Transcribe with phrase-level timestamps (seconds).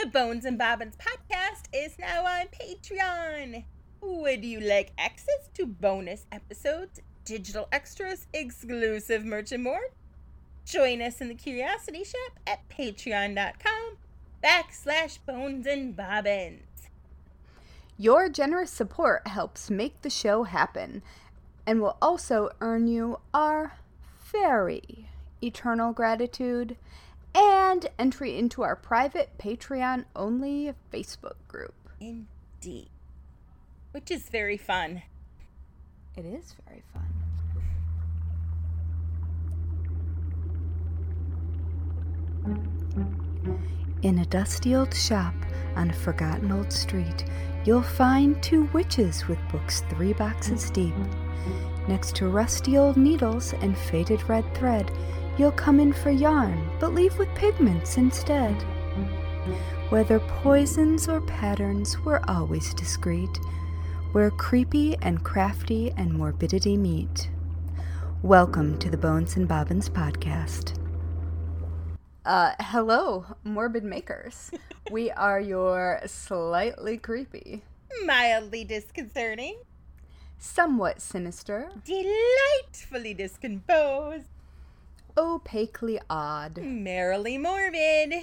[0.00, 3.64] The Bones and Bobbins podcast is now on Patreon.
[4.00, 9.90] Would you like access to bonus episodes, digital extras, exclusive merch, and more?
[10.64, 13.98] Join us in the Curiosity Shop at patreon.com
[14.42, 16.88] backslash bones and bobbins.
[17.98, 21.02] Your generous support helps make the show happen
[21.66, 23.74] and will also earn you our
[24.32, 25.10] very
[25.42, 26.76] eternal gratitude
[27.34, 31.74] and entry into our private Patreon only Facebook group.
[32.00, 32.90] Indeed.
[33.92, 35.02] Which is very fun.
[36.16, 37.06] It is very fun.
[44.02, 45.34] In a dusty old shop
[45.76, 47.24] on a forgotten old street,
[47.64, 50.94] you'll find two witches with books three boxes deep.
[51.86, 54.90] Next to rusty old needles and faded red thread,
[55.40, 58.52] you'll come in for yarn, but leave with pigments instead.
[59.88, 63.38] Whether poisons or patterns, we're always discreet,
[64.12, 67.30] where creepy and crafty and morbidity meet.
[68.20, 70.78] Welcome to the Bones and Bobbins podcast.
[72.26, 74.50] Uh, hello, morbid makers.
[74.90, 77.62] we are your slightly creepy,
[78.04, 79.56] Mildly disconcerting,
[80.38, 84.26] somewhat sinister, delightfully discomposed,
[85.20, 88.14] opaquely odd, merrily morbid.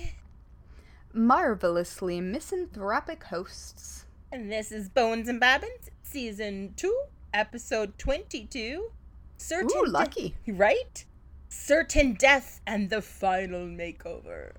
[1.13, 4.05] marvelously misanthropic hosts.
[4.31, 7.01] And this is Bones and Bobbins, season 2,
[7.33, 8.89] episode 22.
[9.37, 10.35] Certain Ooh, De- lucky.
[10.47, 11.05] right?
[11.49, 14.53] Certain death and the final makeover.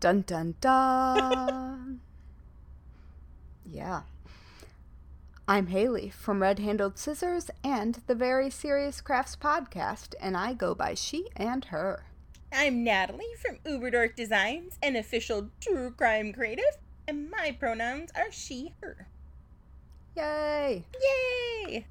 [0.00, 2.00] Dun dun dun.
[3.64, 4.02] yeah.
[5.48, 10.74] I'm Haley from Red Handled Scissors and the Very Serious Crafts podcast, and I go
[10.74, 12.02] by she and her.
[12.52, 18.74] I'm Natalie from Uberdork Designs, an official true crime creative, and my pronouns are she,
[18.82, 19.06] her.
[20.16, 20.84] Yay!
[21.00, 21.86] Yay!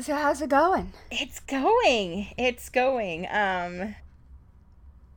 [0.00, 0.94] So, how's it going?
[1.10, 2.28] It's going.
[2.38, 3.26] It's going.
[3.30, 3.96] Um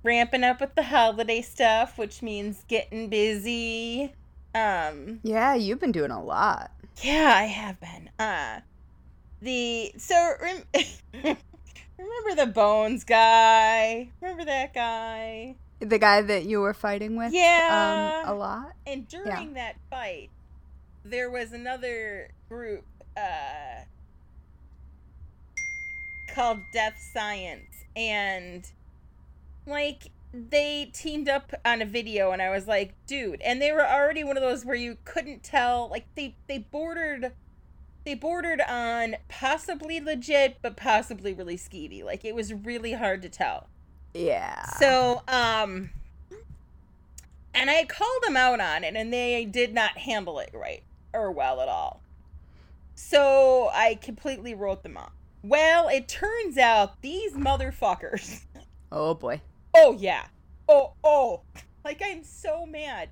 [0.03, 4.13] ramping up with the holiday stuff, which means getting busy.
[4.55, 6.71] Um Yeah, you've been doing a lot.
[7.03, 8.09] yeah, I have been.
[8.17, 8.61] Uh
[9.41, 10.63] the so rem-
[11.13, 14.09] remember the bones guy?
[14.21, 15.55] Remember that guy?
[15.81, 17.33] The guy that you were fighting with?
[17.33, 18.21] Yeah.
[18.23, 18.71] Um, a lot?
[18.87, 20.29] And during that fight,
[21.03, 22.85] there was another group
[23.17, 23.83] uh,
[26.33, 28.65] called Death Science, and
[29.67, 30.11] like
[30.49, 34.23] they teamed up on a video, and I was like, dude, and they were already
[34.23, 37.33] one of those where you couldn't tell, like they they bordered.
[38.03, 42.03] They bordered on possibly legit, but possibly really skeevy.
[42.03, 43.67] Like it was really hard to tell.
[44.13, 44.63] Yeah.
[44.77, 45.89] So, um,
[47.53, 51.31] and I called them out on it, and they did not handle it right or
[51.31, 52.01] well at all.
[52.93, 55.11] So I completely wrote them off.
[55.43, 58.41] Well, it turns out these motherfuckers.
[58.91, 59.41] oh boy.
[59.75, 60.27] Oh yeah.
[60.69, 61.41] Oh oh.
[61.83, 63.09] Like I'm so mad.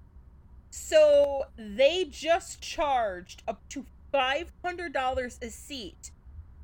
[0.69, 6.11] So they just charged up to five hundred dollars a seat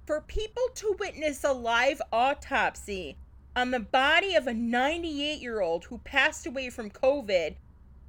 [0.05, 3.17] for people to witness a live autopsy
[3.55, 7.55] on the body of a 98 year old who passed away from COVID,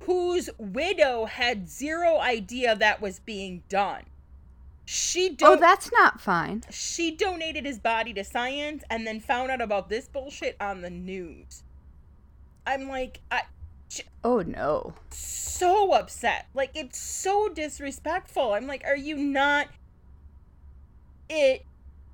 [0.04, 4.04] whose widow had zero idea that was being done.
[4.86, 6.62] She Oh, that's not fine.
[6.70, 10.90] she donated his body to science and then found out about this bullshit on the
[10.90, 11.62] news.
[12.66, 13.42] I'm like, I
[14.22, 14.94] Oh no.
[15.10, 16.46] so upset.
[16.54, 18.52] Like it's so disrespectful.
[18.52, 19.68] I'm like, are you not
[21.28, 21.64] it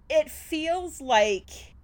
[0.09, 1.75] it feels like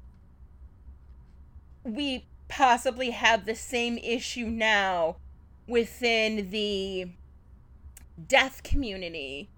[1.84, 5.16] we possibly have the same issue now
[5.66, 7.08] within the
[8.28, 9.48] death community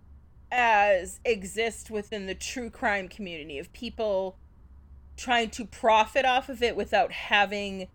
[0.51, 4.37] as exists within the true crime community of people
[5.17, 7.89] trying to profit off of it without having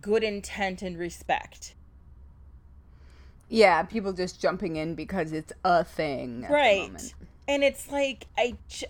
[0.00, 1.74] good intent and respect.
[3.48, 6.46] Yeah, people just jumping in because it's a thing.
[6.48, 7.12] Right
[7.50, 8.86] and it's like i ju-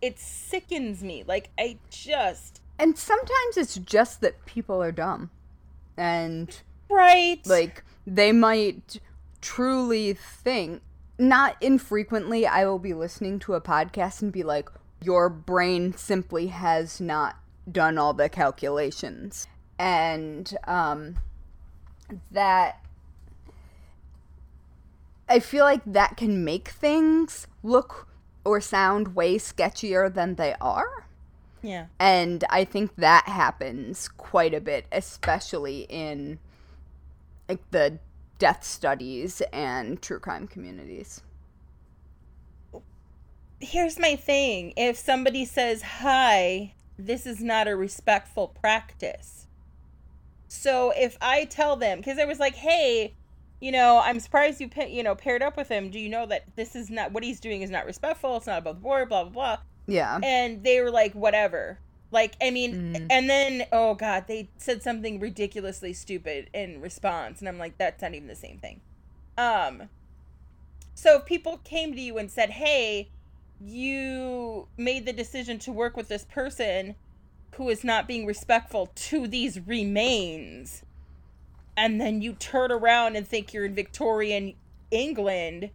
[0.00, 5.30] it sickens me like i just And sometimes it's just that people are dumb.
[5.96, 6.56] And
[6.88, 9.00] right like they might
[9.40, 10.82] truly think
[11.18, 14.70] not infrequently I will be listening to a podcast and be like
[15.02, 17.36] your brain simply has not
[17.70, 19.48] done all the calculations.
[19.78, 21.16] And um
[22.30, 22.82] that
[25.28, 28.08] I feel like that can make things look
[28.44, 31.06] or sound way sketchier than they are.
[31.62, 36.38] yeah And I think that happens quite a bit, especially in
[37.48, 37.98] like the
[38.38, 41.22] death studies and true crime communities.
[43.60, 49.47] Here's my thing if somebody says, Hi, this is not a respectful practice.
[50.48, 53.14] So if I tell them, because I was like, Hey,
[53.60, 55.90] you know, I'm surprised you, you know, paired up with him.
[55.90, 58.36] Do you know that this is not what he's doing is not respectful?
[58.36, 59.58] It's not above the board, blah, blah, blah.
[59.86, 60.20] Yeah.
[60.22, 61.78] And they were like, whatever.
[62.10, 63.06] Like, I mean, mm.
[63.10, 67.40] and then, oh God, they said something ridiculously stupid in response.
[67.40, 68.80] And I'm like, that's not even the same thing.
[69.36, 69.88] Um,
[70.94, 73.10] so if people came to you and said, hey,
[73.60, 76.94] you made the decision to work with this person
[77.58, 80.82] who is not being respectful to these remains,
[81.76, 84.54] and then you turn around and think you're in Victorian
[84.90, 85.70] England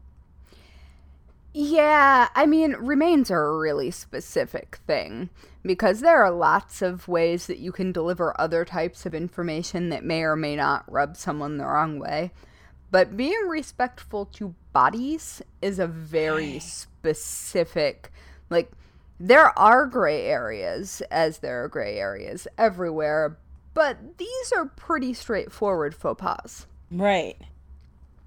[1.54, 5.30] yeah, I mean, remains are a really specific thing
[5.62, 10.04] because there are lots of ways that you can deliver other types of information that
[10.04, 12.32] may or may not rub someone the wrong way.
[12.90, 18.12] But being respectful to bodies is a very specific,
[18.50, 18.72] like,
[19.20, 23.38] there are gray areas, as there are gray areas everywhere,
[23.74, 26.68] but these are pretty straightforward faux pas.
[26.92, 27.38] Right.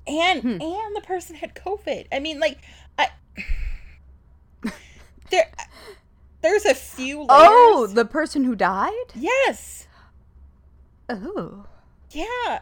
[0.06, 0.60] And hmm.
[0.60, 2.06] and the person had COVID.
[2.12, 2.58] I mean, like
[2.98, 3.08] I
[5.30, 5.50] there
[6.42, 7.28] there's a few layers.
[7.30, 8.92] Oh, the person who died?
[9.14, 9.88] Yes.
[11.08, 11.66] Oh.
[12.10, 12.60] Yeah.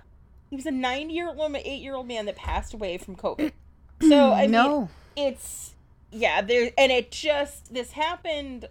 [0.49, 3.53] He was a 9-year-old, 8-year-old man that passed away from COVID.
[4.01, 4.91] So, I no.
[5.17, 5.74] mean, it's
[6.15, 8.69] yeah, there and it just this happened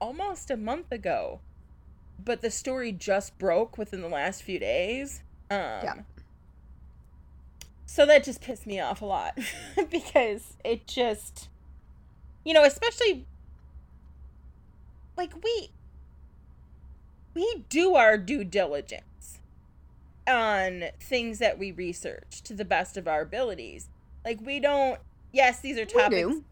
[0.00, 1.40] almost a month ago.
[2.22, 5.22] But the story just broke within the last few days.
[5.50, 5.94] Um, yeah.
[7.86, 9.38] So that just pissed me off a lot
[9.90, 11.48] because it just,
[12.44, 13.24] you know, especially
[15.16, 15.70] like we
[17.34, 19.38] we do our due diligence
[20.26, 23.88] on things that we research to the best of our abilities.
[24.22, 25.00] Like we don't
[25.32, 26.42] yes, these are topics.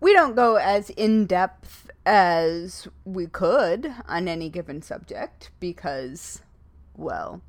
[0.00, 0.12] We, do.
[0.12, 6.42] we don't go as in depth as we could on any given subject because
[6.98, 7.40] well,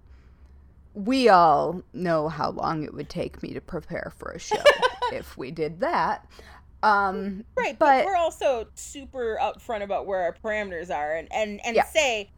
[0.93, 4.63] we all know how long it would take me to prepare for a show
[5.11, 6.27] if we did that.
[6.81, 11.59] Um, right, but, but, we're also super upfront about where our parameters are, and and
[11.65, 11.83] and yeah.
[11.85, 12.31] say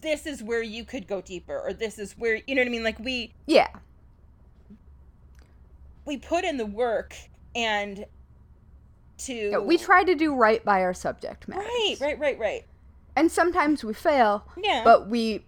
[0.00, 2.70] this is where you could go deeper, or this is where you know what I
[2.70, 2.82] mean.
[2.82, 3.68] Like we, yeah,
[6.06, 7.14] we put in the work,
[7.54, 8.06] and
[9.18, 11.62] to yeah, we try to do right by our subject matter.
[11.62, 12.64] Right, right, right, right.
[13.16, 14.46] And sometimes we fail.
[14.56, 15.44] Yeah, but we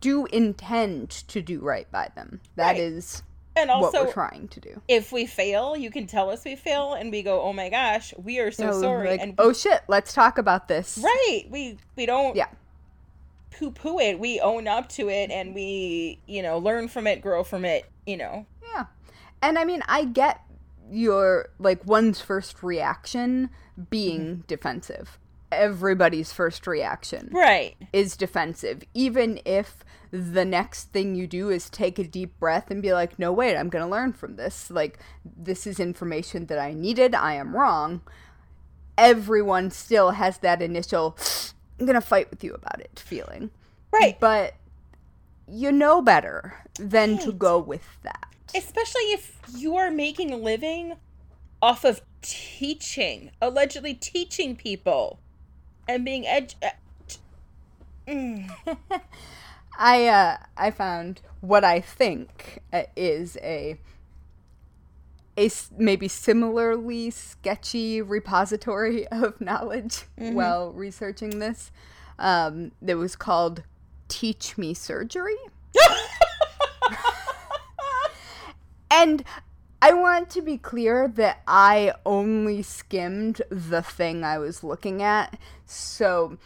[0.00, 2.40] do intend to do right by them.
[2.56, 2.80] That right.
[2.80, 3.22] is
[3.56, 4.82] and also what we're trying to do.
[4.86, 8.12] If we fail, you can tell us we fail, and we go, "Oh my gosh,
[8.22, 10.98] we are so sorry." Like, and oh shit, let's talk about this.
[11.02, 11.44] Right?
[11.50, 12.48] We we don't yeah
[13.50, 14.18] poo poo it.
[14.18, 17.86] We own up to it, and we you know learn from it, grow from it.
[18.06, 18.46] You know.
[18.62, 18.86] Yeah,
[19.42, 20.40] and I mean, I get
[20.90, 23.50] your like one's first reaction
[23.90, 24.40] being mm-hmm.
[24.46, 25.18] defensive.
[25.52, 27.76] Everybody's first reaction right.
[27.92, 28.82] is defensive.
[28.94, 33.18] Even if the next thing you do is take a deep breath and be like
[33.18, 34.70] no wait i'm going to learn from this.
[34.70, 37.14] Like this is information that i needed.
[37.14, 38.02] I am wrong.
[38.98, 41.16] Everyone still has that initial
[41.78, 43.50] i'm going to fight with you about it feeling.
[43.92, 44.18] Right.
[44.18, 44.54] But
[45.48, 47.22] you know better than right.
[47.22, 50.94] to go with that especially if you are making a living
[51.60, 55.18] off of teaching allegedly teaching people
[55.88, 56.56] and being edge.
[56.62, 56.70] Uh,
[58.08, 58.50] mm.
[59.78, 63.78] I uh, I found what I think uh, is a
[65.38, 70.34] a maybe similarly sketchy repository of knowledge mm-hmm.
[70.34, 71.70] while researching this.
[72.18, 73.62] Um, that was called
[74.08, 75.36] "Teach Me Surgery."
[78.90, 79.24] and
[79.82, 85.38] I want to be clear that I only skimmed the thing I was looking at.
[85.66, 86.38] So,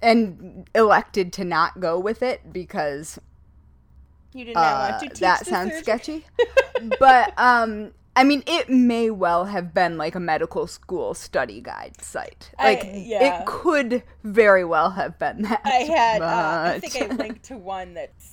[0.00, 3.18] and elected to not go with it because
[4.32, 6.24] you did not uh, want to teach that sounds sketchy.
[6.98, 12.02] but um I mean, it may well have been like a medical school study guide
[12.02, 12.50] site.
[12.58, 13.40] Like, I, yeah.
[13.40, 15.62] it could very well have been that.
[15.64, 18.31] I had, uh, I think I linked to one that's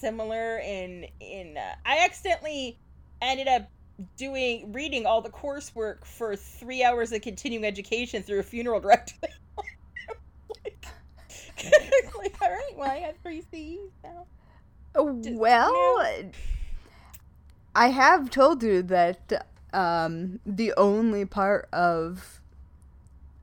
[0.00, 1.56] similar in in.
[1.56, 2.78] Uh, I accidentally
[3.20, 3.70] ended up
[4.16, 9.14] doing reading all the coursework for three hours of continuing education through a funeral director.
[10.64, 10.86] like,
[12.18, 14.26] like, all right, well, I have three C's now.
[14.94, 16.10] Well,
[17.74, 22.39] I have told you that um, the only part of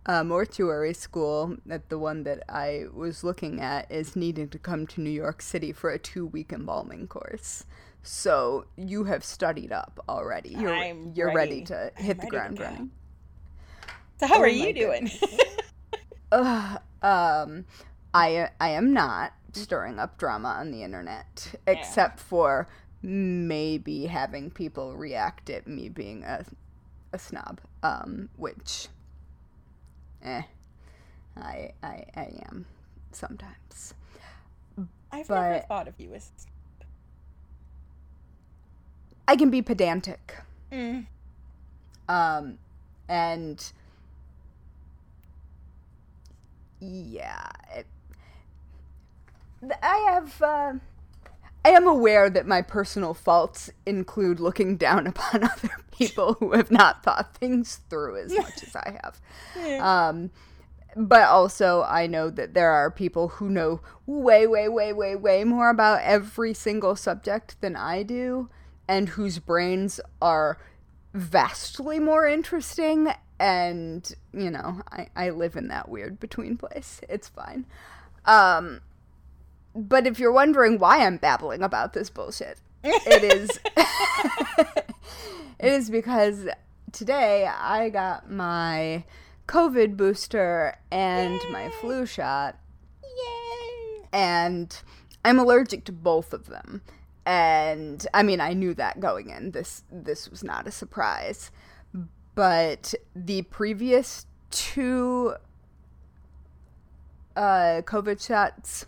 [0.07, 4.87] uh, mortuary school at the one that I was looking at is needing to come
[4.87, 7.65] to New York City for a two week embalming course.
[8.03, 10.49] So you have studied up already.
[10.51, 11.65] You're I'm you're ready, ready.
[11.65, 12.91] to I'm hit the ground running.
[14.19, 15.11] So how Oh are you doing?
[16.31, 17.65] Ugh, um,
[18.13, 22.67] I I am not stirring up drama on the internet, except for
[23.01, 26.45] maybe having people react at me being a
[27.13, 28.87] a snob, um, which,
[30.23, 30.41] eh,
[31.35, 32.65] I I I am
[33.11, 33.93] sometimes.
[35.11, 36.31] I've never thought of you as.
[39.27, 40.37] I can be pedantic,
[40.71, 41.05] Mm.
[42.07, 42.57] um,
[43.09, 43.71] and
[46.79, 47.87] yeah, it,
[49.81, 50.41] I have.
[50.41, 50.73] Uh,
[51.67, 56.71] I am aware that my personal faults include looking down upon other people who have
[56.71, 59.81] not thought things through as much as I have.
[59.81, 60.31] Um,
[60.95, 65.43] but also, I know that there are people who know way, way, way, way, way
[65.43, 68.49] more about every single subject than I do,
[68.87, 70.57] and whose brains are
[71.13, 73.09] vastly more interesting.
[73.39, 77.01] And, you know, I, I live in that weird between place.
[77.09, 77.65] It's fine.
[78.23, 78.79] Um,
[79.77, 83.59] but if you're wondering why I'm babbling about this bullshit, it is
[85.59, 86.47] it is because
[86.91, 89.03] today I got my
[89.47, 92.57] COVID booster and my flu shot,
[93.03, 94.07] Yay!
[94.11, 94.81] and
[95.23, 96.81] I'm allergic to both of them.
[97.25, 99.51] And I mean, I knew that going in.
[99.51, 101.51] This this was not a surprise.
[102.35, 105.35] But the previous two
[107.35, 108.85] uh, COVID shots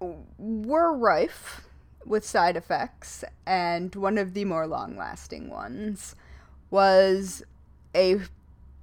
[0.00, 1.66] were rife
[2.04, 6.14] with side effects, and one of the more long lasting ones
[6.70, 7.42] was
[7.94, 8.20] a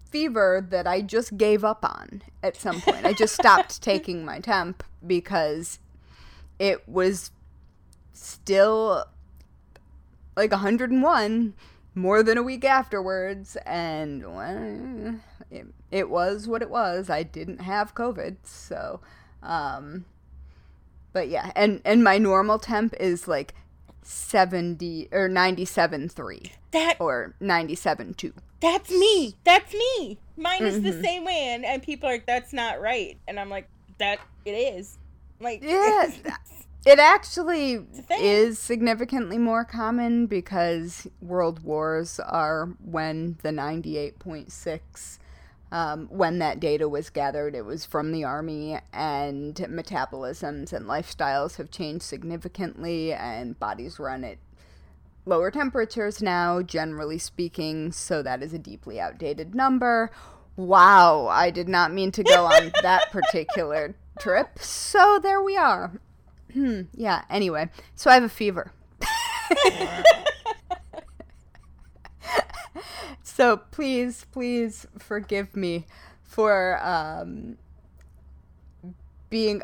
[0.10, 3.06] fever that I just gave up on at some point.
[3.06, 5.80] I just stopped taking my temp because
[6.60, 7.32] it was
[8.14, 9.06] still
[10.36, 11.54] like 101
[11.94, 15.16] more than a week afterwards and well,
[15.52, 19.00] it, it was what it was i didn't have covid so
[19.44, 20.06] um
[21.16, 23.56] but yeah and and my normal temp is like
[24.04, 29.36] 70 or 97.3 That or 97.2 that's me.
[29.44, 30.18] That's me.
[30.38, 30.86] Mine is Mm-hmm.
[30.86, 33.68] the same way, and, and people are like, "That's not right," and I'm like,
[34.00, 34.98] "That it is."
[35.40, 36.10] Like, Yeah,
[36.86, 37.86] It actually
[38.20, 45.18] is significantly more common because world wars are when the 98.6
[45.72, 51.58] um, when that data was gathered it was from the army and metabolisms and lifestyles
[51.58, 54.38] have changed significantly and bodies run at
[55.26, 60.12] lower temperatures now generally speaking so that is a deeply outdated number
[60.56, 66.00] wow i did not mean to go on that particular trip so there we are
[66.56, 67.70] Hmm, yeah, anyway.
[67.96, 68.72] So I have a fever.
[73.36, 75.86] so please, please forgive me
[76.24, 77.58] for um,
[79.30, 79.62] being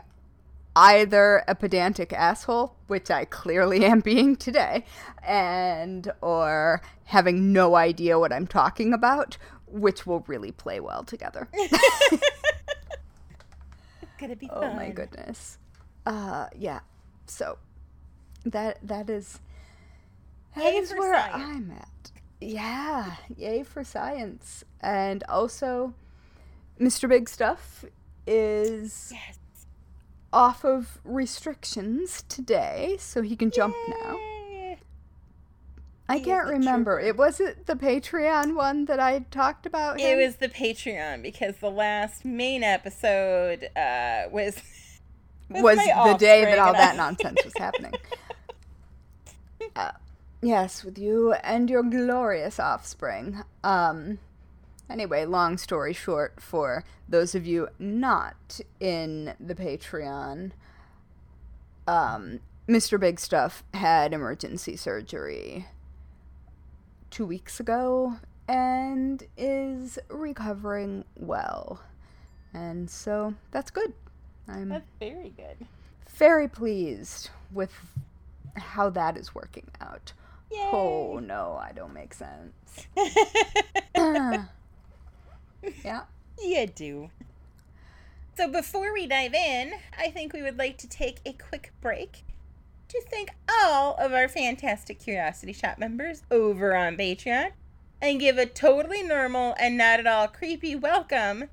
[0.75, 4.83] either a pedantic asshole, which I clearly am being today,
[5.23, 9.37] and or having no idea what I'm talking about,
[9.67, 11.47] which will really play well together.
[11.53, 12.19] it's
[14.19, 14.57] gonna be fun.
[14.63, 15.57] Oh my goodness.
[16.05, 16.81] Uh yeah.
[17.25, 17.57] So
[18.45, 19.39] that that is
[20.57, 21.35] that is where science.
[21.35, 22.11] I'm at.
[22.41, 24.63] Yeah, yay for science.
[24.81, 25.93] And also
[26.79, 27.07] Mr.
[27.07, 27.86] Big Stuff
[28.25, 29.38] is Yes.
[30.33, 34.17] off of restrictions today, so he can jump now.
[36.10, 36.95] I He can't remember.
[36.98, 37.07] trooper.
[37.07, 39.98] It was it the Patreon one that I talked about.
[40.00, 44.57] It was the Patreon because the last main episode uh, was
[45.50, 47.93] was my the day that all that nonsense was happening.
[49.75, 49.91] Uh,
[50.41, 53.41] yes, with you and your glorious offspring.
[53.63, 54.19] Um,
[54.89, 60.51] anyway, long story short, for those of you not in the Patreon,
[61.88, 63.00] um, Mr.
[63.00, 65.67] Big Stuff had emergency surgery
[67.10, 68.17] two weeks ago
[68.48, 71.81] and is recovering well.
[72.53, 73.93] And so that's good.
[74.48, 75.65] I'm That's very good.
[76.10, 77.71] very pleased with
[78.55, 80.13] how that is working out.
[80.51, 80.70] Yay.
[80.72, 82.53] Oh no, I don't make sense.
[85.84, 86.03] yeah.
[86.43, 87.10] you do.
[88.36, 92.24] So before we dive in, I think we would like to take a quick break
[92.89, 97.51] to thank all of our fantastic Curiosity Shop members over on Patreon.
[98.01, 101.46] and give a totally normal and not at all creepy welcome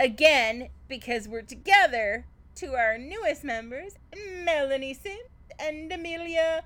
[0.00, 2.24] again because we're together
[2.56, 3.94] to our newest members,
[4.42, 5.28] Melanie Sims
[5.58, 6.64] and Amelia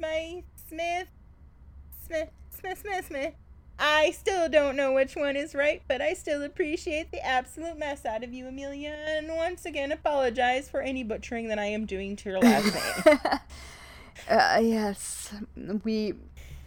[0.00, 1.08] Smith Smith
[2.06, 3.34] Smith Smith Smith Smith.
[3.78, 8.06] I still don't know which one is right, but I still appreciate the absolute mess
[8.06, 12.16] out of you, Amelia, and once again apologize for any butchering that I am doing
[12.16, 13.18] to your last name.
[14.30, 15.34] uh, yes,
[15.84, 16.14] we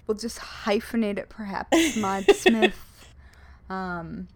[0.06, 1.96] will just hyphenate it, perhaps.
[1.98, 2.76] Mod Smith.
[3.70, 4.28] Um,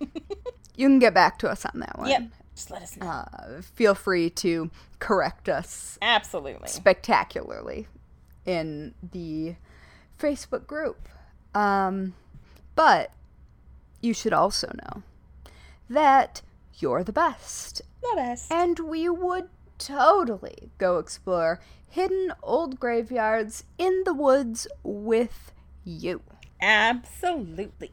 [0.76, 2.10] you can get back to us on that one.
[2.10, 2.24] Yep.
[2.56, 3.06] Just let us know.
[3.06, 6.68] Uh, feel free to correct us Absolutely.
[6.70, 7.88] spectacularly
[8.48, 9.56] in the
[10.18, 11.08] Facebook group.
[11.54, 12.16] Um,
[12.74, 13.12] but
[14.02, 15.04] you should also know
[15.90, 16.42] that
[16.80, 17.82] you're the best.
[18.02, 18.52] The best.
[18.52, 25.52] And we would totally go explore hidden old graveyards in the woods with
[25.84, 26.22] you.
[26.62, 27.92] Absolutely.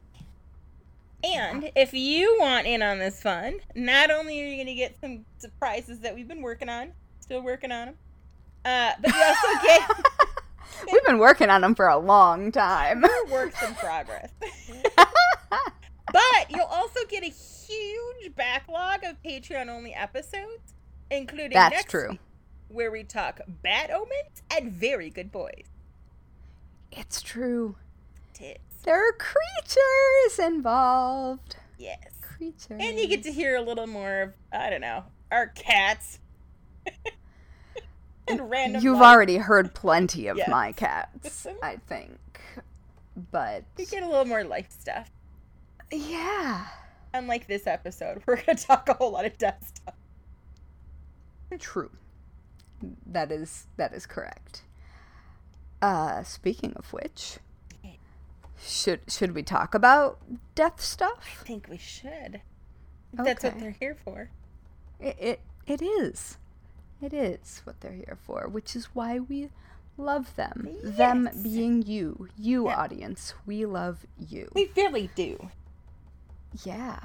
[1.23, 4.95] And if you want in on this fun, not only are you going to get
[5.01, 7.95] some surprises that we've been working on, still working on them,
[8.63, 10.05] uh, but you also get
[10.91, 13.03] We've been working on them for a long time.
[13.31, 14.29] works in progress.
[14.97, 20.73] but you'll also get a huge backlog of Patreon only episodes,
[21.09, 22.11] including That's next true.
[22.11, 22.19] week,
[22.69, 25.65] where we talk bad omens and very good boys.
[26.91, 27.75] It's true.
[28.33, 28.59] Tits.
[28.83, 31.57] There are creatures involved.
[31.77, 31.99] Yes.
[32.21, 32.79] Creatures.
[32.79, 36.19] And you get to hear a little more of, I don't know, our cats.
[38.27, 39.13] and random You've life.
[39.13, 40.47] already heard plenty of Yes.
[40.49, 42.19] my cats, I think.
[43.31, 45.09] But You get a little more life stuff.
[45.91, 46.65] yeah,
[47.13, 49.95] Unlike this episode, we're going to talk a whole lot of death stuff.
[51.59, 51.91] true.
[53.05, 54.63] That is that is correct.
[55.81, 57.37] Uh speaking of which,
[58.61, 60.19] should should we talk about
[60.55, 61.37] death stuff?
[61.41, 62.41] I think we should.
[63.13, 64.29] That's what they're here for.
[64.99, 66.37] It, it it is.
[67.01, 69.49] It is what they're here for, which is why we
[69.97, 70.69] love them.
[70.83, 72.75] Them being you, you Yeah.
[72.75, 73.33] audience.
[73.45, 74.49] We love you.
[74.53, 75.49] We really do.
[76.63, 76.99] Yeah.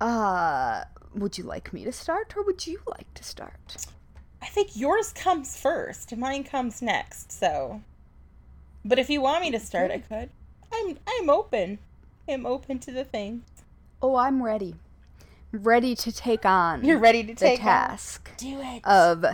[0.00, 0.84] Uh,
[1.14, 3.76] would you like me to start or would you like to start?
[4.42, 6.14] I think yours comes first.
[6.16, 7.32] Mine comes next.
[7.32, 7.82] So,
[8.84, 10.30] but if you want me to start, I could.
[10.72, 11.78] I'm I'm open.
[12.28, 13.42] I'm open to the thing.
[14.02, 14.74] Oh, I'm ready.
[15.54, 18.84] Ready to take on You're ready to the take on- task Do it.
[18.84, 19.24] of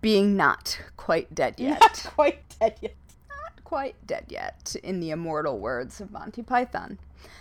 [0.00, 1.78] being not quite dead yet.
[1.80, 2.94] Not quite dead yet.
[3.28, 6.98] not quite dead yet, in the immortal words of Monty Python.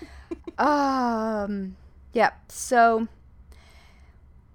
[0.60, 1.76] um,
[2.14, 2.38] yep.
[2.50, 3.08] So,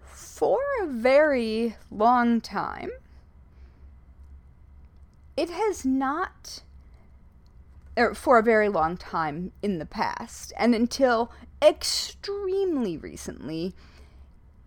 [0.04, 2.90] for a very long time,
[5.36, 6.62] it has not,
[7.96, 11.32] or for a very long time in the past, and until
[11.64, 13.74] extremely recently,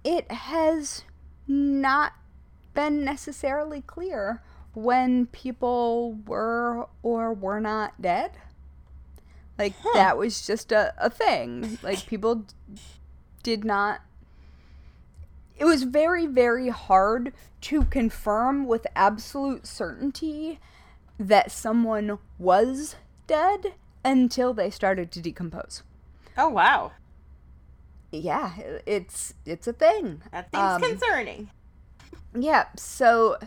[0.04, 1.04] it has
[1.48, 2.14] not
[2.74, 4.42] been necessarily clear
[4.74, 8.32] when people were or were not dead.
[9.58, 9.92] Like Huh.
[9.94, 11.80] that was just a, a thing.
[11.82, 12.46] Like people
[13.44, 14.02] did not
[15.58, 20.60] it was very very hard to confirm with absolute certainty
[21.20, 23.74] that someone was dead
[24.06, 25.82] until they started to decompose.
[26.38, 26.92] Oh wow,
[28.12, 28.54] Yeah,
[28.86, 30.22] it's it's a thing.
[30.32, 31.50] that seems Um, concerning.
[32.38, 33.38] Yeah, so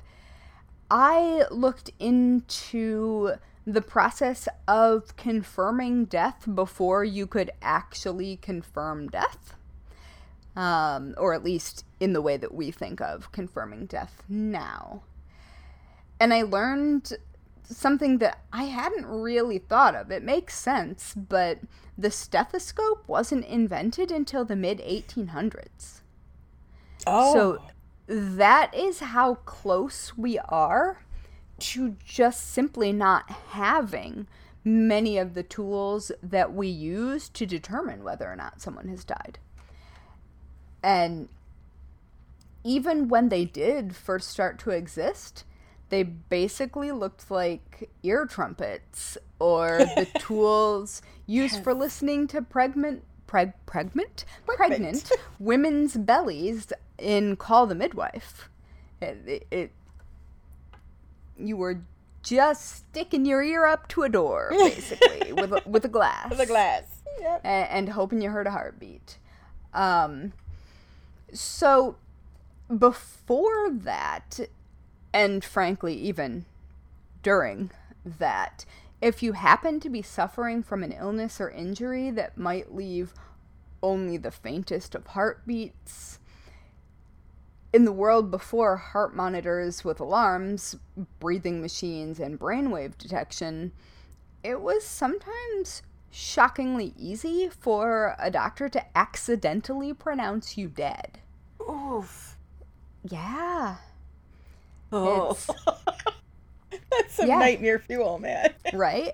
[0.91, 3.33] I looked into
[3.67, 9.55] the process of confirming death before you could actually confirm death.
[10.57, 15.03] Um, or at least in the way that we think of confirming death now.
[16.19, 17.13] And I learned
[17.71, 20.11] something that I hadn't really thought of.
[20.11, 21.59] It makes sense, but
[21.97, 26.01] the stethoscope wasn't invented until the mid 1800s.
[27.07, 27.63] Oh, So
[28.07, 31.03] that is how close we are
[31.61, 34.27] to just simply not having
[34.65, 39.39] many of the tools that we use to determine whether or not someone has died.
[40.83, 41.29] And
[42.65, 45.45] even when they did first start to exist,
[45.91, 53.55] they basically looked like ear trumpets or the tools used for listening to pregnant preg-
[53.67, 58.49] pregnant pregnant women's bellies in Call the Midwife.
[59.01, 59.73] It, it, it
[61.39, 61.81] you were
[62.23, 66.47] just sticking your ear up to a door basically with a, with a glass the
[66.47, 66.85] glass.
[67.21, 67.41] Yep.
[67.45, 69.19] and, and hoping you heard a heartbeat.
[69.75, 70.33] Um,
[71.33, 71.97] so
[72.79, 74.41] before that,
[75.13, 76.47] and frankly, even
[77.23, 77.71] during
[78.05, 78.65] that,
[79.01, 83.15] if you happen to be suffering from an illness or injury that might leave
[83.83, 86.19] only the faintest of heartbeats,
[87.73, 90.77] in the world before heart monitors with alarms,
[91.21, 93.73] breathing machines, and brainwave detection,
[94.43, 101.21] it was sometimes shockingly easy for a doctor to accidentally pronounce you dead.
[101.69, 102.37] Oof.
[103.09, 103.77] Yeah.
[104.93, 105.37] Oh.
[106.91, 107.39] That's some Yeah.
[107.39, 108.53] nightmare fuel, man.
[108.73, 109.13] right?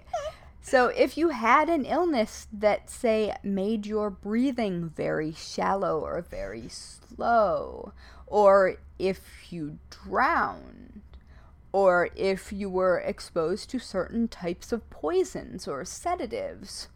[0.62, 6.68] So if you had an illness that, say, made your breathing very shallow or very
[6.68, 7.92] slow,
[8.26, 9.20] or if
[9.52, 11.02] you drowned,
[11.72, 16.88] or if you were exposed to certain types of poisons or sedatives,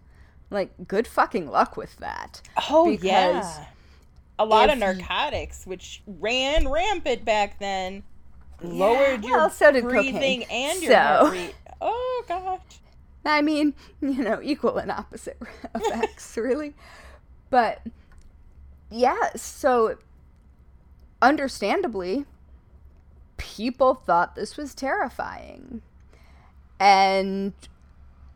[0.50, 2.40] like, good fucking luck with that.
[2.70, 3.04] Oh Because
[3.58, 3.66] yeah.
[4.40, 8.02] A lot of narcotics, which ran rampant back then,
[8.62, 10.42] lowered your well, so did breathing cocaine.
[10.50, 11.54] and your So- heart rate.
[11.80, 12.60] Oh gosh.
[13.24, 15.38] I mean, you know, equal and opposite
[15.74, 16.74] effects, really.
[17.50, 17.80] But
[18.90, 19.96] yeah, so
[21.22, 22.24] understandably,
[23.36, 25.82] people thought this was terrifying.
[26.78, 27.52] And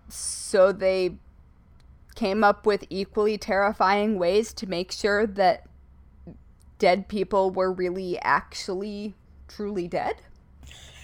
[0.08, 1.16] so they
[2.14, 5.66] came up with equally terrifying ways to make sure that
[6.78, 9.14] dead people were really actually
[9.54, 10.16] truly dead.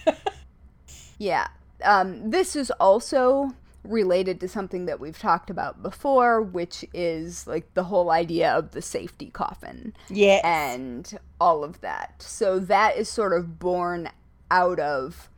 [1.17, 1.47] yeah.
[1.83, 3.51] Um, this is also
[3.83, 8.71] related to something that we've talked about before, which is like the whole idea of
[8.71, 10.41] the safety coffin Yes.
[10.43, 12.21] and all of that.
[12.21, 14.09] So that is sort of born
[14.51, 15.29] out of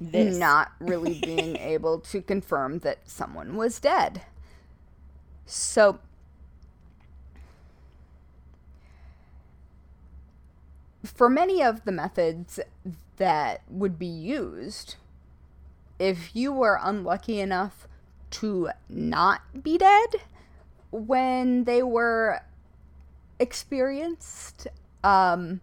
[0.00, 0.36] this.
[0.38, 4.22] not really being able to confirm that someone was dead.
[5.44, 5.98] So
[11.06, 12.60] for many of the methods
[13.16, 14.96] that would be used,
[15.98, 17.88] if you were unlucky enough
[18.30, 20.16] to not be dead
[20.90, 22.40] when they were
[23.38, 24.66] experienced,
[25.04, 25.60] um,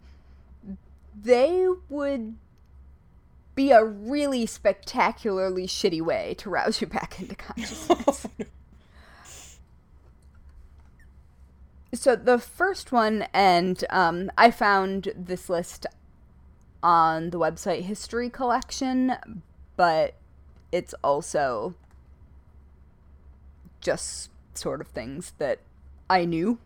[1.20, 2.36] they would
[3.56, 8.28] be a really spectacularly shitty way to rouse you back into consciousness.
[11.94, 15.86] so the first one, and um, I found this list
[16.82, 19.42] on the website History Collection,
[19.76, 20.16] but
[20.72, 21.76] it's also
[23.80, 25.60] just sort of things that
[26.10, 26.60] I knew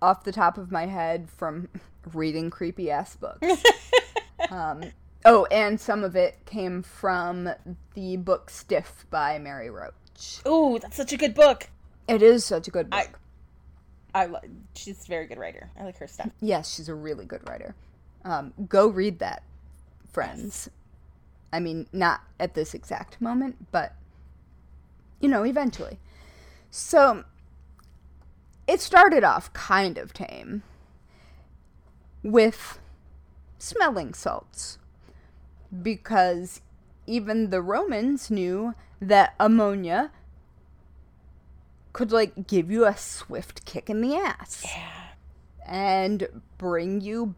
[0.00, 1.68] off the top of my head from
[2.12, 3.62] reading creepy ass books.
[4.50, 4.82] um,
[5.24, 7.50] oh, and some of it came from
[7.94, 10.40] the book Stiff by Mary Roach.
[10.44, 11.70] Oh, that's such a good book.
[12.08, 13.18] It is such a good book.
[14.18, 14.40] I lo-
[14.74, 15.70] she's a very good writer.
[15.78, 16.30] I like her stuff.
[16.40, 17.76] Yes, she's a really good writer.
[18.24, 19.44] Um, go read that,
[20.10, 20.68] friends.
[21.52, 23.94] I mean, not at this exact moment, but
[25.20, 26.00] you know, eventually.
[26.68, 27.24] So
[28.66, 30.64] it started off kind of tame
[32.24, 32.80] with
[33.58, 34.78] smelling salts
[35.80, 36.60] because
[37.06, 40.10] even the Romans knew that ammonia
[41.98, 44.88] could like give you a swift kick in the ass Yeah.
[45.66, 47.34] and bring you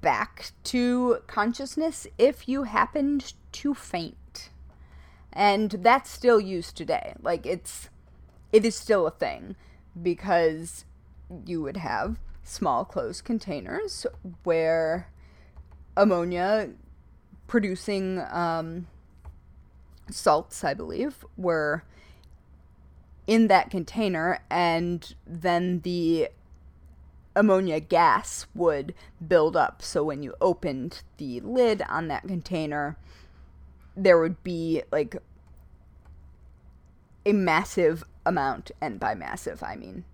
[0.00, 4.50] back to consciousness if you happened to faint.
[5.32, 7.14] And that's still used today.
[7.20, 7.88] Like it's
[8.52, 9.56] it is still a thing
[10.00, 10.84] because
[11.44, 14.06] you would have small closed containers
[14.44, 15.08] where
[15.96, 16.70] ammonia
[17.48, 18.86] producing um,
[20.08, 21.82] salts, I believe, were
[23.26, 26.28] in that container, and then the
[27.34, 28.94] ammonia gas would
[29.26, 29.82] build up.
[29.82, 32.96] So when you opened the lid on that container,
[33.96, 35.16] there would be like
[37.24, 40.04] a massive amount, and by massive, I mean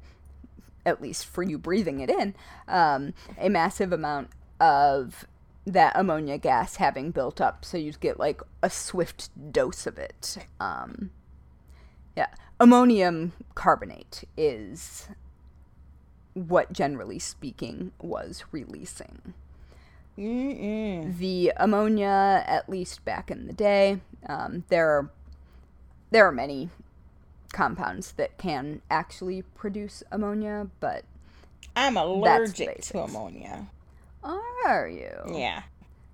[0.86, 2.34] at least for you breathing it in,
[2.66, 5.26] um, a massive amount of
[5.66, 7.64] that ammonia gas having built up.
[7.64, 10.38] So you'd get like a swift dose of it.
[10.58, 11.10] Um,
[12.16, 12.28] yeah.
[12.60, 15.08] Ammonium carbonate is
[16.34, 19.34] what, generally speaking, was releasing.
[20.18, 21.16] Mm-mm.
[21.16, 25.10] The ammonia, at least back in the day, um, there are
[26.10, 26.70] there are many
[27.52, 31.04] compounds that can actually produce ammonia, but
[31.76, 33.68] I'm allergic to ammonia.
[34.66, 35.12] are you?
[35.32, 35.62] Yeah.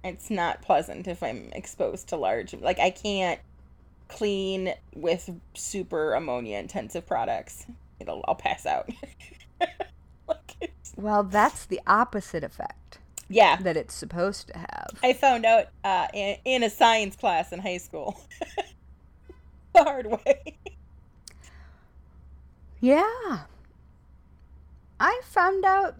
[0.02, 2.52] It's not pleasant if I'm exposed to large.
[2.52, 3.40] Like, I can't
[4.14, 7.66] clean with super ammonia intensive products.
[7.98, 8.88] It'll, I'll pass out.
[10.28, 12.98] like, Well, that's the opposite effect
[13.28, 13.56] yeah.
[13.56, 14.90] that it's supposed to have.
[15.02, 18.20] I found out uh, in, in a science class in high school.
[19.74, 20.56] the hard way.
[22.80, 23.40] Yeah.
[25.00, 25.96] I found out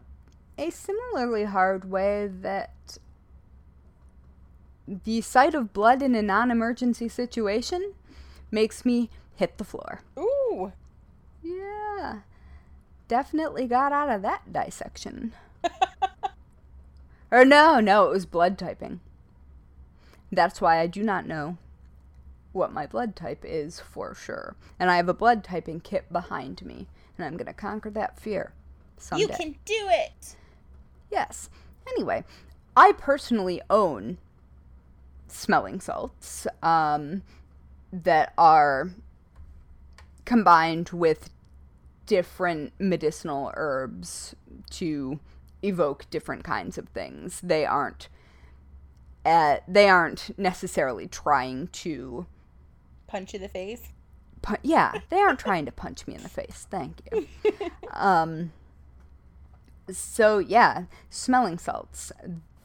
[0.56, 2.98] a similarly hard way that
[4.86, 7.94] the sight of blood in a non emergency situation
[8.54, 10.00] makes me hit the floor.
[10.18, 10.72] Ooh.
[11.42, 12.20] Yeah.
[13.08, 15.34] Definitely got out of that dissection.
[17.30, 19.00] or no, no, it was blood typing.
[20.32, 21.58] That's why I do not know
[22.52, 24.56] what my blood type is for sure.
[24.78, 26.86] And I have a blood typing kit behind me,
[27.18, 28.52] and I'm going to conquer that fear
[28.96, 29.22] someday.
[29.22, 30.36] You can do it.
[31.10, 31.50] Yes.
[31.88, 32.24] Anyway,
[32.76, 34.18] I personally own
[35.28, 37.22] smelling salts um,
[38.02, 38.90] that are
[40.24, 41.30] combined with
[42.06, 44.34] different medicinal herbs
[44.70, 45.20] to
[45.62, 47.40] evoke different kinds of things.
[47.40, 48.08] They aren't
[49.24, 52.26] uh, they aren't necessarily trying to
[53.06, 53.88] punch you in the face.
[54.62, 56.66] Yeah, they aren't trying to punch me in the face.
[56.70, 57.26] Thank you.
[57.92, 58.52] um,
[59.90, 62.12] so yeah, smelling salts.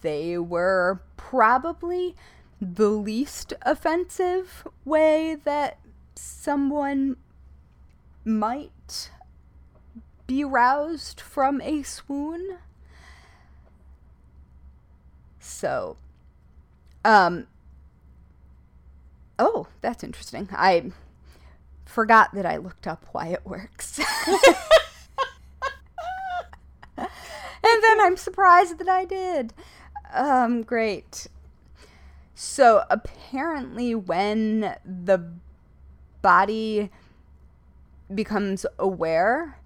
[0.02, 2.16] They were probably
[2.62, 5.80] the least offensive way that
[6.16, 7.16] someone
[8.26, 9.10] might
[10.28, 12.58] be roused from a swoon.
[15.40, 15.98] So,
[17.04, 17.48] um,
[19.40, 20.50] oh, that's interesting.
[20.52, 20.92] I
[21.86, 24.00] forgot that I looked up why it works.
[26.98, 27.08] and
[27.64, 29.54] then I'm surprised that I did.
[30.14, 31.28] Um, great.
[32.42, 35.30] So apparently, when the
[36.22, 36.90] body
[38.16, 39.58] becomes aware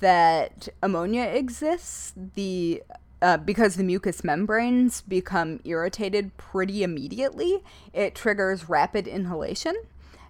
[0.00, 2.82] that ammonia exists, the
[3.20, 9.74] uh, because the mucous membranes become irritated pretty immediately, it triggers rapid inhalation,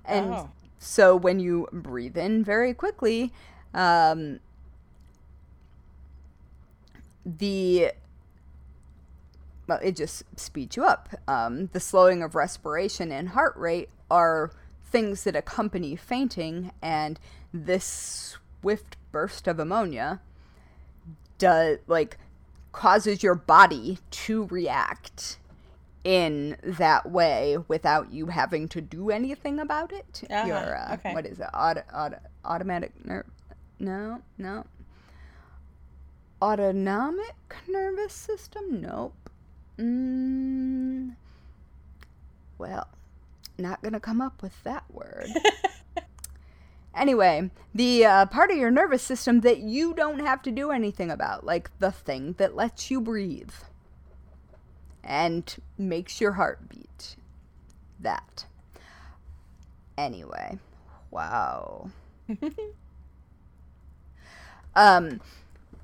[0.04, 0.50] and Oh.
[0.80, 3.32] so when you breathe in very quickly,
[3.72, 4.40] um,
[7.24, 7.92] the
[9.68, 11.10] well, it just speeds you up.
[11.28, 14.50] Um, the slowing of respiration and heart rate are
[14.90, 17.20] things that accompany fainting, and
[17.52, 20.20] this swift burst of ammonia
[21.36, 22.18] does like
[22.72, 25.38] causes your body to react
[26.04, 30.22] in that way without you having to do anything about it.
[30.30, 31.12] Uh-huh, Your uh, okay.
[31.12, 31.46] what is it?
[31.52, 33.26] Auto, auto, automatic nerve?
[33.78, 34.64] No, no.
[36.40, 37.34] Autonomic
[37.68, 38.80] nervous system?
[38.80, 39.27] Nope.
[39.78, 41.14] Mm,
[42.58, 42.88] well,
[43.58, 45.28] not gonna come up with that word.
[46.94, 51.10] anyway, the uh, part of your nervous system that you don't have to do anything
[51.10, 53.52] about, like the thing that lets you breathe
[55.04, 57.16] and makes your heart beat.
[58.00, 58.46] That.
[59.96, 60.58] Anyway,
[61.10, 61.90] wow.
[64.76, 65.20] um,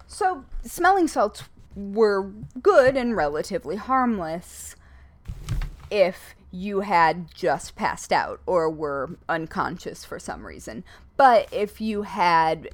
[0.06, 1.44] so smelling salts
[1.76, 2.30] were
[2.62, 4.76] good and relatively harmless
[5.90, 10.84] if you had just passed out or were unconscious for some reason.
[11.16, 12.68] But if you had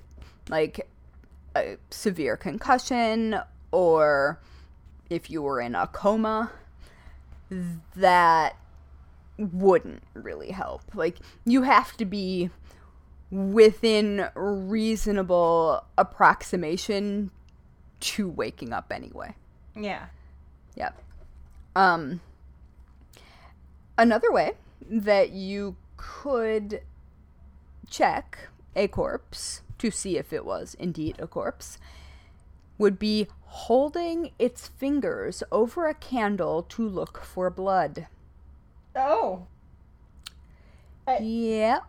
[0.49, 0.87] like
[1.57, 3.41] a severe concussion
[3.73, 4.41] or
[5.09, 6.53] if you were in a coma,
[7.97, 8.57] that
[9.39, 10.83] wouldn't really help.
[10.95, 12.51] Like, you have to be
[13.31, 17.31] within reasonable approximation
[18.01, 19.35] to waking up anyway.
[19.77, 20.07] Yeah.
[20.75, 21.01] Yep.
[21.77, 22.21] Um,
[23.97, 24.53] another way
[24.89, 26.83] that you could
[27.89, 31.79] check a corpse to see if it was indeed a corpse
[32.79, 38.07] would be holding its fingers over a candle to look for blood.
[38.97, 39.47] Oh.
[41.07, 41.85] Yep.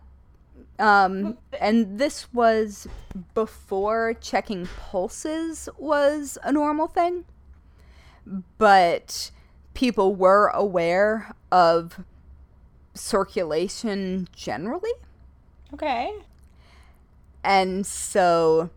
[0.78, 2.88] Um, and this was
[3.34, 7.24] before checking pulses was a normal thing.
[8.58, 9.30] But
[9.74, 12.04] people were aware of
[12.94, 14.92] circulation generally.
[15.72, 16.12] Okay.
[17.44, 18.70] And so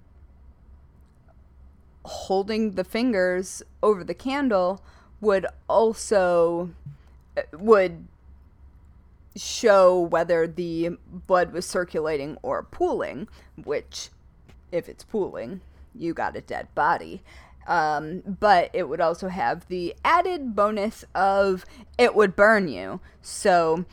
[2.04, 4.82] holding the fingers over the candle
[5.22, 6.70] would also
[7.52, 8.08] would
[9.36, 13.28] show whether the blood was circulating or pooling,
[13.64, 14.10] which
[14.72, 15.62] if it's pooling,
[15.94, 17.22] you got a dead body.
[17.68, 21.66] Um, but it would also have the added bonus of
[21.98, 23.00] it would burn you.
[23.22, 23.86] So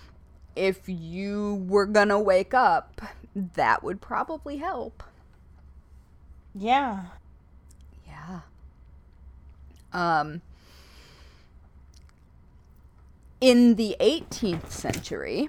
[0.54, 3.00] if you were gonna wake up,
[3.34, 5.02] that would probably help.
[6.54, 7.04] Yeah.
[8.06, 8.40] Yeah.
[9.92, 10.42] Um,
[13.42, 15.48] in the 18th century,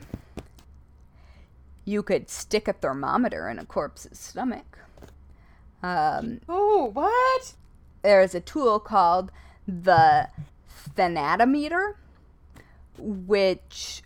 [1.85, 4.79] you could stick a thermometer in a corpse's stomach.
[5.83, 7.53] Um, Oh, what?
[8.01, 9.31] there's a tool called
[9.67, 10.27] the
[10.95, 11.93] thanatometer,
[12.97, 14.01] which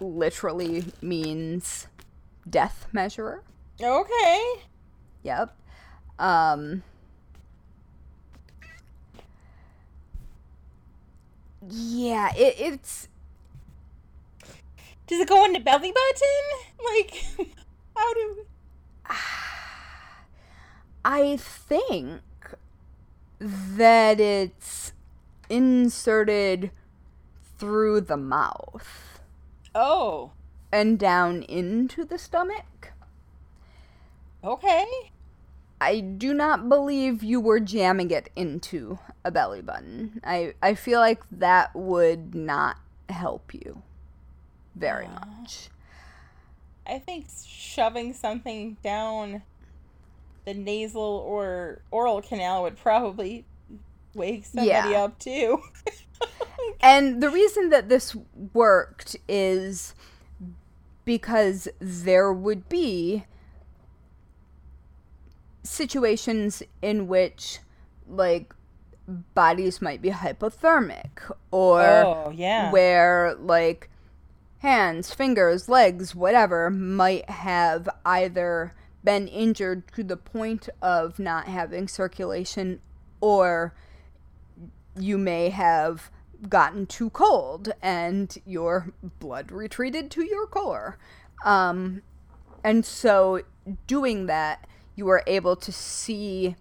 [0.00, 1.86] literally means
[2.50, 3.44] death measurer.
[3.80, 4.54] Okay.
[5.22, 5.56] Yep.
[6.18, 6.82] Um,
[11.68, 13.08] yeah, it, it's
[15.12, 16.74] Does it go in the belly button?
[16.96, 17.22] Like,
[17.94, 18.46] how do?
[21.04, 22.22] I think
[23.38, 24.94] that it's
[25.50, 26.70] inserted
[27.58, 29.20] through the mouth
[29.74, 30.30] Oh,
[30.72, 32.92] and down into the stomach.
[34.42, 34.86] okay.
[35.78, 40.22] I do not believe you were jamming it into a belly button.
[40.24, 42.78] I, I feel like that would not
[43.10, 43.82] help you
[44.74, 45.68] very much.
[46.86, 49.42] I think shoving something down
[50.44, 53.44] the nasal or oral canal would probably
[54.14, 55.04] wake somebody Yeah.
[55.04, 55.62] up too.
[56.80, 58.16] And the reason that this
[58.52, 59.94] worked is
[61.04, 63.24] because there would be
[65.62, 67.58] situations in which,
[68.08, 68.54] like,
[69.34, 72.70] bodies might be hypothermic or oh, yeah.
[72.72, 73.88] where, like,
[74.62, 78.72] hands, fingers, legs, whatever, might have either
[79.02, 82.80] been injured to the point of not having circulation
[83.20, 83.74] or
[84.96, 86.12] you may have
[86.48, 90.96] gotten too cold and your blood retreated to your core.
[91.44, 92.02] Um,
[92.62, 93.42] and so,
[93.88, 96.54] doing that, you were able to see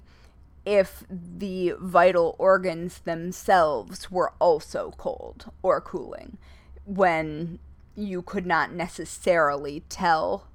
[0.66, 6.40] if the vital organs themselves were also cold or cooling
[6.86, 7.60] when
[7.96, 10.48] you could not necessarily tell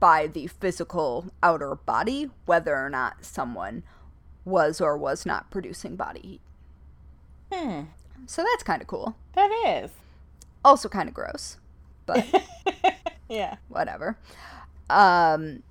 [0.00, 3.82] by the physical outer body whether or not someone
[4.44, 6.40] was or was not producing body heat.
[7.52, 7.82] Hmm.
[8.26, 9.16] So that's kind of cool.
[9.34, 9.90] That is.
[10.64, 11.58] Also kind of gross,
[12.06, 12.26] but
[13.28, 13.56] yeah.
[13.68, 14.16] whatever.
[14.88, 15.62] Um,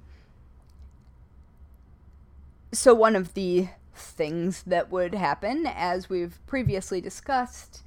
[2.72, 7.84] so one of the things that would happen, as we've previously discussed,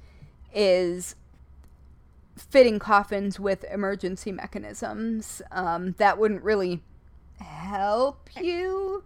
[0.53, 1.15] is
[2.37, 5.41] fitting coffins with emergency mechanisms.
[5.51, 6.83] Um, that wouldn't really
[7.39, 9.03] help you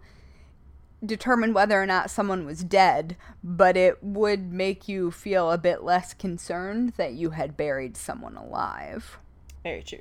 [1.04, 5.82] determine whether or not someone was dead, but it would make you feel a bit
[5.82, 9.18] less concerned that you had buried someone alive.
[9.64, 9.98] Very true.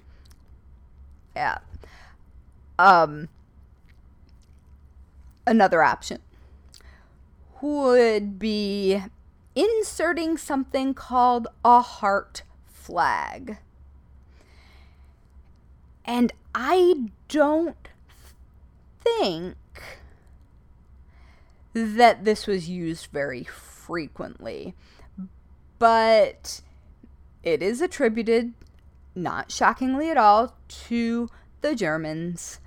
[1.36, 1.60] Yeah.
[2.78, 3.30] Um
[5.48, 6.20] another option
[7.62, 9.02] would be
[9.56, 12.44] inserting something called a heart
[12.82, 13.58] flag.
[16.04, 17.88] And I don't
[19.02, 19.56] think
[21.74, 24.74] that this was used very frequently,
[25.80, 26.62] but
[27.44, 28.54] it is attributed
[29.16, 31.30] not shockingly at all, to
[31.62, 32.60] the Germans.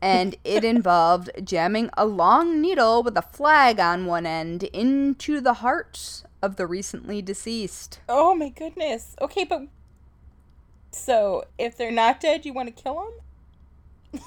[0.00, 5.54] And it involved jamming a long needle with a flag on one end into the
[5.54, 8.00] hearts of the recently deceased.
[8.08, 9.16] Oh my goodness.
[9.20, 9.62] Okay, but
[10.92, 12.94] so if they're not dead, you want to kill
[14.12, 14.20] them?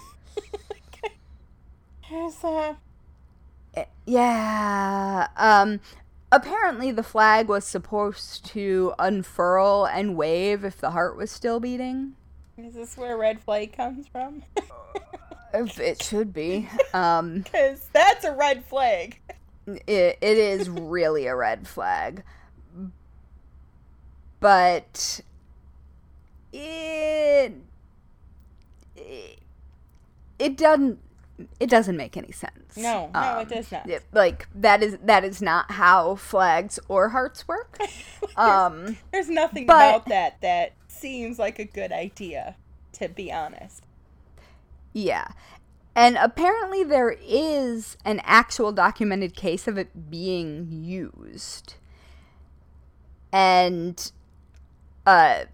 [0.72, 1.14] okay.
[2.02, 2.44] Here's
[3.76, 5.28] Eh, Yeah.
[5.36, 5.80] Um
[6.32, 12.14] apparently the flag was supposed to unfurl and wave if the heart was still beating.
[12.58, 14.44] is this where red flag comes from?
[15.52, 16.70] It should be.
[16.94, 19.20] Um Cuz that's a red flag.
[19.88, 22.24] It, it is really a red flag
[24.40, 25.22] but
[26.54, 27.54] it,
[28.96, 29.40] it
[30.38, 31.00] it doesn't
[31.60, 33.90] it doesn't make any sense No, no, Um, it does not.
[33.90, 37.78] it- like that is that is not how flags or hearts work
[38.38, 42.56] um There's nothing but- about that that seems like a good idea,
[42.94, 43.84] to be honest.
[44.92, 45.30] Yeah.
[45.96, 51.76] And apparently there is an actual documented case of it being used.
[53.32, 54.12] And
[55.06, 55.46] uh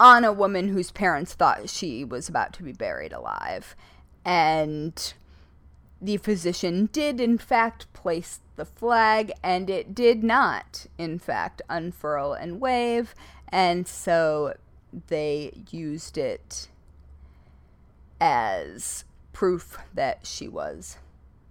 [0.00, 3.76] on a woman whose parents thought she was about to be buried alive.
[4.24, 5.14] And
[6.02, 12.32] the physician did in fact place the flag and it did not in fact unfurl
[12.32, 13.14] and wave
[13.48, 14.54] and so
[15.06, 16.68] they used it
[18.20, 20.98] as proof that she was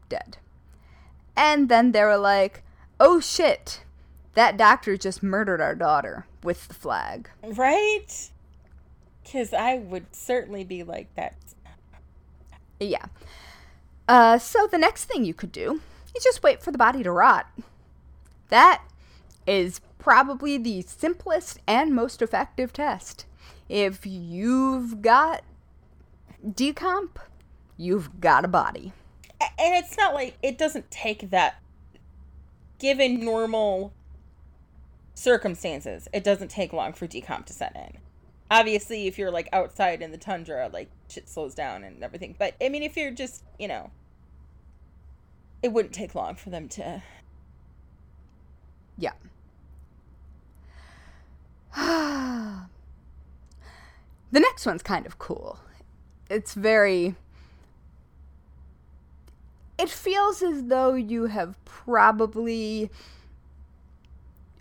[0.09, 0.37] dead.
[1.35, 2.63] And then they were like,
[2.99, 3.83] oh shit,
[4.33, 7.29] that doctor just murdered our daughter with the flag.
[7.43, 8.29] Right?
[9.29, 11.35] Cuz I would certainly be like that.
[12.79, 13.05] Yeah.
[14.07, 15.81] Uh, so the next thing you could do
[16.15, 17.47] is just wait for the body to rot.
[18.49, 18.83] That
[19.47, 23.25] is probably the simplest and most effective test.
[23.69, 25.43] If you've got
[26.45, 27.11] decomp,
[27.81, 28.93] you've got a body.
[29.41, 31.61] And it's not like it doesn't take that
[32.79, 33.93] given normal
[35.15, 36.07] circumstances.
[36.13, 37.97] It doesn't take long for decomp to set in.
[38.51, 42.35] Obviously, if you're like outside in the tundra, like shit slows down and everything.
[42.37, 43.89] But I mean, if you're just, you know,
[45.63, 47.01] it wouldn't take long for them to.
[48.97, 49.13] Yeah.
[51.75, 52.67] the
[54.39, 55.59] next one's kind of cool.
[56.29, 57.15] It's very.
[59.81, 62.91] It feels as though you have probably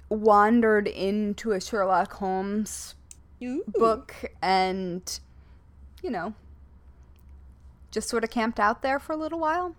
[0.09, 2.95] wandered into a Sherlock Holmes
[3.43, 3.63] Ooh.
[3.69, 5.21] book and,
[6.03, 6.33] you know,
[7.91, 9.77] just sort of camped out there for a little while.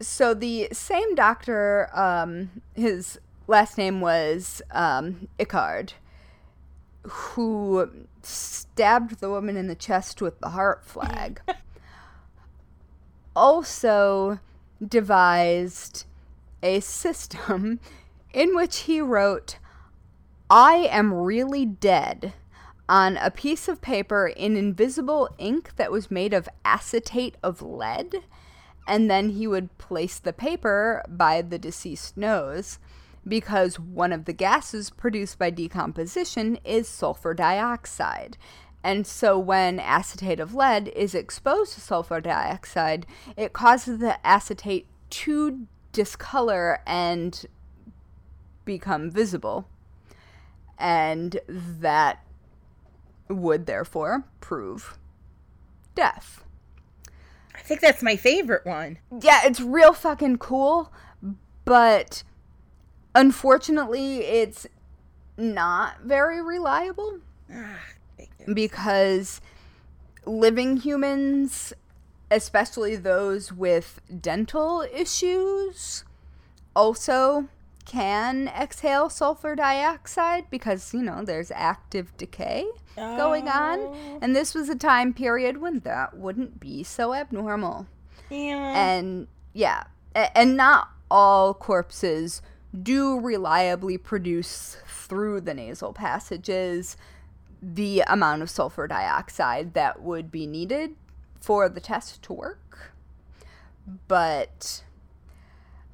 [0.00, 5.92] So the same doctor, um, his last name was um, Icard,
[7.02, 11.40] who stabbed the woman in the chest with the heart flag,
[13.36, 14.40] also
[14.84, 16.04] devised
[16.62, 17.78] a system
[18.32, 19.58] in which he wrote,
[20.50, 22.32] I am really dead
[22.88, 28.14] on a piece of paper in invisible ink that was made of acetate of lead.
[28.88, 32.78] And then he would place the paper by the deceased nose
[33.26, 38.38] because one of the gases produced by decomposition is sulfur dioxide.
[38.86, 43.04] And so when acetate of lead is exposed to sulfur dioxide,
[43.36, 47.46] it causes the acetate to discolor and
[48.64, 49.66] become visible.
[50.78, 52.24] And that
[53.28, 54.96] would therefore prove
[55.96, 56.44] death.
[57.56, 58.98] I think that's my favorite one.
[59.20, 60.92] Yeah, it's real fucking cool,
[61.64, 62.22] but
[63.16, 64.64] unfortunately, it's
[65.36, 67.18] not very reliable
[68.52, 69.40] because
[70.24, 71.72] living humans,
[72.30, 76.04] especially those with dental issues,
[76.74, 77.48] also
[77.84, 82.66] can exhale sulfur dioxide because, you know, there's active decay
[82.96, 83.78] going on.
[83.78, 84.18] Oh.
[84.20, 87.86] And this was a time period when that wouldn't be so abnormal.
[88.28, 88.72] Yeah.
[88.76, 89.84] And yeah,
[90.14, 92.42] and not all corpses
[92.82, 96.96] do reliably produce through the nasal passages
[97.62, 100.94] the amount of sulfur dioxide that would be needed
[101.40, 102.92] for the test to work.
[104.08, 104.82] But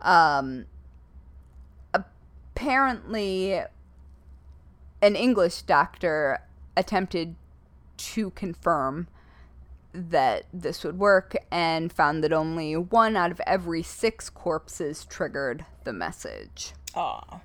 [0.01, 0.67] um,
[1.93, 3.61] apparently,
[5.03, 6.41] an English doctor
[6.77, 7.37] attempted
[7.97, 9.09] to confirm
[9.93, 15.67] that this would work and found that only one out of every six corpses triggered
[15.85, 16.73] the message.
[16.95, 17.41] Aw.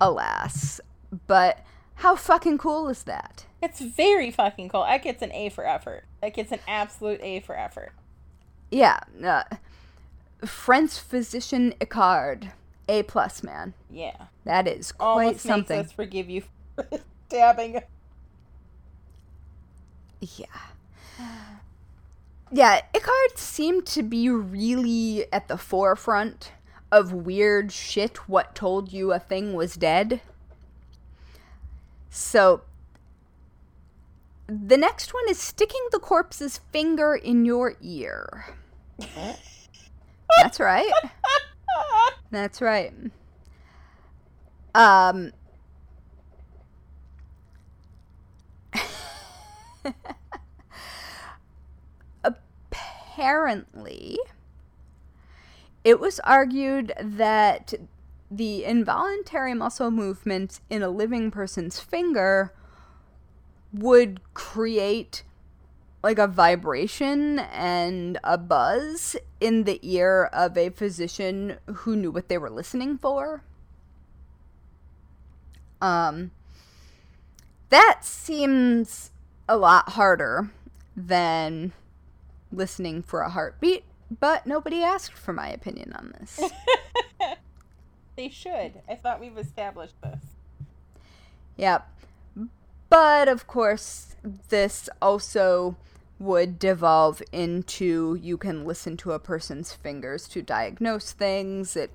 [0.00, 0.80] Alas.
[1.26, 1.64] But
[2.02, 3.46] how fucking cool is that?
[3.62, 4.82] It's very fucking cool.
[4.82, 6.02] That gets an A for effort.
[6.20, 7.92] That gets an absolute A for effort.
[8.72, 8.98] Yeah.
[9.24, 9.44] Uh,
[10.44, 12.50] French physician Icard.
[12.88, 13.74] A plus, man.
[13.88, 14.16] Yeah.
[14.44, 15.76] That is quite Almost something.
[15.78, 16.42] makes us forgive you
[16.74, 16.88] for
[17.28, 17.80] stabbing.
[20.20, 20.46] Yeah.
[22.50, 26.50] Yeah, Icard seemed to be really at the forefront
[26.90, 30.20] of weird shit what told you a thing was dead.
[32.14, 32.60] So,
[34.46, 38.54] the next one is sticking the corpse's finger in your ear.
[40.36, 40.92] That's right.
[42.30, 42.92] That's right.
[44.74, 45.32] Um
[52.24, 54.18] apparently
[55.82, 57.72] it was argued that
[58.32, 62.54] the involuntary muscle movements in a living person's finger
[63.72, 65.22] would create
[66.02, 72.28] like a vibration and a buzz in the ear of a physician who knew what
[72.28, 73.44] they were listening for.
[75.80, 76.30] Um,
[77.68, 79.10] that seems
[79.48, 80.50] a lot harder
[80.96, 81.72] than
[82.50, 83.84] listening for a heartbeat,
[84.20, 86.40] but nobody asked for my opinion on this.
[88.16, 88.82] They should.
[88.88, 90.20] I thought we've established this.
[91.56, 91.88] Yep.
[92.88, 94.16] But of course,
[94.48, 95.76] this also
[96.18, 101.74] would devolve into you can listen to a person's fingers to diagnose things.
[101.74, 101.90] It,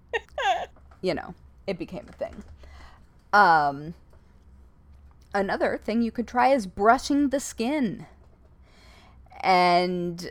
[1.00, 1.34] you know,
[1.66, 2.42] it became a thing.
[3.32, 3.94] Um,
[5.32, 8.06] another thing you could try is brushing the skin.
[9.40, 10.30] And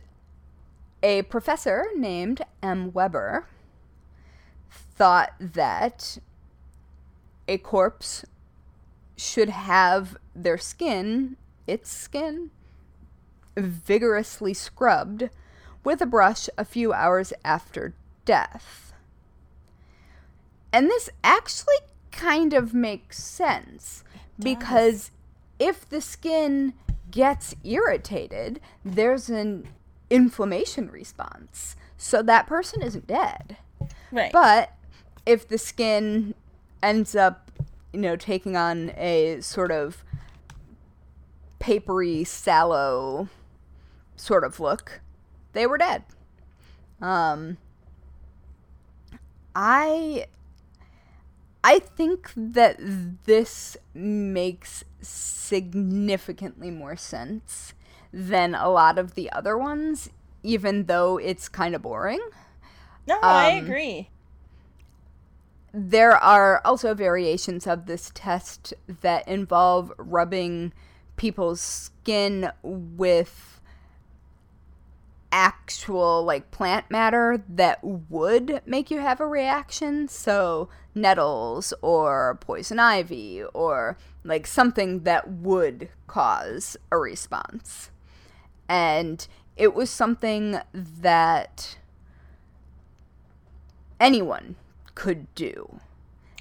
[1.01, 2.93] a professor named M.
[2.93, 3.47] Weber
[4.95, 6.17] thought that
[7.47, 8.25] a corpse
[9.17, 11.37] should have their skin,
[11.67, 12.51] its skin,
[13.55, 15.29] vigorously scrubbed
[15.83, 17.93] with a brush a few hours after
[18.25, 18.93] death.
[20.71, 21.75] And this actually
[22.11, 24.03] kind of makes sense
[24.39, 25.11] because
[25.59, 26.73] if the skin
[27.11, 29.67] gets irritated, there's an
[30.09, 31.75] inflammation response.
[31.97, 33.57] So that person isn't dead.
[34.11, 34.31] Right.
[34.31, 34.73] But
[35.25, 36.33] if the skin
[36.81, 37.51] ends up,
[37.91, 40.03] you know, taking on a sort of
[41.59, 43.29] papery, sallow
[44.15, 45.01] sort of look,
[45.53, 46.03] they were dead.
[47.01, 47.57] Um,
[49.55, 50.25] I
[51.63, 52.77] I think that
[53.25, 57.73] this makes significantly more sense
[58.11, 60.09] than a lot of the other ones,
[60.43, 62.21] even though it's kind of boring.
[63.07, 64.09] no, I agree.
[65.73, 70.71] There are also variations of this test that involve rubbing
[71.17, 73.59] people's skin with
[75.31, 80.07] actual like plant matter that would make you have a reaction.
[80.07, 87.89] So nettles or poison ivy or like something that would cause a response.
[88.69, 91.77] And it was something that
[93.99, 94.55] anyone
[94.95, 95.79] could do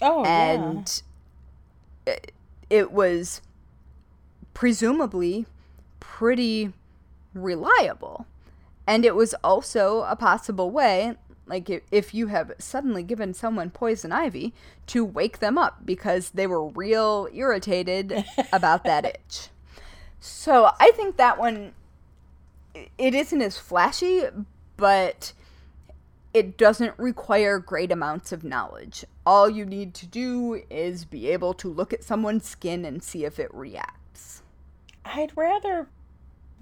[0.02, 1.00] Oh, and
[2.04, 2.32] it,
[2.68, 3.40] it was
[4.52, 5.46] presumably
[6.00, 6.72] pretty
[7.32, 8.26] reliable.
[8.84, 11.14] And it was also a possible way,
[11.46, 14.52] like if you have suddenly given someone poison ivy,
[14.88, 19.48] to wake them up because they were real irritated about that itch.
[20.18, 21.74] So I think that one,
[22.98, 24.24] it isn't as flashy,
[24.76, 25.32] but
[26.34, 29.04] it doesn't require great amounts of knowledge.
[29.26, 33.24] All you need to do is be able to look at someone's skin and see
[33.24, 34.42] if it reacts.
[35.04, 35.88] I'd rather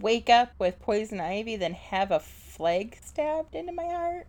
[0.01, 4.27] wake up with poison ivy than have a flag stabbed into my heart.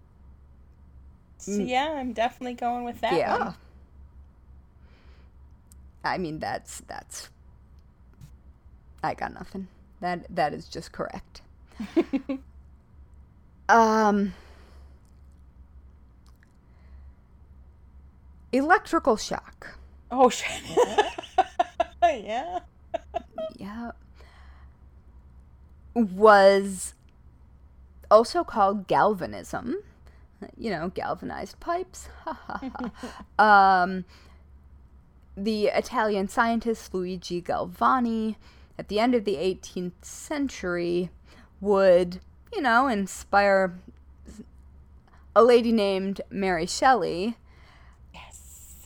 [1.37, 1.69] So Mm.
[1.69, 3.37] yeah, I'm definitely going with that yeah.
[3.45, 3.55] one.
[6.03, 7.29] I mean that's that's
[9.03, 9.67] I got nothing.
[10.01, 11.41] That that is just correct.
[13.69, 14.33] um
[18.51, 19.77] electrical shock.
[20.09, 20.61] Oh shit.
[22.03, 22.59] yeah.
[23.55, 23.91] yeah,
[25.93, 26.93] was
[28.09, 29.77] also called galvanism.
[30.57, 32.09] You know, galvanized pipes.
[32.25, 32.91] Ha ha
[33.37, 33.83] ha.
[33.83, 34.05] um,
[35.37, 38.35] the Italian scientist Luigi Galvani,
[38.77, 41.11] at the end of the 18th century,
[41.59, 42.21] would,
[42.51, 43.79] you know, inspire
[45.35, 47.35] a lady named Mary Shelley Yes.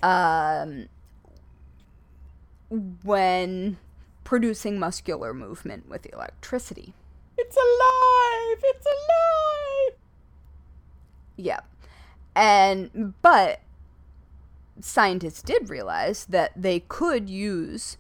[0.06, 0.88] Um,
[3.04, 3.78] when
[4.24, 6.94] producing muscular movement with electricity.
[7.38, 8.64] It's alive.
[8.64, 10.00] It's alive.
[11.38, 11.60] Yeah.
[12.36, 13.62] And, but
[14.80, 17.98] scientists did realize that they could use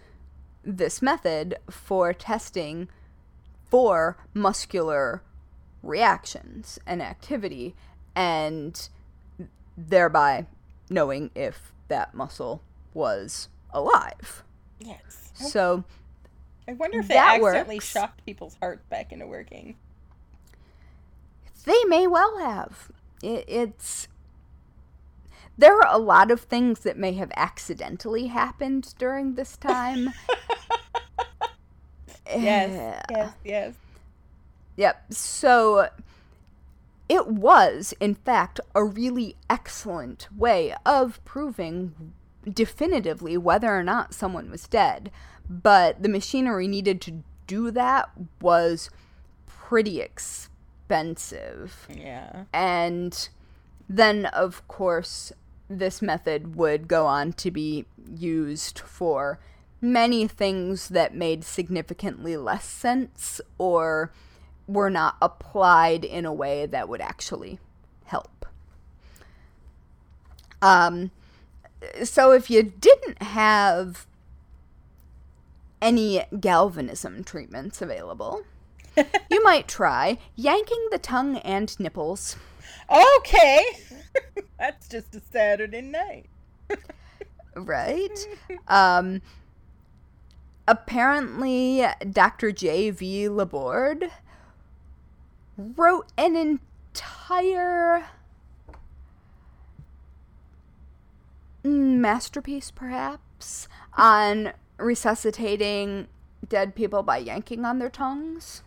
[0.63, 2.87] this method for testing
[3.69, 5.23] for muscular
[5.81, 7.73] reactions and activity
[8.15, 8.89] and
[9.75, 10.45] thereby
[10.89, 12.61] knowing if that muscle
[12.93, 14.43] was alive.
[14.79, 15.31] Yes.
[15.35, 15.83] So
[16.67, 17.85] I wonder if it that accidentally works.
[17.89, 19.75] shocked people's hearts back into working.
[21.65, 22.89] they may well have.
[23.23, 24.07] It, it's
[25.57, 30.11] there are a lot of things that may have accidentally happened during this time.
[32.27, 32.71] Yes.
[32.73, 33.33] Eh, Yes.
[33.43, 33.73] Yes.
[34.77, 35.13] Yep.
[35.13, 35.87] So
[37.07, 42.13] it was, in fact, a really excellent way of proving
[42.51, 45.11] definitively whether or not someone was dead.
[45.49, 48.09] But the machinery needed to do that
[48.41, 48.89] was
[49.45, 51.87] pretty expensive.
[51.93, 52.45] Yeah.
[52.53, 53.29] And
[53.87, 55.31] then, of course,
[55.69, 57.85] this method would go on to be
[58.15, 59.39] used for
[59.81, 64.11] many things that made significantly less sense or
[64.67, 67.59] were not applied in a way that would actually
[68.05, 68.45] help.
[70.61, 71.11] Um,
[72.03, 74.07] so if you didn't have
[75.81, 78.43] any galvanism treatments available,
[79.29, 82.37] you might try yanking the tongue and nipples.
[83.17, 83.63] Okay.
[84.59, 86.27] That's just a Saturday night.
[87.55, 88.27] right?
[88.67, 89.21] Um,
[90.67, 92.51] apparently, Dr.
[92.51, 93.29] J.V.
[93.29, 94.09] Laborde
[95.57, 98.05] wrote an entire
[101.63, 106.07] masterpiece, perhaps, on resuscitating
[106.47, 108.61] dead people by yanking on their tongues.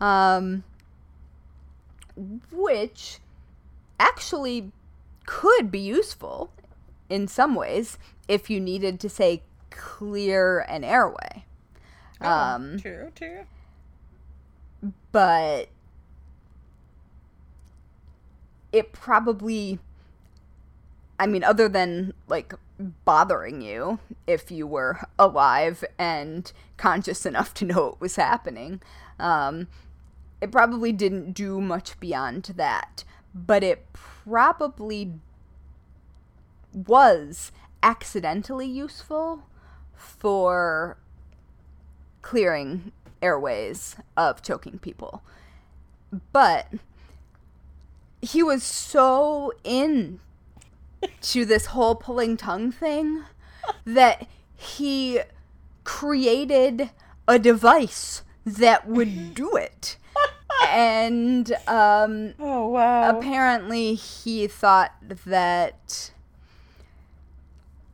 [0.00, 0.64] Um,
[2.50, 3.18] which
[3.98, 4.72] actually
[5.26, 6.50] could be useful
[7.08, 11.44] in some ways if you needed to say clear an airway.
[12.20, 13.46] Oh, Um, true, true.
[15.12, 15.68] But
[18.72, 19.78] it probably
[21.18, 22.54] I mean other than like
[23.04, 28.82] bothering you if you were alive and conscious enough to know what was happening
[29.20, 29.68] um
[30.44, 33.02] it probably didn't do much beyond that.
[33.34, 35.14] But it probably
[36.74, 37.50] was
[37.82, 39.44] accidentally useful
[39.94, 40.98] for
[42.20, 42.92] clearing
[43.24, 45.22] airways of choking people.
[46.32, 46.68] But
[48.20, 50.20] he was so in
[51.22, 53.24] to this whole pulling tongue thing
[53.84, 55.20] that he
[55.84, 56.90] created
[57.26, 59.96] a device that would do it.
[60.70, 63.18] And um Oh wow.
[63.18, 64.92] apparently he thought
[65.26, 66.12] that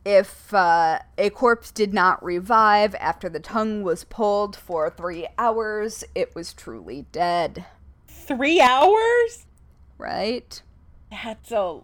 [0.03, 6.03] if uh, a corpse did not revive after the tongue was pulled for three hours,
[6.15, 7.65] it was truly dead.
[8.07, 9.45] Three hours?
[9.97, 10.61] Right?
[11.11, 11.79] That's a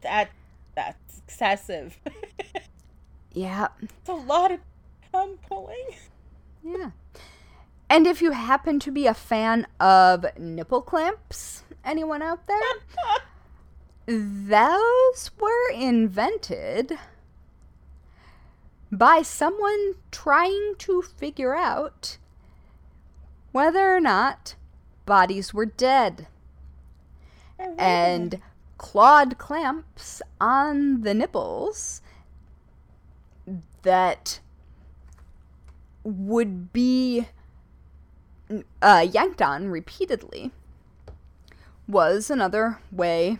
[0.00, 0.30] that
[0.74, 1.98] that's excessive.
[3.34, 3.68] Yeah.
[3.82, 4.60] It's a lot of
[5.12, 5.88] tongue pulling.
[6.62, 6.92] Yeah.
[7.90, 12.58] And if you happen to be a fan of nipple clamps, anyone out there?
[14.06, 16.96] Those were invented
[18.98, 22.18] by someone trying to figure out
[23.52, 24.54] whether or not
[25.06, 26.26] bodies were dead.
[27.78, 28.40] And
[28.78, 32.02] clawed clamps on the nipples
[33.82, 34.40] that
[36.02, 37.28] would be
[38.82, 40.50] uh, yanked on repeatedly
[41.86, 43.38] was another way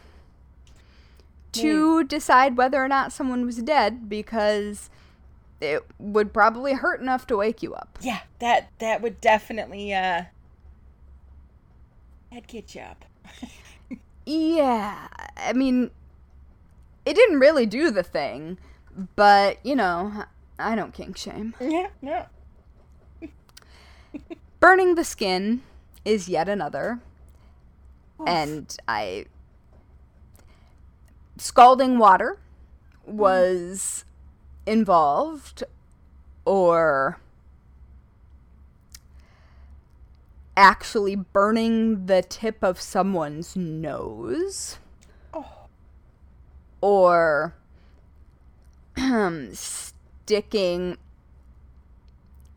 [1.52, 4.90] to decide whether or not someone was dead because
[5.60, 7.98] it would probably hurt enough to wake you up.
[8.00, 10.24] Yeah, that that would definitely uh
[12.30, 13.04] that'd get you up.
[14.26, 15.90] Yeah, I mean,
[17.04, 18.58] it didn't really do the thing,
[19.16, 20.24] but you know,
[20.58, 21.54] I don't kink shame.
[21.60, 22.26] Yeah, no.
[24.60, 25.62] Burning the skin
[26.04, 27.00] is yet another.
[28.26, 29.26] And I.
[31.36, 32.38] Scalding water
[33.04, 34.04] was
[34.66, 35.64] involved,
[36.44, 37.18] or
[40.56, 44.78] actually burning the tip of someone's nose,
[45.32, 45.66] Oh,
[46.80, 47.54] or
[49.52, 50.96] sticking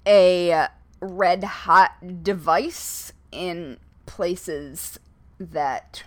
[0.05, 0.67] a
[1.01, 4.99] red hot device in places
[5.39, 6.03] that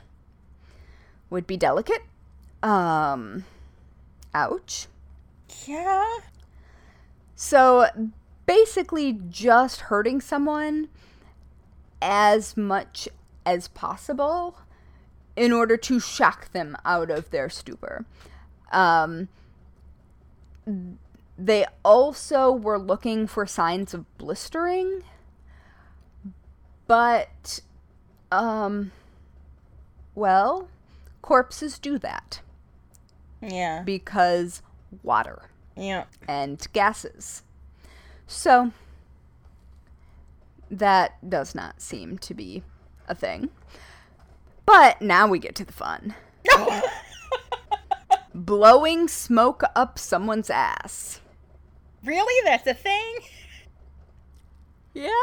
[1.29, 2.03] would be delicate.
[2.63, 3.45] Um,
[4.35, 4.87] ouch.
[5.67, 6.19] Yeah.
[7.35, 7.87] So
[8.47, 10.89] basically, just hurting someone
[12.03, 13.09] as much
[13.47, 14.59] as possible
[15.37, 18.05] in order to shock them out of their stupor.
[18.73, 19.29] Um,
[21.39, 25.03] they also were looking for signs of blistering,
[26.87, 27.61] but,
[28.31, 28.93] um,
[30.15, 30.69] well,
[31.23, 32.41] corpses do that
[33.41, 33.83] Yeah.
[33.83, 34.63] because
[35.03, 35.43] water
[35.77, 36.05] Yeah.
[36.29, 37.43] and gases.
[38.27, 38.73] So
[40.71, 42.63] that does not seem to be
[43.09, 43.51] a thing.
[44.67, 46.15] But now we get to the fun.
[48.35, 51.21] Blowing smoke up someone's ass.
[52.05, 52.45] really?
[52.45, 53.15] That's a thing?
[54.95, 55.11] Yeah.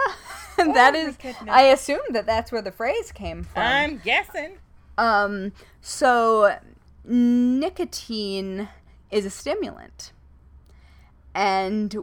[0.60, 1.16] And that is.
[1.48, 3.62] I assume that that's where the phrase came from.
[3.62, 4.58] I'm guessing.
[4.98, 5.52] Um,
[5.82, 6.58] so
[7.06, 8.68] nicotine
[9.12, 10.12] is a stimulant.
[11.34, 11.96] And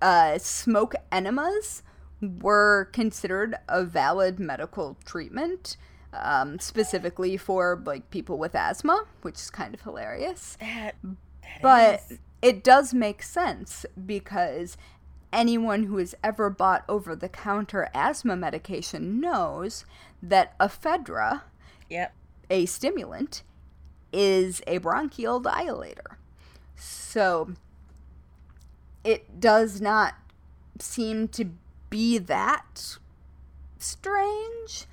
[0.00, 1.82] uh, smoke enemas
[2.20, 5.76] were considered a valid medical treatment,
[6.12, 12.02] um, specifically for like people with asthma, which is kind of hilarious That, that but
[12.10, 14.76] is- it does make sense because
[15.32, 19.84] anyone who has ever bought over the counter asthma medication knows
[20.22, 21.42] that ephedra,
[21.88, 22.12] Yep.
[22.50, 23.42] a stimulant,
[24.12, 26.16] is a bronchial dilator.
[26.76, 27.52] So
[29.04, 30.14] it does not
[30.78, 31.46] seem to
[31.90, 32.96] be that
[33.78, 34.86] strange.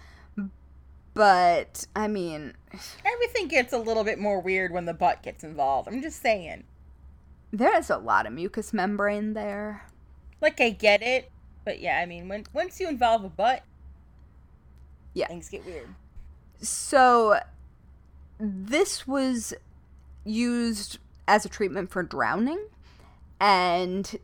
[1.14, 2.54] But I mean,
[3.06, 5.88] Everything gets a little bit more weird when the butt gets involved.
[5.88, 6.64] I'm just saying.
[7.52, 9.86] there is a lot of mucous membrane there.
[10.40, 11.32] Like I get it,
[11.66, 13.64] but yeah, I mean, when once you involve a butt,
[15.14, 15.28] Yeah.
[15.28, 15.90] things get weird.
[16.62, 17.40] So
[18.40, 19.54] this was
[20.24, 22.60] used as a treatment for drowning
[23.40, 24.18] and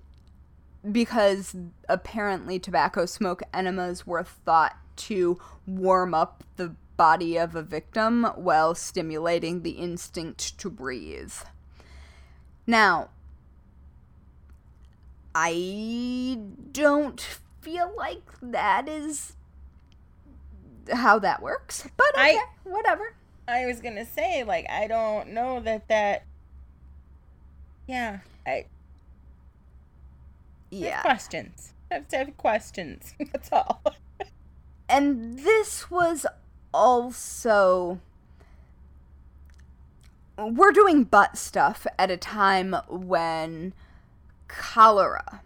[0.92, 1.56] because
[1.90, 8.74] apparently tobacco smoke enemas were thought to warm up the body of a victim while
[8.74, 11.34] stimulating the instinct to breathe.
[12.66, 13.10] Now,
[15.34, 16.40] I
[16.72, 17.20] don't
[17.62, 19.36] feel like that is
[20.94, 23.16] how that works, but okay, I- whatever.
[23.48, 26.24] I was gonna say, like, I don't know that that.
[27.88, 28.66] Yeah, I
[30.72, 31.02] Yeah.
[31.02, 31.74] questions.
[31.92, 33.14] I have to have questions.
[33.32, 33.82] That's all.
[34.90, 36.26] And this was
[36.74, 38.00] also.
[40.38, 43.74] We're doing butt stuff at a time when
[44.50, 45.42] cholera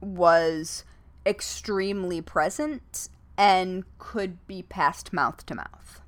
[0.00, 0.84] was
[1.24, 3.08] extremely present
[3.38, 5.99] and could be passed mouth to mouth.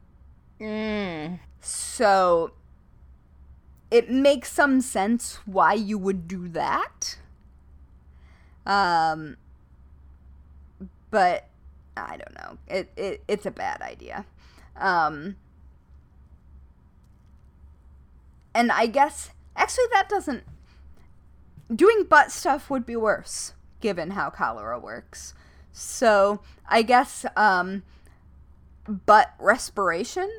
[0.62, 1.40] Mm.
[1.60, 2.52] So
[3.90, 7.18] it makes some sense why you would do that.
[8.64, 9.36] Um
[11.10, 11.48] but
[11.96, 12.58] I don't know.
[12.68, 14.24] It, it it's a bad idea.
[14.76, 15.36] Um
[18.54, 20.44] and I guess actually that doesn't
[21.74, 25.34] doing butt stuff would be worse given how cholera works.
[25.72, 27.82] So, I guess um
[28.86, 30.30] butt respiration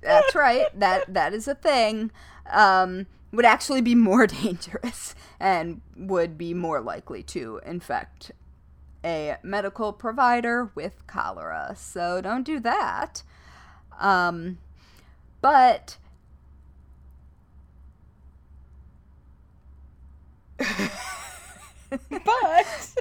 [0.00, 0.66] that's right.
[0.78, 2.10] That that is a thing.
[2.50, 8.32] Um, would actually be more dangerous and would be more likely to infect
[9.04, 11.74] a medical provider with cholera.
[11.76, 13.22] So don't do that.
[13.98, 14.58] Um,
[15.40, 15.96] but
[22.08, 22.92] But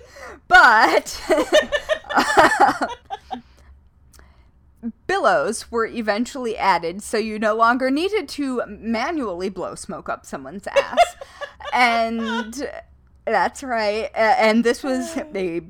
[0.47, 1.21] but
[5.07, 10.67] billows were eventually added so you no longer needed to manually blow smoke up someone's
[10.67, 11.15] ass.
[11.71, 12.67] And
[13.25, 15.61] that's right and this was a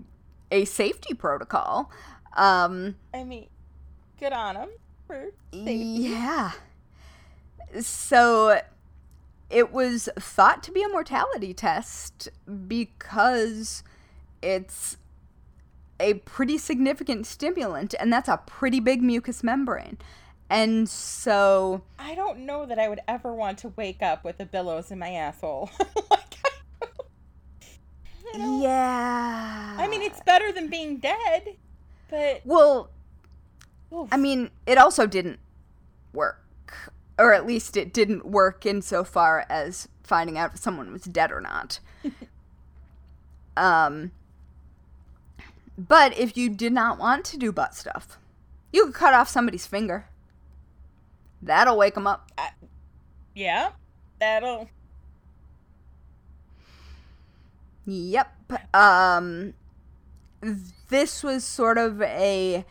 [0.50, 1.92] a safety protocol
[2.38, 3.48] um I mean,
[4.18, 4.70] good on them
[5.08, 5.74] for safety.
[5.74, 6.52] yeah.
[7.82, 8.62] So
[9.50, 12.30] it was thought to be a mortality test
[12.68, 13.84] because
[14.42, 14.98] it's
[16.00, 19.98] a pretty significant stimulant and that's a pretty big mucous membrane
[20.50, 24.46] and so I don't know that I would ever want to wake up with a
[24.46, 25.70] billows in my asshole.
[26.10, 26.36] like,
[28.34, 31.56] I, yeah I mean, it's better than being dead,
[32.10, 32.90] but well
[33.94, 34.10] oof.
[34.12, 35.40] I mean, it also didn't
[36.14, 36.38] work.
[37.18, 41.42] Or at least it didn't work insofar as finding out if someone was dead or
[41.42, 41.80] not.
[43.58, 44.12] um,
[45.88, 48.18] but if you did not want to do butt stuff,
[48.74, 50.08] you could cut off somebody's finger.
[51.42, 52.30] That'll wake them up.
[53.34, 53.70] yeah,
[54.20, 54.70] that'll.
[57.86, 58.76] Yep.
[58.76, 59.54] Um,
[60.90, 62.66] this was sort of a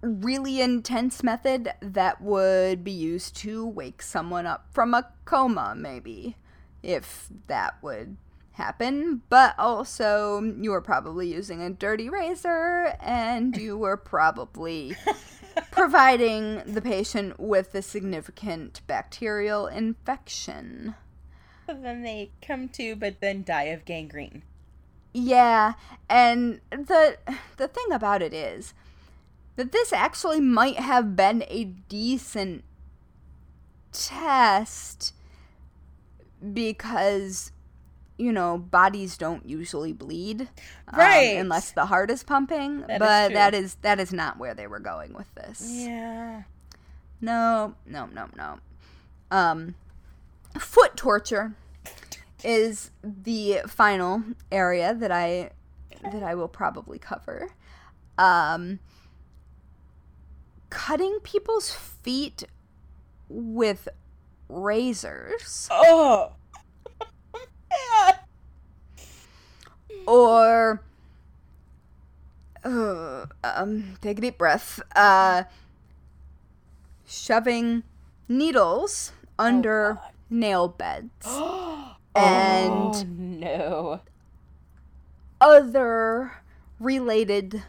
[0.00, 6.36] really intense method that would be used to wake someone up from a coma, maybe,
[6.84, 8.16] if that would
[8.60, 9.22] happen.
[9.28, 14.96] But also, you were probably using a dirty razor and you were probably
[15.70, 20.94] providing the patient with a significant bacterial infection.
[21.66, 24.42] Then they come to, but then die of gangrene.
[25.12, 25.74] Yeah,
[26.08, 27.16] and the
[27.56, 28.74] the thing about it is
[29.56, 32.64] that this actually might have been a decent
[33.92, 35.14] test
[36.52, 37.52] because
[38.20, 40.42] you know bodies don't usually bleed
[40.88, 41.36] um, Right.
[41.38, 43.34] unless the heart is pumping That is but true.
[43.34, 46.42] that is that is not where they were going with this Yeah.
[47.20, 48.58] no, no, no, no.
[49.30, 49.74] Um,
[50.58, 51.54] foot torture
[52.44, 55.50] is the final area that I
[56.02, 57.48] that I will probably cover.
[58.18, 58.78] Um,
[60.70, 62.44] cutting people's feet
[63.28, 63.88] with
[64.48, 66.32] razors Oh.
[70.06, 70.82] or
[72.64, 74.80] uh, um, take a deep breath.
[74.94, 75.44] Uh,
[77.06, 77.82] shoving
[78.28, 80.12] needles under God.
[80.28, 81.10] nail beds.
[81.26, 84.00] oh And- no.
[85.40, 86.32] other
[86.78, 87.62] related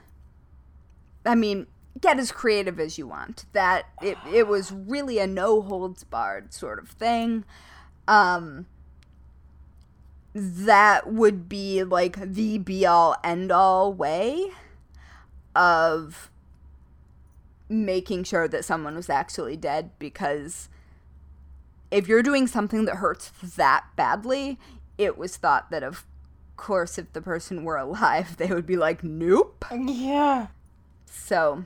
[1.23, 1.67] I mean,
[1.99, 3.45] get as creative as you want.
[3.53, 7.45] That it it was really a no holds barred sort of thing.
[8.07, 8.65] Um
[10.33, 14.49] that would be like the be all end all way
[15.55, 16.29] of
[17.67, 20.69] making sure that someone was actually dead because
[21.89, 24.57] if you're doing something that hurts that badly,
[24.97, 26.05] it was thought that of
[26.55, 30.47] course if the person were alive, they would be like, "Nope." Yeah.
[31.05, 31.65] So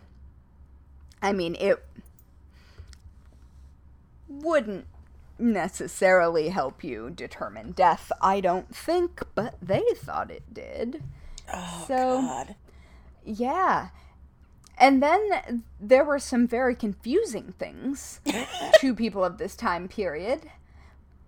[1.21, 1.83] I mean, it
[4.27, 4.85] wouldn't
[5.37, 11.03] necessarily help you determine death, I don't think, but they thought it did.
[11.53, 12.55] Oh So- God.
[13.23, 13.89] Yeah.
[14.77, 18.19] And then there were some very confusing things
[18.79, 20.49] to people of this time period,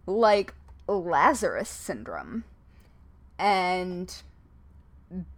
[0.05, 0.53] like
[0.87, 2.43] Lazarus syndrome.
[3.39, 4.13] And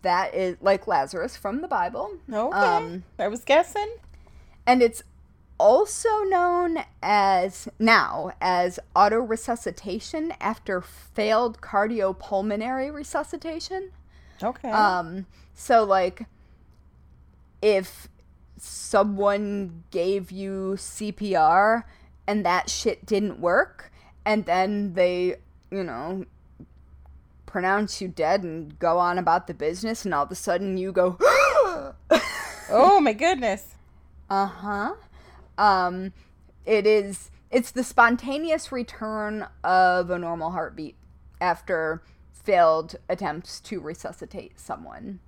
[0.02, 2.18] that is like Lazarus from the Bible.
[2.32, 2.58] Okay.
[2.58, 3.90] Um, I was guessing.
[4.66, 5.04] and it's
[5.60, 13.92] also known as now as autoresuscitation after failed cardiopulmonary resuscitation.
[14.42, 14.72] Okay.
[14.72, 16.26] Um, so like
[17.62, 18.08] if
[18.58, 21.84] someone gave you CPR
[22.28, 23.92] and that shit didn't work,
[24.26, 25.38] and then they,
[25.72, 26.26] you know,
[27.46, 30.92] pronounce you dead and go on about the business, and all of a sudden you
[30.92, 31.18] go,
[32.70, 33.76] oh my goodness.
[34.30, 34.94] uh huh.
[35.60, 36.14] Um,
[36.66, 37.30] it is.
[37.52, 40.96] It's the spontaneous return of a normal heartbeat
[41.42, 42.02] after
[42.32, 45.20] failed attempts to resuscitate someone,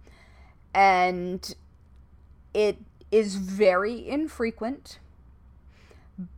[0.73, 1.53] and
[2.53, 2.77] it
[3.11, 4.99] is very infrequent,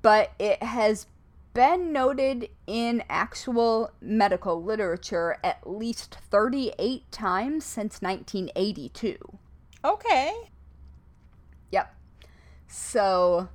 [0.01, 1.05] but it has
[1.53, 9.37] been noted in actual medical literature at least 38 times since 1982.
[9.85, 10.33] Okay.
[11.71, 11.95] Yep.
[12.67, 13.49] So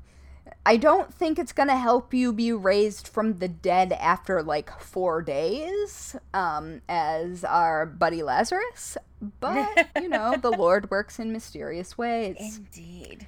[0.68, 4.78] I don't think it's going to help you be raised from the dead after like
[4.78, 8.98] four days, um, as our buddy Lazarus.
[9.40, 12.58] But, you know, the Lord works in mysterious ways.
[12.58, 13.26] Indeed.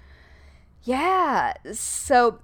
[0.84, 1.55] Yeah.
[1.72, 2.41] So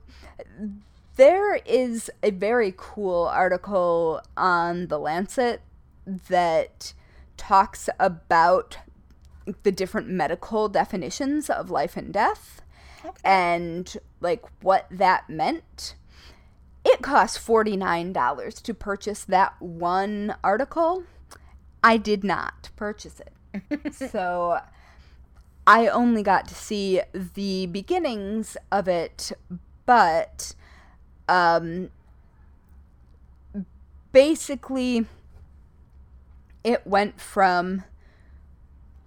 [1.16, 5.60] there is a very cool article on The Lancet
[6.06, 6.94] that
[7.36, 8.78] talks about
[9.62, 12.62] the different medical definitions of life and death
[13.06, 13.20] Okay.
[13.24, 15.94] and like what that meant.
[16.84, 21.04] It cost $49 to purchase that one article.
[21.82, 23.94] I did not purchase it.
[24.10, 24.60] so
[25.66, 29.32] I only got to see the beginnings of it,
[29.84, 30.54] but
[31.28, 31.90] um
[34.12, 35.06] basically
[36.64, 37.84] it went from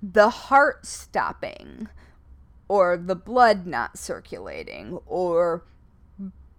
[0.03, 1.89] the heart stopping
[2.69, 5.65] or the blood not circulating or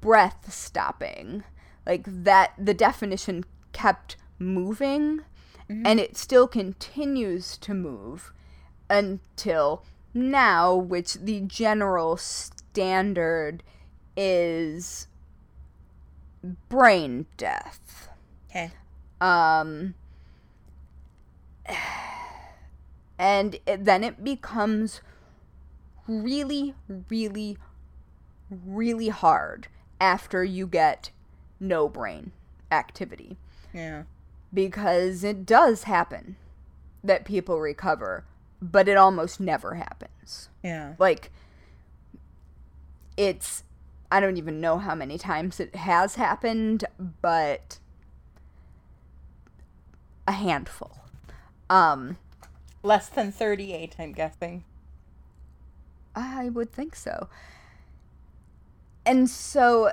[0.03, 1.45] breath stopping.
[1.87, 5.23] Like that the definition kept moving
[5.69, 8.33] and it still continues to move
[8.89, 13.63] until now which the general standard
[14.17, 15.07] is
[16.69, 18.09] brain death.
[18.51, 18.73] Okay.
[19.21, 19.95] um
[23.19, 25.01] and it, then it becomes
[26.11, 26.75] really
[27.09, 27.57] really
[28.51, 29.69] really hard
[30.01, 31.11] after you get
[31.61, 32.33] no brain
[32.73, 33.37] activity
[33.73, 34.03] Yeah.
[34.53, 36.35] because it does happen
[37.05, 38.25] that people recover
[38.61, 40.95] but it almost never happens Yeah.
[40.99, 41.31] like
[43.17, 43.63] it's
[44.11, 46.85] i don't even know how many times it has happened
[47.23, 47.79] but
[50.27, 50.99] a handful
[51.69, 52.17] um
[52.83, 54.65] Less than 38, I'm guessing.
[56.21, 57.29] I would think so
[59.07, 59.93] and so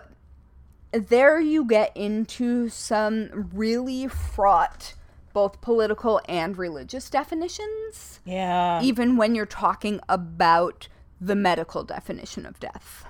[0.91, 4.93] there you get into some really fraught
[5.33, 8.81] both political and religious definitions Yeah.
[8.81, 10.87] even when you're talking about
[11.19, 13.05] the medical definition of death.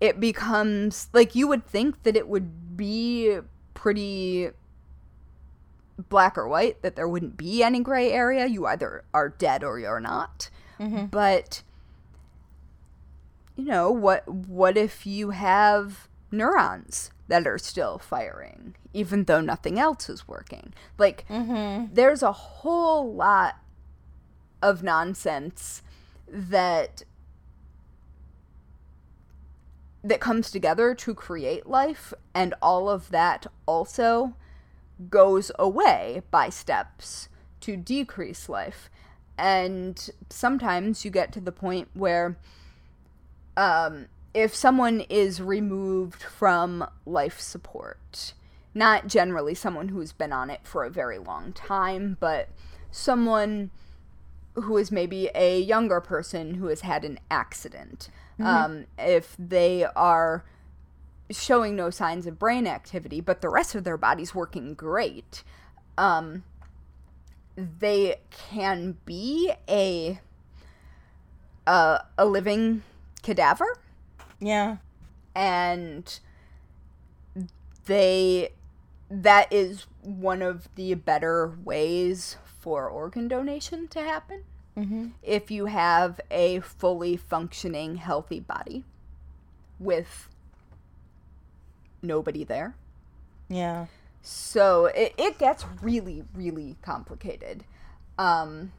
[0.00, 3.38] It becomes like you would think that it would be
[3.74, 4.50] pretty
[6.08, 8.46] black or white, that there wouldn't be any gray area.
[8.46, 10.50] You either are dead or you're not.
[10.78, 11.10] Mhm.
[11.10, 11.62] But
[13.56, 19.78] you know, what what if you have neurons that are still firing even though nothing
[19.78, 20.72] else is working?
[20.98, 21.94] Like Mm-hmm.
[21.94, 23.56] there's a whole lot
[24.62, 25.82] of nonsense
[26.28, 27.02] that
[30.02, 34.34] that comes together to create life and all of that also
[35.08, 37.28] goes away by steps
[37.60, 38.90] to decrease life.
[39.38, 42.36] And sometimes you get to the point where
[43.56, 48.34] um, if someone is removed from life support,
[48.74, 52.48] not generally someone who's been on it for a very long time, but
[52.90, 53.70] someone
[54.54, 58.08] who is maybe a younger person who has had an accident.
[58.38, 58.46] Mm-hmm.
[58.46, 60.44] Um, if they are
[61.30, 65.42] showing no signs of brain activity, but the rest of their body's working great,
[65.96, 66.44] um,
[67.56, 70.20] they can be a
[71.66, 72.82] uh, a living
[73.24, 73.78] cadaver.
[74.38, 74.76] Yeah.
[75.34, 76.20] And
[77.86, 78.50] they
[79.10, 84.44] that is one of the better ways for organ donation to happen.
[84.76, 85.08] Mm-hmm.
[85.22, 88.84] If you have a fully functioning, healthy body
[89.78, 90.28] with
[92.02, 92.74] nobody there.
[93.48, 93.86] Yeah.
[94.22, 97.64] So it, it gets really, really complicated.
[98.18, 98.72] Um,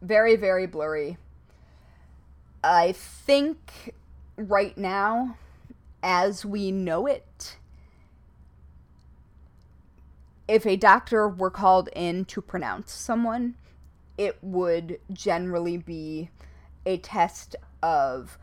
[0.00, 1.18] very, very blurry.
[2.64, 3.92] I think
[4.38, 5.36] right now,
[6.02, 7.58] as we know it,
[10.48, 13.56] if a doctor were called in to pronounce someone,
[14.16, 16.30] it would generally be
[16.86, 18.38] a test of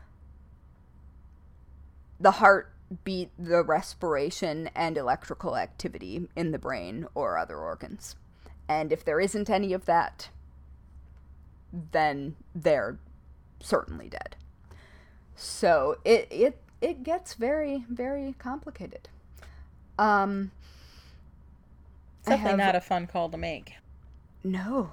[2.20, 8.14] the heartbeat, the respiration, and electrical activity in the brain or other organs.
[8.68, 10.28] And if there isn't any of that,
[11.72, 12.98] then they're
[13.62, 14.36] certainly dead.
[15.34, 19.08] So it it it gets very very complicated.
[19.98, 20.50] Um,
[22.24, 23.74] Definitely have, not a fun call to make.
[24.44, 24.92] No.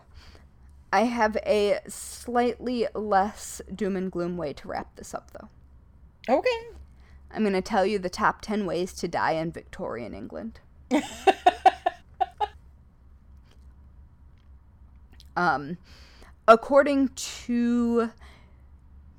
[0.92, 5.50] I have a slightly less doom and gloom way to wrap this up, though.
[6.28, 6.70] Okay.
[7.32, 10.60] I'm going to tell you the top 10 ways to die in Victorian England.
[15.38, 15.78] um,
[16.48, 18.10] according to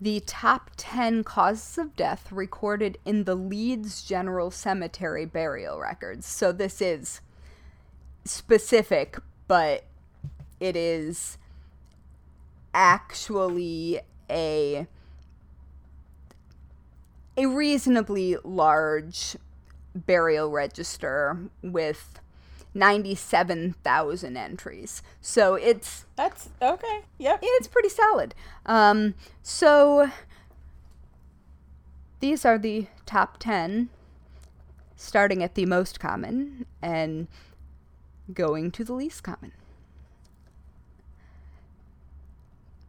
[0.01, 6.26] the top 10 causes of death recorded in the Leeds General Cemetery burial records.
[6.26, 7.20] So this is
[8.24, 9.84] specific, but
[10.59, 11.36] it is
[12.72, 14.86] actually a
[17.36, 19.36] a reasonably large
[19.94, 22.20] burial register with
[22.74, 25.02] 97,000 entries.
[25.20, 27.00] So it's That's okay.
[27.18, 27.40] Yep.
[27.42, 28.34] It's pretty solid.
[28.66, 30.10] Um so
[32.20, 33.88] these are the top 10
[34.96, 37.26] starting at the most common and
[38.32, 39.52] going to the least common.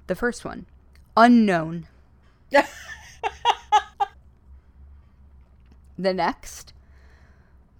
[0.07, 0.65] The first one
[1.15, 1.87] unknown.
[5.97, 6.73] the next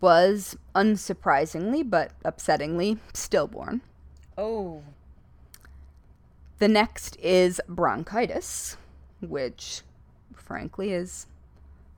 [0.01, 3.81] was, unsurprisingly but upsettingly, stillborn.
[4.37, 4.81] Oh.
[6.59, 8.77] The next is bronchitis,
[9.21, 9.81] which,
[10.35, 11.27] frankly, is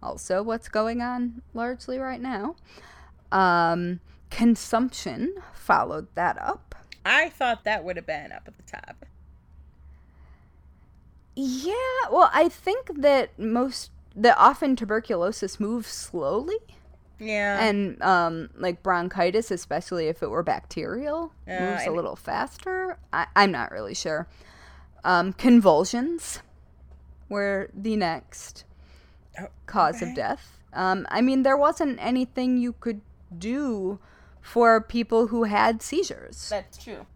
[0.01, 2.55] also what's going on largely right now.
[3.31, 3.99] Um,
[4.29, 6.75] Consumption followed that up.
[7.05, 9.05] I thought that would have been up at the top.
[11.35, 11.73] Yeah,
[12.11, 16.57] well, I think that most that often tuberculosis moves slowly.
[17.24, 17.63] Yeah.
[17.63, 22.97] And um like bronchitis, especially if it were bacterial, moves a little faster.
[23.11, 24.28] I, I'm not really sure.
[25.03, 26.39] Um convulsions
[27.30, 28.65] were the next
[29.39, 30.09] oh, cause okay.
[30.09, 30.59] of death.
[30.74, 33.01] Um I mean there wasn't anything you could
[33.38, 33.99] do
[34.41, 36.49] for people who had seizures.
[36.49, 37.07] That's true.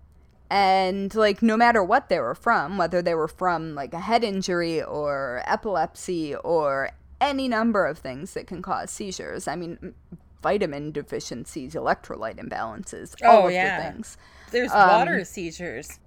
[0.50, 4.24] And like no matter what they were from, whether they were from like a head
[4.24, 9.48] injury or epilepsy or any number of things that can cause seizures.
[9.48, 9.94] I mean,
[10.42, 13.78] vitamin deficiencies, electrolyte imbalances, all oh, of yeah.
[13.78, 14.18] the things.
[14.52, 16.00] There's um, water seizures.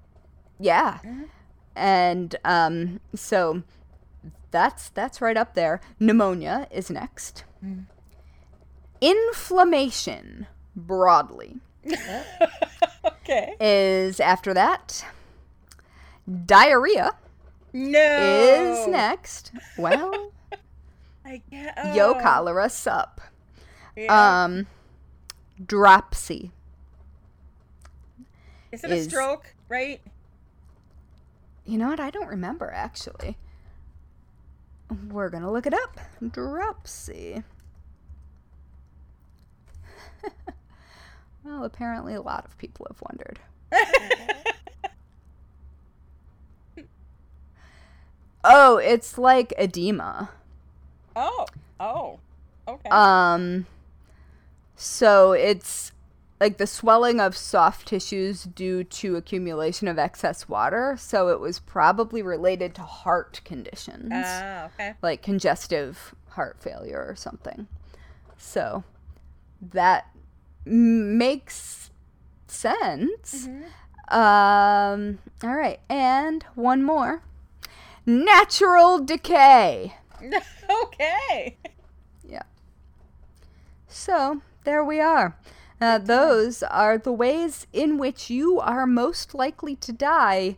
[0.59, 0.99] Yeah.
[1.05, 1.25] Mm-hmm.
[1.77, 3.63] And um so
[4.51, 5.81] that's that's right up there.
[5.99, 7.45] Pneumonia is next.
[7.65, 7.87] Mm.
[9.01, 10.47] Inflammation
[10.77, 11.59] broadly.
[13.07, 13.55] okay.
[13.61, 15.05] Is after that.
[16.47, 17.13] Diarrhea.
[17.73, 18.19] No.
[18.21, 19.53] Is next.
[19.79, 20.33] Well.
[21.31, 21.75] I get.
[21.77, 21.95] Oh.
[21.95, 23.21] Yo cholera sup.
[23.97, 24.43] Yeah.
[24.45, 24.67] Um.
[25.65, 26.51] Dropsy.
[28.73, 29.55] Is it is, a stroke?
[29.69, 30.01] Right.
[31.65, 32.01] You know what?
[32.01, 33.37] I don't remember actually.
[35.09, 36.01] We're gonna look it up.
[36.33, 37.45] Dropsy.
[41.45, 43.39] well, apparently a lot of people have wondered.
[48.43, 50.31] oh, it's like edema.
[51.17, 51.47] Oh,
[51.79, 52.19] oh,
[52.69, 52.89] okay.
[52.91, 53.67] Um,
[54.77, 55.93] so it's
[56.41, 60.97] like the swelling of soft tissues due to accumulation of excess water.
[60.99, 64.11] So it was probably related to heart conditions.
[64.13, 64.95] Ah, okay.
[65.03, 67.67] Like congestive heart failure or something.
[68.39, 68.85] So
[69.61, 70.07] that
[70.65, 71.91] makes
[72.47, 73.49] sense.
[74.09, 75.81] Um, all right.
[75.91, 77.23] And one more
[78.07, 79.95] natural decay.
[80.85, 81.57] okay.
[82.27, 82.43] Yeah.
[83.89, 85.37] So there we are.
[85.81, 90.57] Uh, those are the ways in which you are most likely to die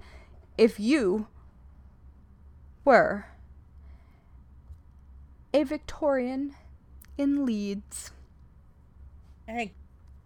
[0.59, 1.29] if you
[2.85, 3.27] were
[5.55, 6.55] a Victorian
[7.17, 8.11] in Leeds.
[9.47, 9.75] I think,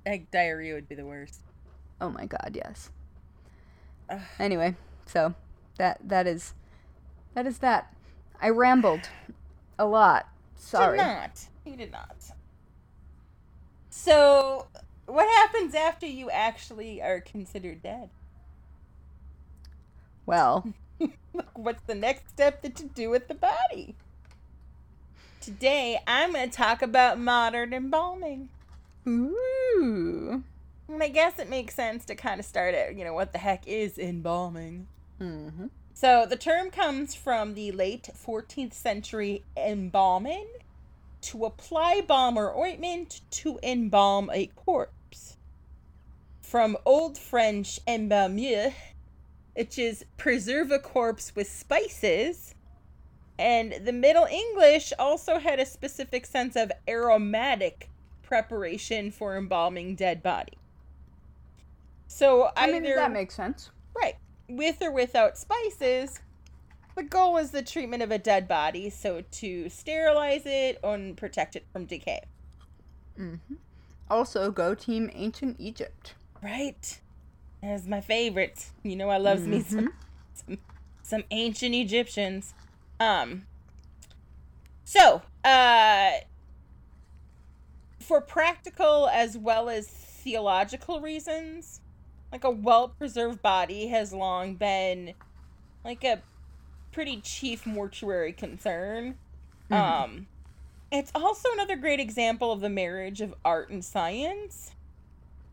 [0.07, 1.41] I think diarrhea would be the worst.
[2.01, 2.91] Oh my god, yes.
[4.09, 4.21] Ugh.
[4.39, 4.77] Anyway,
[5.07, 5.35] so
[5.79, 6.55] that that is
[7.35, 7.93] that is that.
[8.41, 9.09] I rambled
[9.79, 10.29] a lot.
[10.57, 10.99] Sorry.
[10.99, 11.47] You did not.
[11.65, 12.17] You did not.
[13.91, 14.67] So,
[15.07, 18.11] what happens after you actually are considered dead?
[20.27, 20.73] Well,
[21.55, 23.95] What's the next step that you do with the body?
[25.41, 28.49] Today, I'm going to talk about modern embalming.
[29.07, 30.43] ooh.
[30.89, 33.39] And I guess it makes sense to kind of start at, you know, what the
[33.39, 34.87] heck is embalming?
[35.21, 35.71] Mhm.
[35.97, 40.47] So the term comes from the late 14th century embalming,
[41.23, 45.39] to apply balm or ointment to embalm a corpse.
[46.43, 48.75] From Old French embaumer,
[49.55, 52.55] which is preserve a corpse with spices.
[53.39, 57.89] And the Middle English also had a specific sense of aromatic
[58.23, 60.59] preparation for embalming dead body.
[62.07, 63.71] So I either mean, that makes sense.
[63.95, 64.17] Right.
[64.49, 66.21] With or without spices,
[66.95, 71.57] the goal is the treatment of a dead body, so to sterilize it and protect
[71.57, 72.23] it from decay.
[74.09, 76.15] Also, go team ancient Egypt.
[76.43, 77.01] Right.
[77.63, 78.71] That's my favorite.
[78.83, 79.93] You know I loves me some,
[80.35, 80.59] some
[81.03, 82.55] some ancient Egyptians.
[83.01, 83.47] Um
[84.85, 86.13] so, uh
[88.01, 91.81] for practical as well as theological reasons,
[92.37, 95.15] like a well-preserved body has long been
[95.85, 96.21] like a
[96.93, 99.17] pretty chief mortuary concern.
[99.71, 100.27] Um
[100.93, 104.73] it's also another great example of the marriage of art and science.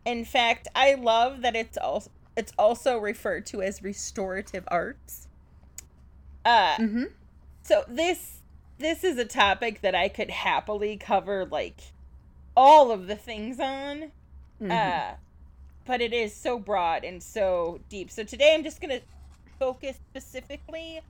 [0.04, 5.26] In fact, I love that it's also it's also referred to as restorative arts.
[6.44, 7.04] Uh Mm-hmm.
[7.62, 8.42] so this
[8.78, 11.80] this is a topic that I could happily cover like
[12.54, 14.12] all of the things on.
[14.70, 15.14] Uh
[15.84, 18.10] but it is so broad and so deep.
[18.10, 19.04] So today I'm just going to
[19.58, 21.00] focus specifically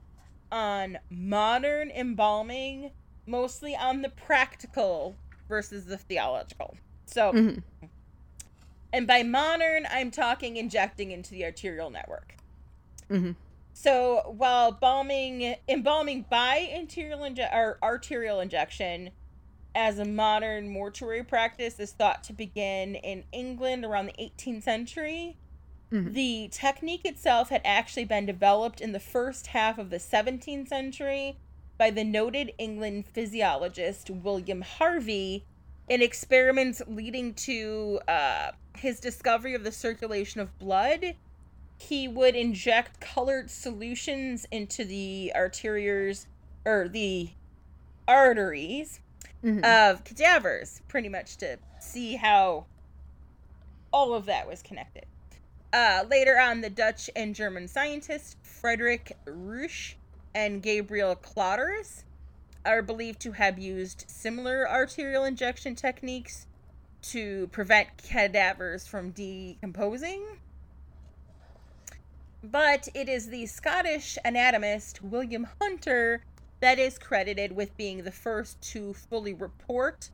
[0.51, 2.91] on modern embalming,
[3.25, 5.15] mostly on the practical
[5.47, 6.77] versus the theological.
[7.05, 7.63] So Mhm.
[8.91, 12.35] and by modern, I'm talking injecting into the arterial network.
[13.09, 13.35] Mhm.
[13.73, 19.11] So while balming, embalming by arterial inje- or arterial injection
[19.75, 25.35] as a modern mortuary practice is thought to begin in England around the 18th century.
[25.91, 26.13] Mhm.
[26.13, 31.37] The technique itself had actually been developed in the first half of the 17th century
[31.77, 35.43] by the noted England physiologist William Harvey
[35.89, 41.15] in experiments leading to uh, his discovery of the circulation of blood.
[41.77, 46.27] He would inject colored solutions into the arterials
[46.63, 47.31] or the
[48.07, 49.01] arteries
[49.45, 49.63] Mhm.
[49.63, 52.65] of cadavers, pretty much to see how
[53.93, 55.05] all of that was connected.
[55.71, 59.95] Uh, later on, the Dutch and German scientists Frederick Ruysch
[60.33, 62.03] and Gabriel Clauderus
[62.65, 66.47] are believed to have used similar arterial injection techniques
[67.03, 70.39] to prevent cadavers from decomposing.
[72.41, 76.23] But it is the Scottish anatomist William Hunter
[76.65, 80.09] that is credited with being the first to fully report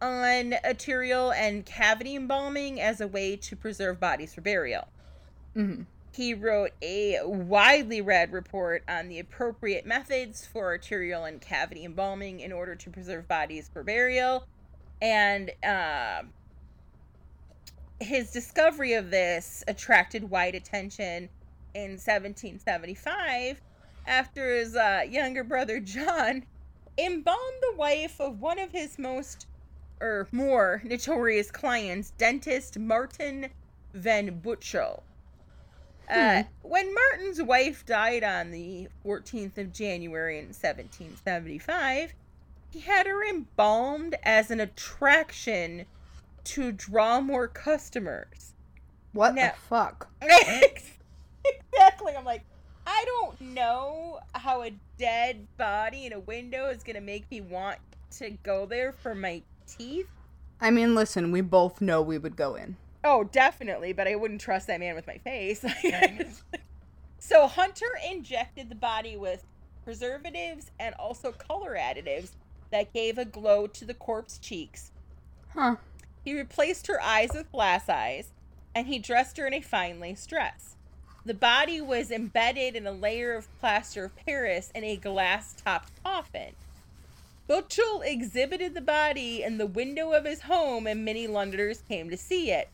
[0.00, 4.88] on arterial and cavity embalming as a way to preserve bodies for burial.
[5.54, 5.84] Mhm.
[6.12, 12.40] He wrote a widely read report on the appropriate methods for arterial and cavity embalming
[12.40, 14.46] in order to preserve bodies for burial.
[15.02, 16.22] And uh,
[18.00, 21.28] his discovery of this attracted wide attention
[21.74, 23.60] in 1775
[24.10, 26.44] after his uh, younger brother John
[26.98, 29.46] embalmed the wife of one of his most
[30.00, 33.50] or more notorious clients, dentist Martin
[33.94, 35.02] Van Butchell.
[36.08, 42.14] Uh, when Martin's wife died on the 14th of January in 1775,
[42.70, 45.86] he had her embalmed as an attraction
[46.42, 48.54] to draw more customers.
[49.12, 50.08] What Now- the fuck?
[50.22, 52.14] exactly.
[52.16, 52.42] I'm like,
[52.92, 57.78] I don't know how a dead body in a window is gonna make me want
[58.18, 60.08] to go there for my teeth.
[60.60, 62.76] I mean, listen, we both know we would go in.
[63.04, 65.64] Oh, definitely, but I wouldn't trust that man with my face.
[67.20, 69.44] so Hunter injected the body with
[69.84, 72.30] preservatives and also color additives
[72.72, 74.90] that gave a glow to the corpse cheeks.
[75.54, 75.76] Huh.
[76.24, 78.32] He replaced her eyes with glass eyes,
[78.74, 80.76] and he dressed her in a fine lace dress.
[81.24, 85.92] The body was embedded in a layer of plaster of Paris in a glass topped
[86.02, 86.54] coffin.
[87.46, 92.16] Butchell exhibited the body in the window of his home, and many Londoners came to
[92.16, 92.68] see it.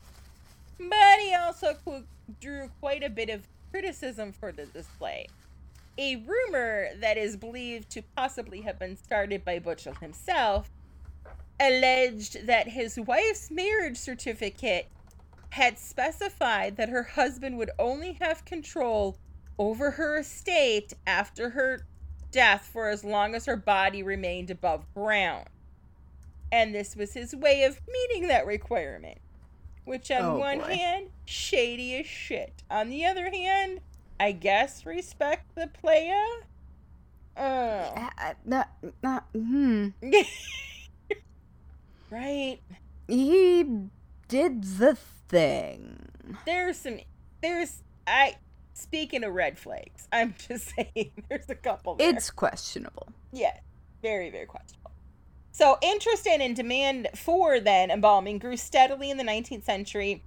[0.78, 1.77] But he also
[2.40, 5.27] drew quite a bit of criticism for the display.
[5.98, 10.70] A rumor that is believed to possibly have been started by Butchell himself
[11.59, 14.89] alleged that his wife's marriage certificate
[15.57, 19.16] had specified that her husband would only have control
[19.59, 21.81] over her estate after her
[22.31, 25.47] death for as long as her body remained above ground.
[26.53, 29.16] And this was his way of meeting that requirement.
[29.87, 30.74] Which, on Oh, one boy.
[30.77, 32.62] hand, shady as shit.
[32.70, 33.81] On the other hand,
[34.20, 36.23] I guess respect the playa.
[37.35, 38.11] Oh.
[38.45, 38.69] That,
[39.03, 39.89] uh, hmm.
[42.11, 42.59] right.
[43.09, 43.65] He
[44.28, 46.09] did the thing.
[46.44, 47.01] there's some
[47.43, 48.36] there's I
[48.77, 52.11] speaking of red flags, I'm just saying there's a couple there.
[52.11, 53.09] It's questionable.
[53.32, 53.59] yeah,
[54.03, 54.90] very, very questionable.
[55.53, 60.23] So interest in and demand for then embalming grew steadily in the 19th century.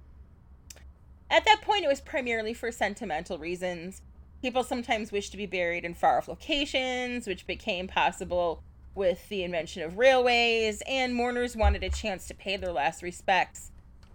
[1.30, 4.02] At that point, it was primarily for sentimental reasons.
[4.42, 8.64] People sometimes wished to be buried in far off locations, which became possible
[8.96, 13.70] with the invention of railways, and mourners wanted a chance to pay their last respects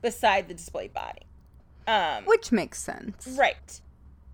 [0.06, 1.24] beside the displayed body.
[1.88, 3.36] Um, Which makes sense.
[3.40, 3.82] Right.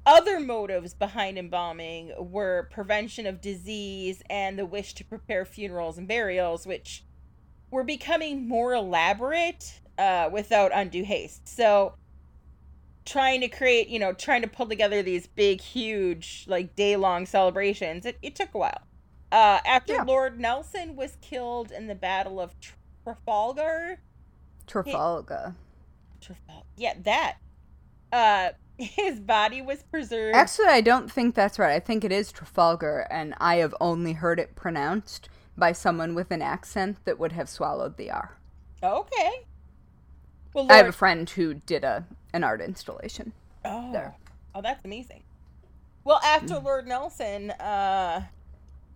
[0.05, 6.09] Other motives behind embalming were prevention of disease and the wish to prepare funerals and
[6.09, 7.05] burials, which
[7.69, 11.47] were becoming more elaborate uh, without undue haste.
[11.47, 11.93] So,
[13.05, 17.25] trying to create, you know, trying to pull together these big, huge, like day long
[17.25, 18.81] celebrations, it, it took a while.
[19.31, 20.03] Uh, after Yeah.
[20.03, 22.55] Lord Nelson was killed in the Battle of
[23.05, 23.99] Trafalgar,
[24.71, 25.55] Trafalgar.
[26.21, 27.37] Trafalgar, yeah, that.
[28.11, 30.35] Uh, his body was preserved.
[30.35, 31.73] Actually, I don't think that's right.
[31.73, 35.27] I think it is Trafalgar, and I have only heard it pronounced
[35.57, 38.37] by someone with an accent that would have swallowed the R.
[38.81, 39.45] Okay.
[40.53, 43.33] Well, I have a friend who did a an art installation.
[43.65, 44.15] oh, there.
[44.55, 45.23] oh, that's amazing.
[46.05, 48.23] Well, after Lord Nelson uh,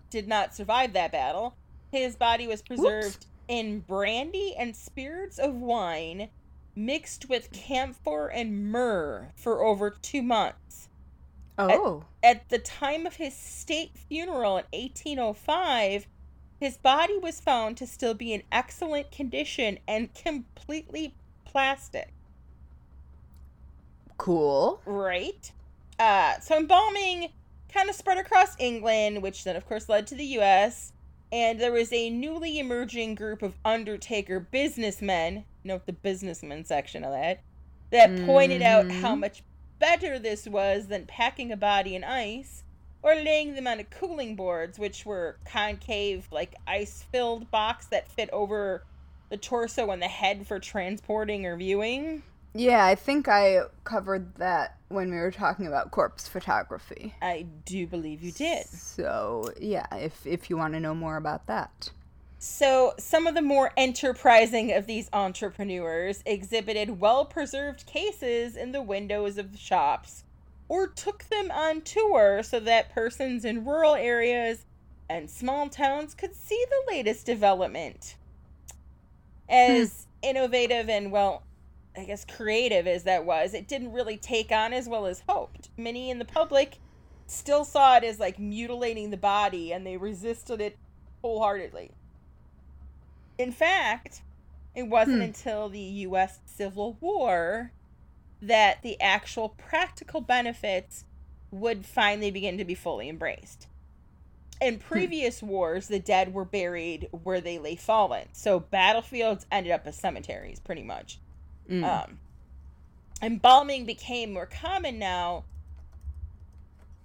[0.09, 1.55] did not survive that battle,
[1.91, 6.29] his body was preserved in brandy and spirits of wine
[6.75, 10.89] mixed with camphor and myrrh for over two months.
[11.57, 16.07] Oh, At the time of his state funeral in 1805,
[16.59, 21.15] his body was found to still be in excellent condition and completely
[21.45, 22.13] plastic.
[24.17, 24.81] cool.
[24.85, 25.51] Right.
[25.99, 27.31] Uh, so embalming
[27.73, 30.93] kind of spread across England, which then, of course, led to the U.S.
[31.31, 35.45] And there was a newly emerging group of undertaker businessmen.
[35.63, 37.41] Note the businessmen section of that.
[37.91, 39.19] That pointed out how Mhm.
[39.19, 39.43] much
[39.79, 42.63] better this was than packing a body in ice
[43.01, 48.83] or laying them on cooling boards, which were concave, like ice-filled box that fit over
[49.29, 52.23] the torso and the head for transporting or viewing.
[52.57, 57.13] Yeah, I think I covered that when we were talking about corpse photography.
[57.21, 58.65] I do believe you did.
[58.67, 61.91] So yeah, if if you want to know more about that.
[62.37, 68.83] So, some of the more enterprising of these entrepreneurs exhibited well preserved cases in the
[68.83, 70.23] windows of the shops
[70.69, 74.65] or took them on tour so that persons in rural areas
[75.09, 78.15] and small towns could see the latest development.
[79.49, 79.55] Hmm.
[79.55, 81.44] As innovative and, well,
[81.97, 85.69] I guess creative as that was, it didn't really take on as well as hoped.
[85.77, 86.77] Many in the public
[87.27, 90.77] still saw it as like mutilating the body and they resisted it
[91.21, 91.91] wholeheartedly.
[93.37, 94.21] In fact,
[94.75, 95.23] it wasn't Hmm.
[95.23, 97.71] until the US Civil War
[98.41, 101.05] that the actual practical benefits
[101.51, 103.67] would finally begin to be fully embraced.
[104.61, 108.27] In previous wars, the dead were buried where they lay fallen.
[108.33, 111.19] So battlefields ended up as cemeteries, pretty much.
[111.69, 111.83] Mm.
[111.83, 112.19] Um,
[113.21, 115.45] embalming became more common now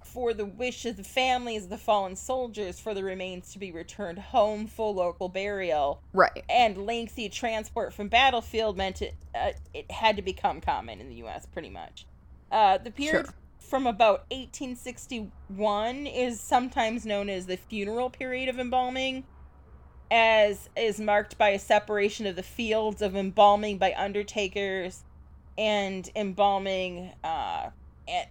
[0.04, 3.70] for the wish of the families of the fallen soldiers for the remains to be
[3.70, 6.02] returned home for local burial.
[6.12, 6.44] Right.
[6.48, 11.14] And lengthy transport from battlefield meant it, uh, it had to become common in the
[11.16, 11.46] U.S.
[11.46, 12.06] pretty much.
[12.50, 13.34] Uh, the period Sure.
[13.60, 19.22] from about 1861 is sometimes known as the funeral period of embalming,
[20.10, 25.04] as is marked by a separation of the fields of embalming by undertakers
[25.56, 27.70] and embalming, uh,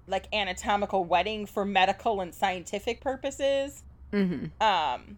[0.08, 3.84] like anatomical wetting for medical and scientific purposes.
[4.12, 4.62] Mm-hmm.
[4.62, 5.18] Um,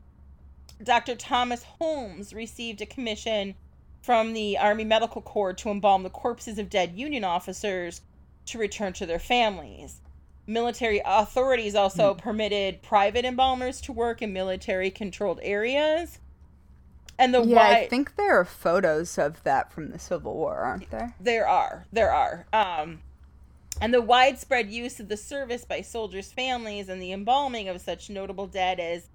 [0.84, 1.16] Dr.
[1.16, 3.56] Thomas Holmes received a commission
[4.02, 8.02] from the Army Medical Corps to embalm the corpses of dead Union officers
[8.48, 10.02] to return to their families.
[10.48, 16.20] Military authorities also permitted private embalmers to work in military controlled areas.
[17.22, 20.56] And the Yeah, wide, I think there are photos of that from the Civil War,
[20.58, 21.14] aren't there?
[21.20, 23.00] there are there are um
[23.80, 28.10] and the widespread use of the service by soldiers families and the embalming of such
[28.10, 29.08] notable dead as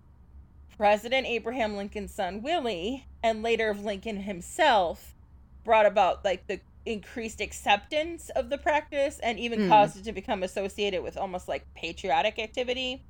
[0.76, 5.14] president abraham lincoln's son willie and later of lincoln himself
[5.64, 9.68] brought about like the increased acceptance of the practice and even Mm.
[9.68, 13.02] caused it to become associated with almost like patriotic activity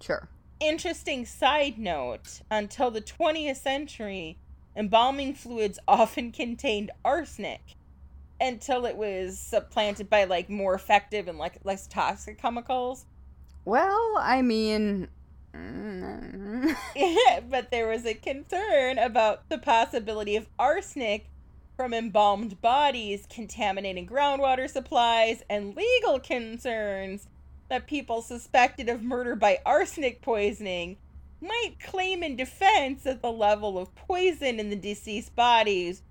[0.00, 0.28] Sure.
[0.60, 4.38] Interesting side note until the 20th century,
[4.76, 7.76] embalming fluids often contained arsenic
[8.40, 13.04] until it was supplanted by like more effective and like less toxic chemicals.
[13.64, 15.08] Well, I mean,
[17.50, 21.26] but there was a concern about the possibility of arsenic
[21.76, 27.26] from embalmed bodies contaminating groundwater supplies and legal concerns
[27.70, 30.98] that people suspected of murder by arsenic poisoning
[31.40, 36.02] might claim in defense that the level of poison in the deceased bodies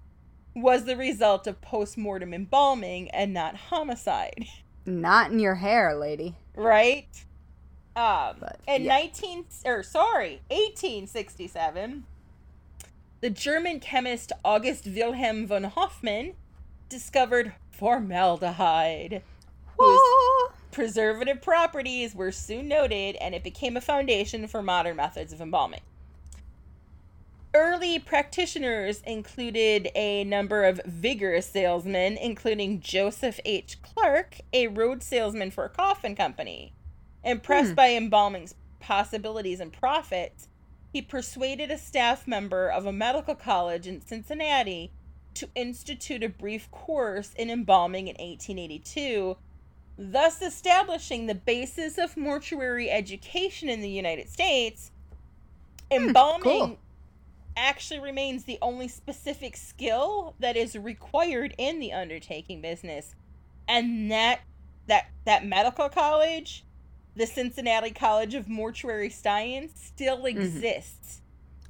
[0.56, 4.46] was the result of post-mortem embalming and not homicide
[4.86, 6.36] not in your hair, lady.
[6.56, 7.08] right?
[7.96, 8.98] Um, But, in yeah.
[8.98, 12.06] 19 or sorry, 1867,
[13.22, 16.34] the German chemist August Wilhelm von Hofmann
[16.88, 19.22] discovered formaldehyde.
[19.78, 19.86] Whoa.
[20.72, 25.82] Preservative properties were soon noted and it became a foundation for modern methods of embalming.
[27.54, 33.82] Early practitioners included a number of vigorous salesmen, including Joseph H.
[33.82, 36.74] Clark, a road salesman for a coffin company.
[37.24, 37.76] Impressed hmm.
[37.76, 40.48] by embalming's possibilities and profits,
[40.94, 44.92] he persuaded a staff member of a medical college in Cincinnati
[45.34, 49.38] to institute a brief course in embalming in 1882,
[50.00, 54.92] thus establishing the basis of mortuary education in the United States.
[55.92, 56.78] Embalming cool.
[57.58, 63.14] actually remains the only specific skill that is required in the undertaking business.
[63.68, 64.40] And that
[64.88, 66.64] that that medical college,
[67.16, 71.22] the Cincinnati College of Mortuary Science still exists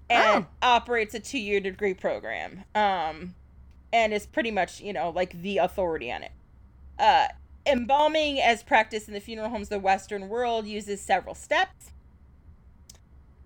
[0.07, 2.63] and operates a 2-year degree program.
[2.75, 3.33] Um
[3.91, 6.31] and is pretty much, you know, like the authority on it.
[6.99, 7.29] Uh
[7.65, 11.91] embalming as practiced in the funeral homes of the western world uses several steps.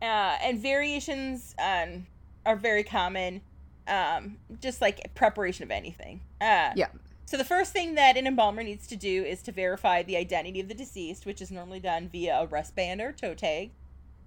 [0.02, 2.06] Uh, and variations um,
[2.46, 3.42] are very common,
[3.88, 6.22] um, just like preparation of anything.
[6.42, 6.88] Uh, Yeah.
[7.26, 10.60] so the first thing that an embalmer needs to do is to verify the identity
[10.60, 13.72] of the deceased, which is normally done via a wristband or toe tag.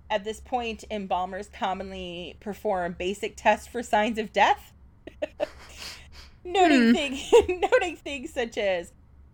[0.09, 4.73] At this point, embalmers commonly perform basic tests for signs of death,
[6.45, 6.93] noting Hmm.
[6.93, 8.93] things, noting things such as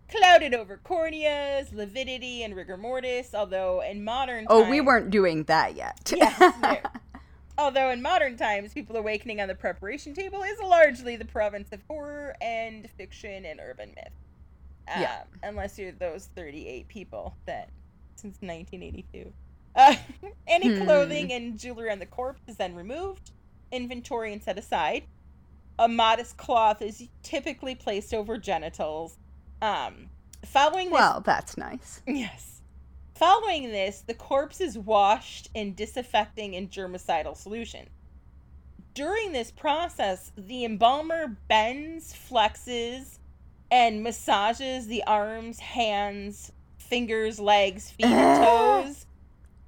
[0.09, 3.33] clouded over corneas, lividity, and rigor mortis.
[3.33, 6.11] Although in modern Oh, we weren't doing that yet.
[6.17, 6.77] Yes, no.
[7.57, 11.81] Although in modern times, people awakening on the preparation table is largely the province of
[11.87, 14.11] horror and fiction and urban myth.
[14.93, 15.23] Um, Yeah.
[15.43, 17.69] Unless you're those 38 people that,
[18.15, 19.31] since 1982.
[19.75, 19.95] Uh,
[20.47, 20.83] any Hmm.
[20.85, 23.31] clothing and jewelry on the corpse is then removed,
[23.71, 25.03] inventory and set aside.
[25.77, 29.17] A modest cloth is typically placed over genitals.
[29.63, 30.09] Um,
[30.45, 32.01] following this well, that's nice.
[32.05, 32.61] Yes.
[33.15, 37.87] Following this, the corpse is washed in disinfecting and germicidal solution.
[38.93, 43.19] During this process, the embalmer bends, flexes,
[43.71, 48.43] and massages the arms, hands, fingers, legs, feet, and
[48.85, 49.05] toes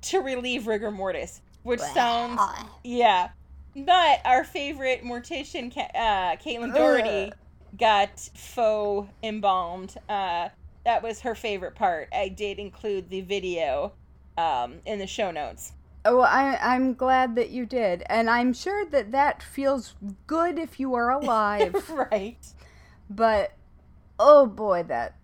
[0.02, 2.42] to relieve rigor mortis, which sounds
[2.84, 3.30] yeah.
[3.78, 7.32] But our favorite mortician, uh, Caitlin Doughty,
[7.78, 9.96] got faux embalmed.
[10.08, 10.50] Uh,
[10.86, 12.10] that was her favorite part.
[12.14, 13.94] I did include the video
[14.38, 15.74] um, in the show notes.
[16.04, 18.04] Oh, I, I'm glad that you did.
[18.08, 19.96] And I'm sure that that feels
[20.28, 21.90] good if you are alive.
[22.12, 22.46] right.
[23.10, 23.54] but,
[24.20, 25.16] oh boy, that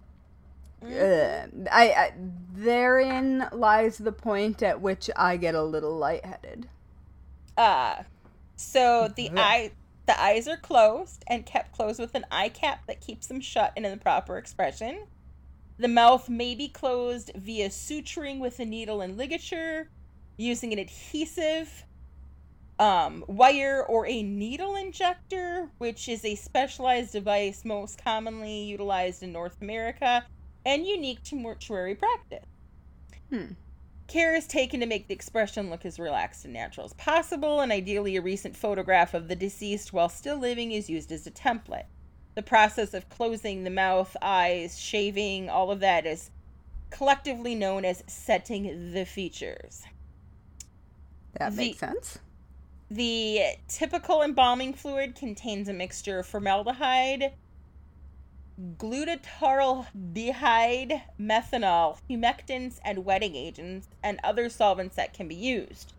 [0.84, 2.14] uh, I, I
[2.56, 6.68] therein lies the point at which I get a little lightheaded.
[7.56, 8.04] Uh
[8.56, 9.72] so the eye
[10.08, 13.74] the eyes are closed and kept closed with an eye cap that keeps them shut
[13.76, 15.06] and in the proper expression.
[15.78, 19.90] The mouth may be closed via suturing with a needle and ligature,
[20.38, 21.86] using an adhesive,
[22.80, 29.32] um, wire, or a needle injector, which is a specialized device most commonly utilized in
[29.32, 30.26] North America
[30.66, 32.46] and unique to mortuary practice.
[33.30, 33.54] Hmm.
[34.12, 37.72] Care is taken to make the expression look as relaxed and natural as possible, and
[37.72, 41.86] ideally, a recent photograph of the deceased while still living is used as a template.
[42.36, 46.30] The process of closing the mouth, eyes, shaving, all of that is
[46.90, 49.84] collectively known as setting the features.
[51.40, 52.20] That The- makes sense.
[52.90, 57.32] The typical embalming fluid contains a mixture of formaldehyde,
[58.78, 65.94] glutaraldehyde, methanol, humectants, and wetting agents, and other solvents that can be used.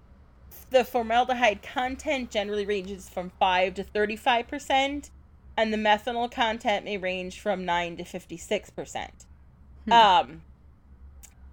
[0.71, 5.11] The formaldehyde content generally ranges from 5 to 35%,
[5.57, 9.09] and the methanol content may range from 9 to 56%.
[9.85, 9.93] Hmm.
[9.93, 10.43] Um,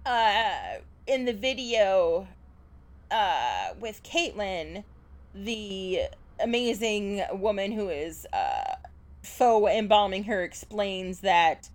[0.06, 2.28] uh, in the video
[3.10, 4.84] uh, with Caitlin,
[5.34, 6.02] the
[6.42, 8.69] amazing woman who is uh,
[9.22, 11.68] faux embalming her explains that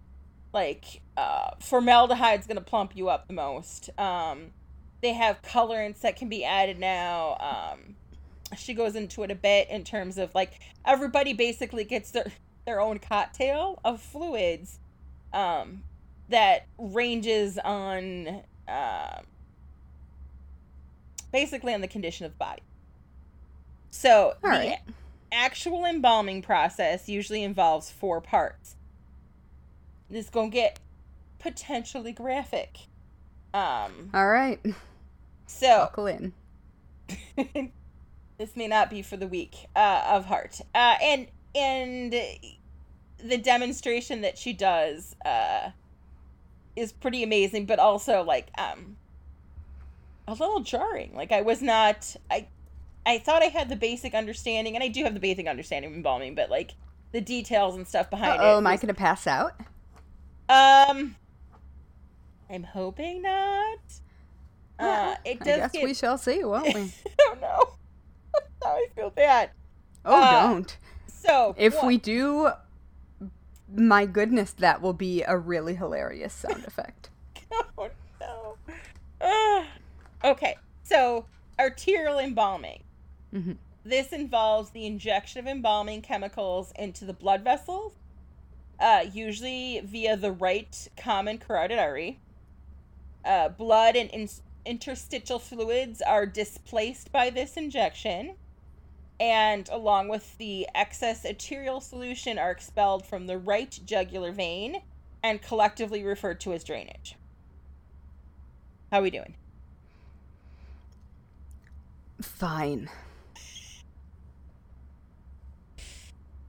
[0.54, 3.90] like uh, formaldehyde's gonna plump you up the most.
[4.00, 4.52] Um,
[5.02, 7.38] they have colorants that can be added now.
[7.74, 7.96] Um,
[8.58, 12.32] she goes into it a bit in terms of like everybody basically gets their
[12.66, 14.80] their own cocktail of fluids
[15.34, 15.84] um,
[16.30, 19.26] that ranges on um,
[21.32, 22.64] basically on the condition of the body.
[23.92, 24.80] So All the right.
[25.36, 28.76] Actual embalming process usually involves four parts.
[30.10, 30.80] This gonna get
[31.40, 32.78] potentially graphic.
[33.54, 34.60] Um, All right.
[35.48, 36.34] so Buckle in.
[38.38, 40.62] this may not be for the weak uh, of heart.
[40.74, 42.14] Uh, and and
[43.18, 45.70] the demonstration that she does uh,
[46.76, 48.98] is pretty amazing, but also like um
[50.28, 51.12] a little jarring.
[51.16, 52.48] Like I was not I
[53.06, 55.96] I thought I had the basic understanding, and I do have the basic understanding of
[55.98, 56.72] embalming, but like
[57.12, 58.54] the details and stuff behind Oh, it.
[58.54, 59.54] Oh, am I gonna pass out?
[60.50, 61.16] um,
[62.50, 63.80] I'm hoping not.
[64.80, 65.84] Uh, it I does guess get.
[65.84, 66.82] we shall see, won't we?
[67.06, 67.70] I don't know.
[68.64, 69.52] now I feel bad.
[70.04, 70.78] Oh, Uh, don't.
[71.08, 72.50] So If one- we do,
[73.76, 77.10] my goodness, that will be a really hilarious sound effect.
[77.78, 78.58] oh no.
[79.22, 79.66] Ugh.
[80.24, 81.26] okay, so
[81.60, 82.82] arterial embalming.
[83.36, 83.58] Mhm.
[83.84, 87.94] This involves the injection of embalming chemicals into the blood vessels,
[88.80, 92.20] uh, usually via the right common carotid artery.
[93.24, 94.30] Uh, blood and in-
[94.66, 98.38] interstitial fluids are displaced by this injection,
[99.20, 104.82] and along with the excess arterial solution, are expelled from the right jugular vein
[105.22, 107.16] and collectively referred to as drainage.
[108.92, 109.36] How are we doing?
[112.22, 112.90] Fine.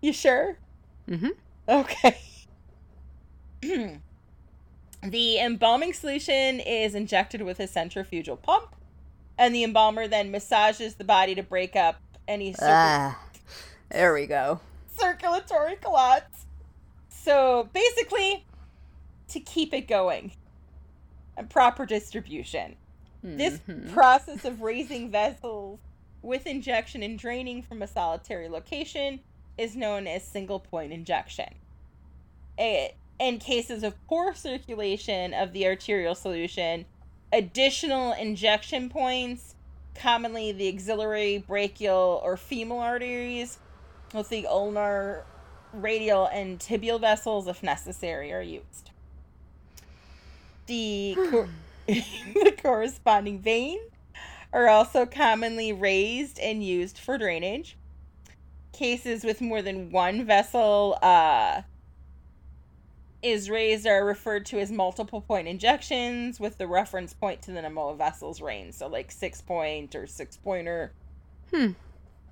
[0.07, 0.57] You sure?
[1.11, 1.31] Mm-hmm.
[1.69, 2.17] Okay.
[5.03, 8.77] the embalming solution is injected with a centrifugal pump,
[9.37, 13.21] and the embalmer then massages the body to break up any circu- Ah,
[13.91, 14.61] there we go.
[14.97, 16.47] circulatory clots.
[17.09, 18.45] So basically,
[19.31, 20.31] to keep it going
[21.37, 22.77] and proper distribution.
[23.25, 23.93] This Mhm.
[23.93, 25.81] process of raising vessels
[26.23, 29.19] with injection and draining from a solitary location
[29.59, 31.55] is known as single point injection.
[32.59, 36.87] In cases of poor circulation of the arterial solution,
[37.33, 39.55] additional injection points,
[39.95, 43.59] commonly the axillary, brachial, or femoral arteries,
[44.15, 45.25] with the ulnar,
[45.73, 48.91] radial, and tibial vessels, if necessary, are used.
[50.67, 51.49] The, cor-
[51.89, 51.93] hmm.
[52.45, 53.79] the corresponding vein
[54.53, 57.77] are also commonly raised and used for drainage.
[58.81, 61.63] Cases with more than one vessel uh,
[63.23, 67.63] is raised are referred to as multiple point injections with the reference point to the
[67.63, 68.75] number of vessels range.
[68.75, 70.93] So, like six point or six pointer.
[71.55, 71.71] Hmm.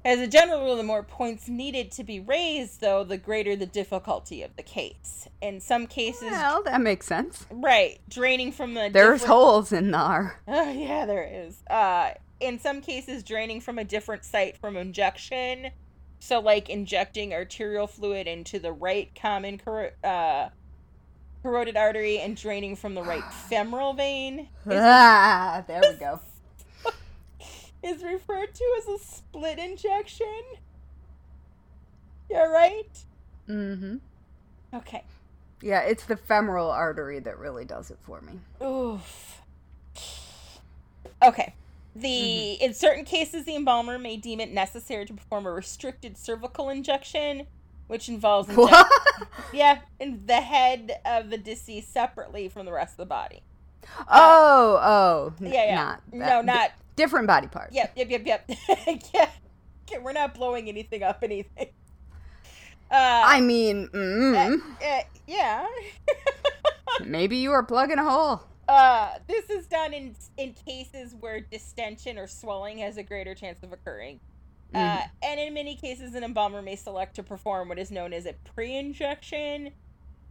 [0.05, 3.65] As a general rule, the more points needed to be raised, though, the greater the
[3.65, 5.27] difficulty of the case.
[5.41, 7.47] In some cases, Well, that makes sense.
[7.51, 10.39] right, draining from the There's different- holes in there.
[10.47, 11.63] Oh, yeah, there is.
[11.71, 15.71] Uh, in some cases, draining from a different site from injection.
[16.25, 20.49] So, like injecting arterial fluid into the right common cor- uh,
[21.43, 26.21] carotid artery and draining from the right femoral vein ah, there we go.
[27.83, 30.43] is referred to as a split injection.
[32.31, 33.05] Yeah, right?
[33.47, 33.97] Mm-hmm.
[34.73, 35.05] Okay.
[35.61, 38.41] Yeah, it's the femoral artery that really does it for me.
[38.67, 39.43] Oof.
[41.23, 41.53] Okay.
[41.97, 46.69] The in certain cases the embalmer may deem it necessary to perform a restricted cervical
[46.69, 47.47] injection,
[47.87, 48.91] which involves inject-
[49.53, 53.43] yeah, in the head of the deceased separately from the rest of the body.
[54.09, 55.35] Oh, oh.
[55.45, 55.75] n- Yeah, yeah.
[55.75, 57.73] Not no, not different body part.
[57.73, 58.51] Yep, yep, yep, yep.
[59.15, 59.31] yeah.
[59.89, 61.69] Okay, we're not blowing anything up anything.
[62.91, 65.67] Uh, I mean, mm, uh, yeah.
[67.05, 68.43] maybe you are plugging a hole.
[68.69, 73.63] Uh, this is done in in cases where distension or swelling has a greater chance
[73.63, 74.21] of occurring.
[74.75, 75.11] Uh, Mhm.
[75.23, 78.33] and in many cases, an embalmer may select to perform what is known as a
[78.55, 79.73] pre-injection.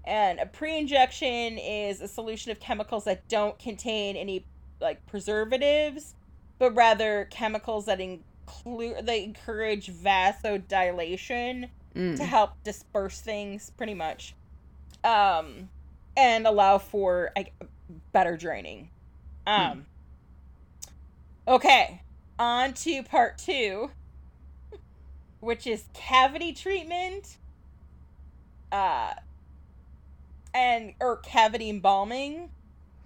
[0.05, 4.45] And a pre-injection is a solution of chemicals that don't contain any
[4.81, 6.15] like preservatives,
[6.59, 12.17] but rather chemicals that include that encourage vasodilation Mm.
[12.17, 14.33] to help disperse things pretty much
[15.03, 15.69] um
[16.17, 17.53] and allow for like
[18.11, 18.89] better draining
[19.47, 19.85] um
[21.47, 22.01] okay
[22.39, 23.91] on to part two
[25.39, 27.37] which is cavity treatment
[28.71, 29.13] uh
[30.53, 32.49] and or cavity embalming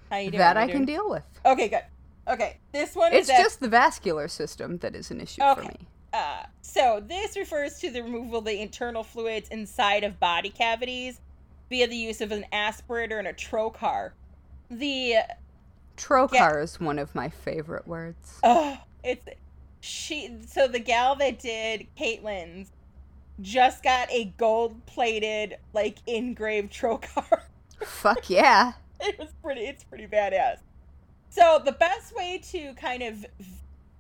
[0.09, 1.23] how you doing That You I can deal with.
[1.45, 1.84] okay good
[2.27, 5.68] okay this one It's at- just the vascular system that is an issue for Okay.
[5.69, 5.88] me.
[6.14, 11.19] Uh, so this refers to the removal of the internal fluids inside of body cavities
[11.69, 14.11] via the use of an aspirator and a trocar.
[14.69, 15.15] The
[15.95, 18.39] Trocar is one of my favorite words.
[18.44, 19.26] uh, it's
[19.80, 20.38] she.
[20.48, 22.72] So the gal that did Caitlin's
[23.41, 27.41] just got a gold plated like engraved trocar.
[27.84, 28.73] Fuck yeah.
[28.99, 29.61] it was pretty.
[29.61, 30.57] It's pretty badass.
[31.30, 33.26] So the best way to kind of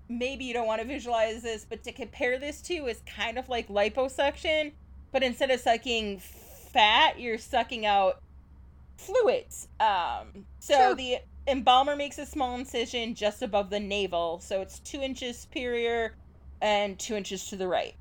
[0.09, 3.49] maybe you don't want to visualize this, but to compare this to is kind of
[3.49, 4.71] like liposuction,
[5.11, 8.21] but instead of sucking fat, you're sucking out
[8.97, 9.67] fluids.
[9.79, 10.95] Um, so Sure.
[10.95, 11.17] the
[11.47, 16.15] embalmer makes a small incision just above the navel, so it's two inches superior
[16.61, 17.95] and two inches to the right.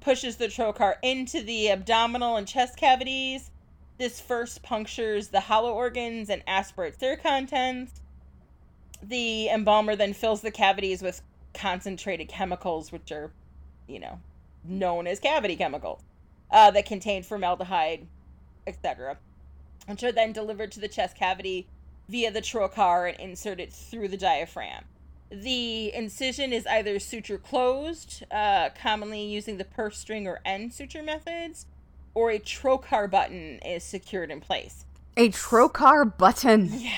[0.00, 3.50] Pushes the trocar into the abdominal and chest cavities.
[3.96, 8.00] This first punctures the hollow organs and aspirates their contents.
[9.02, 11.22] The embalmer then fills the cavities with
[11.54, 13.30] concentrated chemicals, which are,
[13.86, 14.20] you know,
[14.64, 16.02] known as cavity chemicals,
[16.50, 18.06] uh, that contain formaldehyde,
[18.66, 19.16] etc.,
[19.86, 21.66] which are then delivered to the chest cavity
[22.08, 24.84] via the trocar and inserted through the diaphragm.
[25.30, 31.02] The incision is either suture closed, uh, commonly using the purse string or end suture
[31.02, 31.66] methods,
[32.14, 34.84] or a trocar button is secured in place.
[35.16, 36.70] A trocar button.
[36.80, 36.92] Yeah.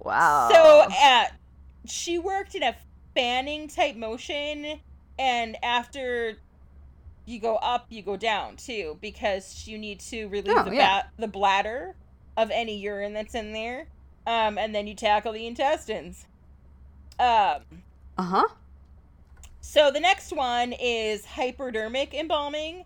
[0.00, 0.50] Wow.
[0.52, 1.24] So uh,
[1.86, 2.76] she worked in a
[3.14, 4.80] fanning type motion,
[5.18, 6.36] and after
[7.24, 11.02] you go up, you go down too, because you need to relieve Oh, the, yeah.
[11.02, 11.94] ba- the bladder
[12.36, 13.86] of any urine that's in there,
[14.26, 16.26] um, and then you tackle the intestines.
[17.18, 17.62] Um,
[18.18, 18.48] uh huh.
[19.60, 22.84] so the next one is hypodermic embalming,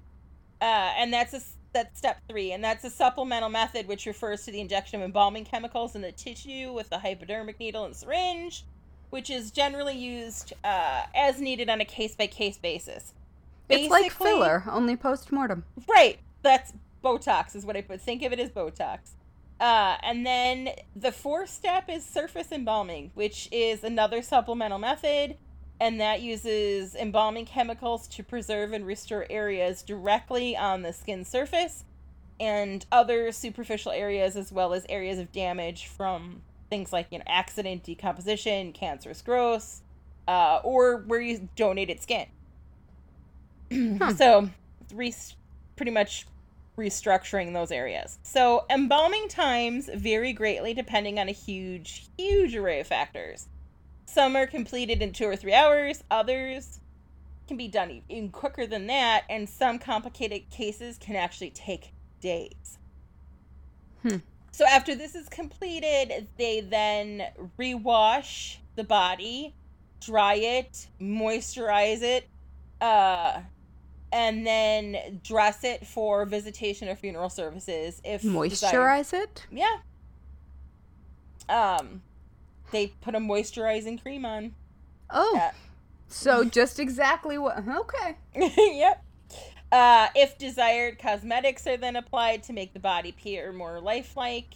[0.60, 1.40] uh, and that's a
[1.72, 5.44] that's step three, and that's a supplemental method which refers to the injection of embalming
[5.44, 8.64] chemicals in the tissue with a hypodermic needle and syringe,
[9.10, 13.12] which is generally used uh, as needed on a case by case basis.
[13.68, 15.64] It's like filler, only post mortem.
[15.88, 16.18] Right.
[16.42, 16.72] That's
[17.04, 18.00] Botox is what I put.
[18.00, 19.10] Think of it as Botox.
[19.60, 25.36] Uh, and then the fourth step is surface embalming, which is another supplemental method,
[25.80, 31.84] and that uses embalming chemicals to preserve and restore areas directly on the skin surface
[32.40, 37.24] and other superficial areas as well as areas of damage from things like you know
[37.26, 39.80] accident, decomposition, cancerous growth,
[40.28, 42.26] uh, or where you donated skin.
[44.16, 44.48] So,
[44.94, 45.14] re-
[45.76, 46.26] pretty much
[46.78, 48.18] restructuring those areas.
[48.22, 53.48] So, embalming times vary greatly depending on a huge, huge array of factors.
[54.06, 56.80] Some are completed in two or three hours, others
[57.46, 62.78] can be done even quicker than that, and some complicated cases can actually take days.
[64.02, 64.18] Hmm.
[64.52, 67.24] So, after this is completed, they then
[67.58, 69.54] rewash the body,
[70.00, 72.28] dry it, moisturize it,
[72.80, 73.40] uh,
[74.12, 78.50] and then dress it for visitation or funeral services if desired.
[78.52, 79.46] Moisturize it?
[79.50, 79.76] Yeah.
[81.48, 82.02] Um,
[82.70, 84.54] they put a moisturizing cream on.
[85.10, 85.32] Oh.
[85.34, 85.52] Yeah.
[86.08, 87.62] So just exactly what.
[87.68, 88.16] Okay.
[88.78, 89.04] yep.
[89.70, 94.54] Uh, if desired, cosmetics are then applied to make the body appear more lifelike.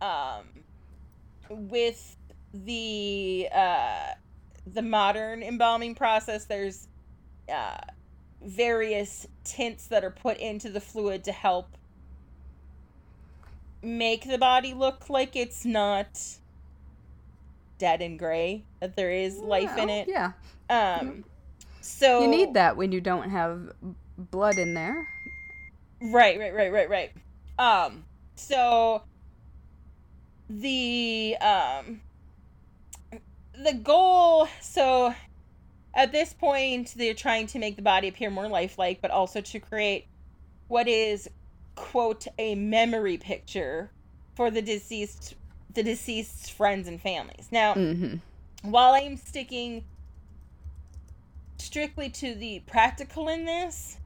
[0.00, 0.44] um
[1.50, 2.16] with
[2.52, 4.12] the uh
[4.66, 6.88] the modern embalming process there's
[7.52, 7.78] uh
[8.42, 11.68] various tints that are put into the fluid to help
[13.82, 16.20] make the body look like it's not
[17.78, 20.32] dead and gray that there is life in it Yeah.
[20.68, 21.24] um
[21.80, 23.72] so You need that when you don't have
[24.16, 25.06] blood in there.
[26.00, 27.12] Right, right, right, right, right.
[27.58, 28.04] Um,
[28.36, 29.02] so
[30.50, 32.00] the um
[33.64, 35.14] the goal so
[35.94, 39.58] at this point they're trying to make the body appear more lifelike but also to
[39.58, 40.06] create
[40.68, 41.28] what is
[41.74, 43.90] quote a memory picture
[44.34, 45.34] for the deceased
[45.74, 47.48] the deceased's friends and families.
[47.50, 48.16] Now hmm
[48.62, 49.84] while I'm sticking
[51.58, 53.98] strictly to the practical in this,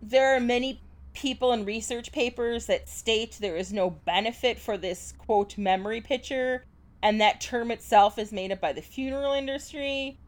[0.00, 0.80] there are many
[1.14, 6.64] people and research papers that state there is no benefit for this quote memory picture,
[7.02, 10.18] and that term itself is made up by the funeral industry,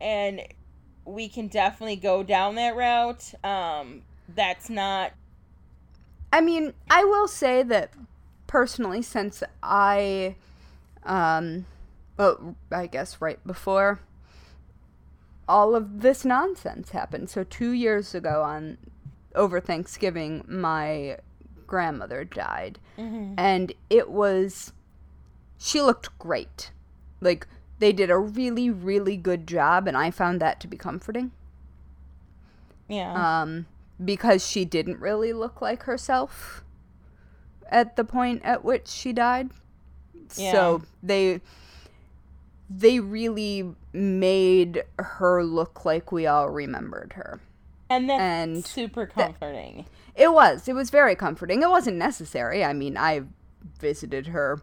[0.00, 0.42] and
[1.04, 3.32] we can definitely go down that route.
[3.44, 4.02] Um,
[4.34, 5.12] that's not
[6.32, 7.92] I mean, I will say that
[8.46, 10.36] personally, since I,
[11.04, 11.66] um,
[12.16, 14.00] well, I guess right before
[15.48, 17.30] all of this nonsense happened.
[17.30, 18.78] So two years ago, on
[19.34, 21.18] over Thanksgiving, my
[21.66, 22.78] grandmother died,
[23.38, 24.72] and it was
[25.58, 26.70] she looked great.
[27.20, 27.46] Like
[27.78, 31.32] they did a really, really good job, and I found that to be comforting.
[32.88, 33.42] yeah.
[33.42, 33.66] um,
[34.04, 36.62] because she didn't really look like herself
[37.70, 39.50] at the point at which she died.
[40.36, 40.52] Yeah.
[40.52, 41.40] So they
[42.68, 47.40] they really made her look like we all remembered her.
[47.88, 49.86] and that's and super comforting.
[50.14, 50.66] It was.
[50.66, 51.62] It was very comforting.
[51.62, 52.64] It wasn't necessary.
[52.64, 53.22] I mean, I
[53.78, 54.60] visited her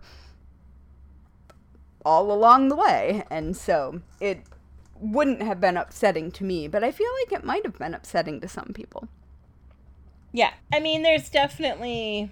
[2.06, 4.42] all along the way, and so it
[5.00, 8.40] wouldn't have been upsetting to me, but I feel like it might have been upsetting
[8.42, 9.08] to some people.
[10.32, 12.32] Yeah, I mean, there's definitely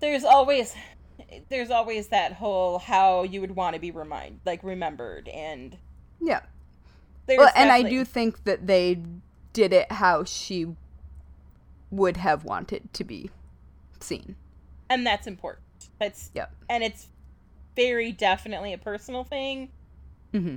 [0.00, 0.74] there's always
[1.48, 5.76] there's always that whole how you would want to be remind like remembered and
[6.20, 6.40] Yeah.
[7.26, 8.98] there's Well, and I do think that they
[9.52, 10.74] did it how she
[11.90, 13.30] would have wanted to be
[14.00, 14.36] seen.
[14.88, 15.64] and that's important.
[15.98, 16.52] That's Yep.
[16.68, 17.08] and it's
[17.80, 19.70] very definitely a personal thing.
[20.32, 20.56] hmm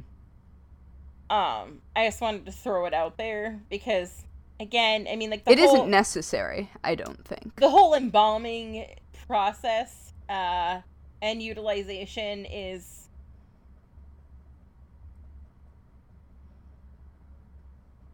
[1.29, 4.23] Um, I just wanted to throw it out there because
[4.59, 7.55] again, I mean, like the It whole isn't necessary, I don't think.
[7.55, 8.85] the whole embalming
[9.27, 10.81] process uh,
[11.21, 13.07] and utilization is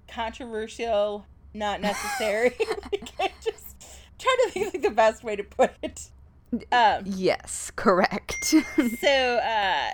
[0.07, 2.51] controversial, not necessary.
[3.19, 3.75] I just
[4.19, 6.09] trying to think like the best way to put it.
[6.71, 8.45] Um, Yes, correct.
[8.99, 9.91] so, uh,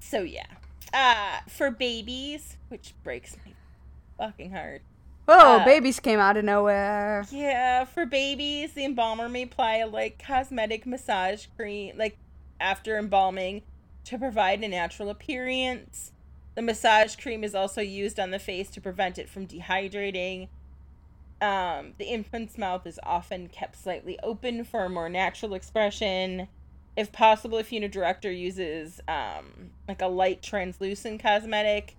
[0.00, 0.46] so yeah,
[0.94, 3.52] uh, for babies, which breaks my
[4.18, 4.82] fucking heart.
[5.28, 7.24] oh, uh, babies came out of nowhere.
[7.30, 12.16] Yeah, for babies, the embalmer may apply a like cosmetic massage cream, like
[12.60, 13.62] after embalming,
[14.04, 16.12] to provide a natural appearance.
[16.54, 20.48] The massage cream is also used on the face to prevent it from dehydrating.
[21.40, 26.48] Um, the infant's mouth is often kept slightly open for a more natural expression.
[26.96, 31.94] If possible, If a funeral director uses um, like a light translucent cosmetic.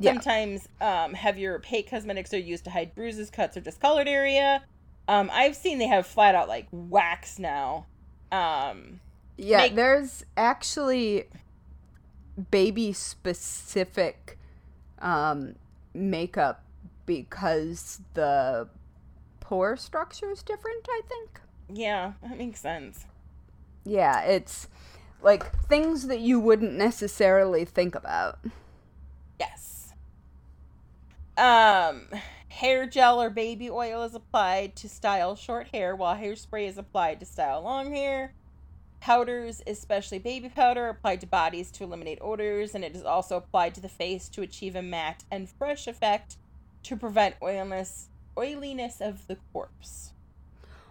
[0.00, 0.14] Yeah.
[0.14, 4.64] Sometimes um, heavier opaque cosmetics are used to hide bruises, cuts, or discolored area.
[5.06, 7.86] Um, I've seen they have flat out like wax now.
[8.32, 8.98] Um,
[9.36, 11.26] Yeah, make- there's actually
[12.50, 14.38] baby specific
[14.98, 15.54] um,
[15.94, 16.64] makeup
[17.06, 18.68] because the
[19.40, 21.40] pore structure is different, I think.
[21.72, 23.06] yeah, that makes sense.
[23.84, 24.68] Yeah, it's
[25.22, 28.38] like things that you wouldn't necessarily think about.
[29.38, 29.92] Yes.
[31.36, 32.06] Um,
[32.48, 37.20] hair gel or baby oil is applied to style short hair, while hairspray is applied
[37.20, 38.34] to style long hair.
[39.00, 43.36] Powders, especially baby powder, are applied to bodies to eliminate odors, and it is also
[43.36, 46.36] applied to the face to achieve a matte and fresh effect
[46.84, 50.12] to prevent oiliness oiliness of the corpse.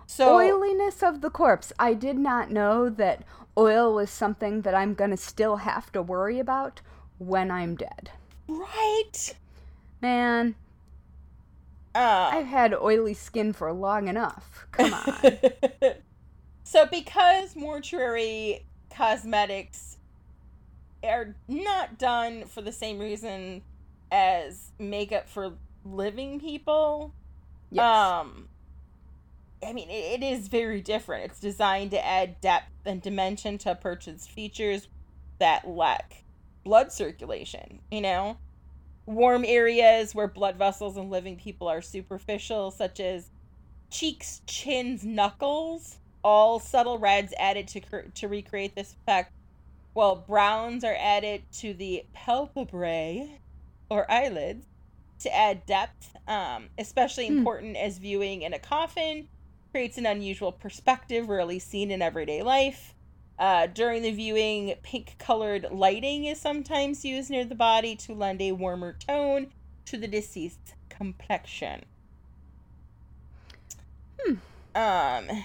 [0.06, 1.72] So Oiliness of the corpse.
[1.80, 3.24] I did not know that
[3.58, 6.82] oil was something that I'm gonna still have to worry about
[7.18, 8.12] when I'm dead.
[8.48, 9.36] right.
[10.02, 10.56] Man,
[11.96, 14.66] Uh, I've had oily skin for long enough.
[14.72, 15.38] Come on.
[16.64, 19.98] so because mortuary cosmetics
[21.04, 23.62] are not done for the same reason
[24.12, 25.54] as makeup for
[25.84, 27.14] living people
[27.72, 27.84] yes.
[27.84, 28.48] um
[29.64, 31.26] I mean, it, it is very different.
[31.26, 34.88] It's designed to add depth and dimension to person's features
[35.40, 36.24] that lack
[36.64, 38.38] blood circulation, you know?
[39.06, 43.30] Warm areas where blood vessels and living people are superficial, such as
[43.90, 47.82] cheeks, chins, knuckles, all subtle reds added to,
[48.14, 49.32] to recreate this effect,
[49.94, 53.38] while browns are added to the palpebrae
[53.90, 54.66] or eyelids
[55.22, 57.38] to add depth, um, especially hmm.
[57.38, 59.28] important as viewing in a coffin
[59.72, 62.94] creates an unusual perspective rarely seen in everyday life.
[63.40, 68.42] Uh, during the viewing, pink colored lighting is sometimes used near the body to lend
[68.42, 69.48] a warmer tone
[69.86, 71.84] to the deceased's complexion.
[74.20, 74.36] Hmm.
[74.76, 75.44] Um,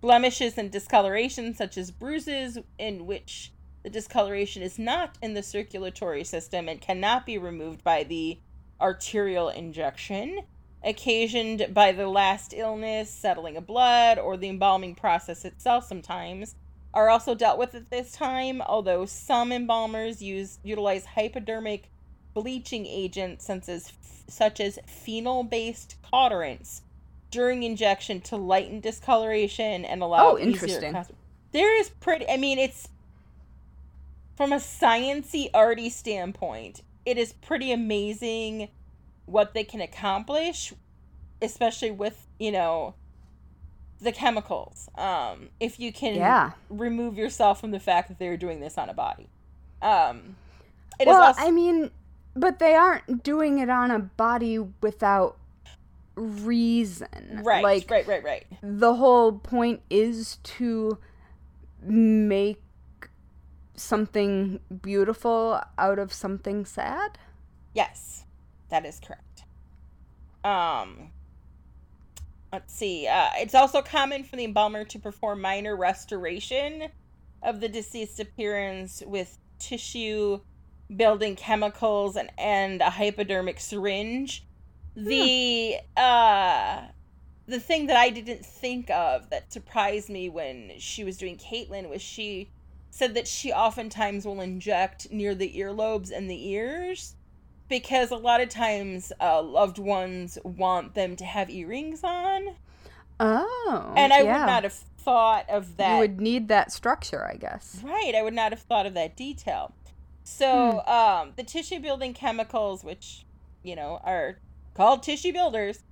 [0.00, 3.52] blemishes and discoloration, such as bruises, in which
[3.86, 8.36] the discoloration is not in the circulatory system and cannot be removed by the
[8.80, 10.40] arterial injection,
[10.82, 16.56] occasioned by the last illness, settling of blood, or the embalming process itself sometimes,
[16.92, 21.88] are also dealt with at this time, although some embalmers use utilize hypodermic
[22.34, 23.92] bleaching agents such as,
[24.26, 26.80] such as phenol-based cauterants
[27.30, 30.92] during injection to lighten discoloration and allow oh, interesting.
[31.52, 32.88] there is pretty I mean it's
[34.36, 38.68] from a sciency arty standpoint, it is pretty amazing
[39.24, 40.72] what they can accomplish,
[41.40, 42.94] especially with, you know,
[44.00, 44.88] the chemicals.
[44.96, 46.52] Um, if you can yeah.
[46.68, 49.28] remove yourself from the fact that they're doing this on a body.
[49.80, 50.36] Um,
[51.04, 51.90] well, also- I mean,
[52.34, 55.38] but they aren't doing it on a body without
[56.14, 57.40] reason.
[57.42, 58.46] Right, like, right, right, right.
[58.62, 60.98] The whole point is to
[61.82, 62.60] make
[63.80, 67.18] something beautiful out of something sad?
[67.74, 68.24] Yes.
[68.68, 69.44] That is correct.
[70.44, 71.10] Um,
[72.52, 73.06] let's see.
[73.06, 76.88] Uh, it's also common for the embalmer to perform minor restoration
[77.42, 80.40] of the deceased appearance with tissue
[80.94, 84.44] building chemicals and, and a hypodermic syringe.
[84.94, 86.02] The hmm.
[86.02, 86.82] uh
[87.46, 91.88] the thing that I didn't think of that surprised me when she was doing Caitlin
[91.88, 92.50] was she
[92.96, 97.14] said that she oftentimes will inject near the earlobes and the ears
[97.68, 102.54] because a lot of times uh, loved ones want them to have earrings on.
[103.20, 103.92] Oh.
[103.94, 104.40] And I yeah.
[104.40, 105.92] would not have thought of that.
[105.92, 107.82] You would need that structure, I guess.
[107.84, 108.14] Right.
[108.16, 109.74] I would not have thought of that detail.
[110.24, 110.90] So, hmm.
[110.90, 113.26] um, the tissue building chemicals, which,
[113.62, 114.38] you know, are
[114.72, 115.82] called tissue builders,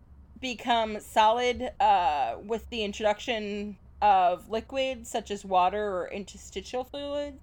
[0.40, 7.40] become solid uh, with the introduction of liquids such as water or interstitial fluids.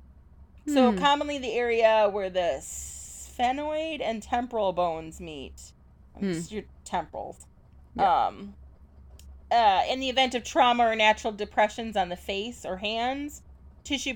[0.67, 0.99] So, hmm.
[0.99, 5.71] commonly the area where the sphenoid and temporal bones meet.
[6.19, 6.33] Hmm.
[6.49, 7.47] Your temporals.
[7.97, 8.53] Um,
[9.51, 13.41] uh, in the event of trauma or natural depressions on the face or hands,
[13.83, 14.13] tissue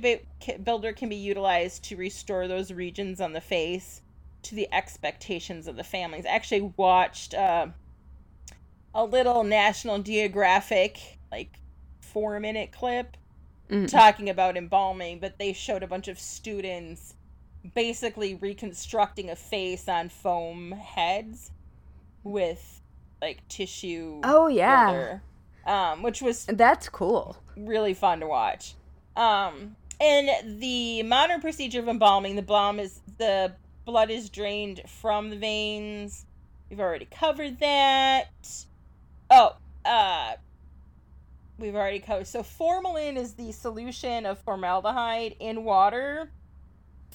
[0.63, 4.01] builder can be utilized to restore those regions on the face
[4.43, 6.27] to the expectations of the families.
[6.27, 7.67] I actually watched uh,
[8.93, 11.59] a little National Geographic, like
[12.15, 13.17] four minute clip,
[13.69, 13.91] mm.
[13.91, 17.13] talking about embalming, but they showed a bunch of students
[17.73, 21.51] basically reconstructing a face on foam heads
[22.23, 22.81] with
[23.21, 24.21] like tissue.
[24.23, 24.91] Oh yeah.
[24.91, 25.21] Builder,
[25.67, 27.35] um, which was that's cool.
[27.57, 28.75] Really fun to watch.
[29.17, 35.31] Um, and the modern procedure of embalming, the balm is the blood is drained from
[35.31, 36.25] the veins.
[36.69, 38.29] We've already covered that.
[39.29, 40.35] Oh, uh,
[41.57, 42.27] we've already covered.
[42.27, 46.29] So formalin is the solution of formaldehyde in water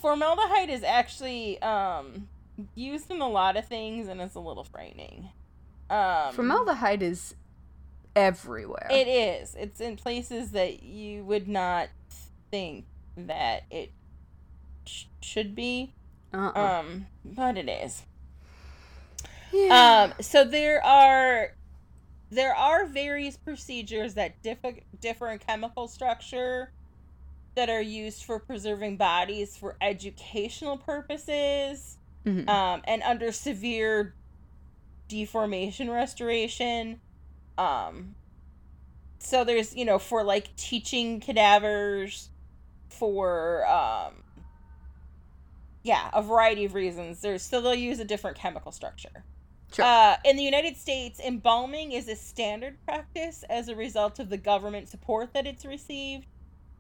[0.01, 2.27] formaldehyde is actually um
[2.75, 5.29] used in a lot of things and it's a little frightening.
[5.89, 7.35] Um, formaldehyde is
[8.15, 8.87] everywhere.
[8.91, 9.55] It is.
[9.59, 11.89] It's in places that you would not
[12.51, 12.85] think
[13.17, 13.93] that it
[14.85, 15.95] sh- should be.
[16.33, 16.81] Uh-uh.
[16.81, 18.03] Um, but it is.
[19.53, 20.13] Yeah.
[20.13, 21.55] Um, so there are
[22.31, 26.73] there are various procedures that differ differ in chemical structure
[27.57, 32.49] that are used for preserving bodies for educational purposes mm-hmm.
[32.49, 34.15] um, and under severe
[35.09, 37.01] deformation restoration.
[37.59, 38.15] Um,
[39.19, 42.31] so there's, you know, for like teaching cadavers,
[42.89, 44.23] for, um,
[45.83, 47.21] yeah, a variety of reasons.
[47.21, 49.25] There's so they'll use a different chemical structure.
[49.73, 49.85] Sure.
[49.85, 54.37] Uh, in the United States, embalming is a standard practice as a result of the
[54.37, 56.27] government support that it's received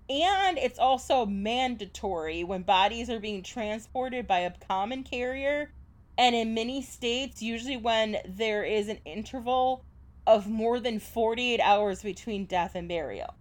[0.08, 5.70] and it's also mandatory when bodies are being transported by a common carrier
[6.18, 9.84] and in many states usually when there is an interval
[10.26, 13.34] of more than 48 hours between death and burial.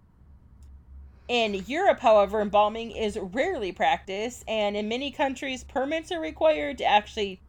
[1.28, 6.84] In Europe, however, embalming is rarely practiced, and in many countries, permits are required to
[6.84, 7.40] actually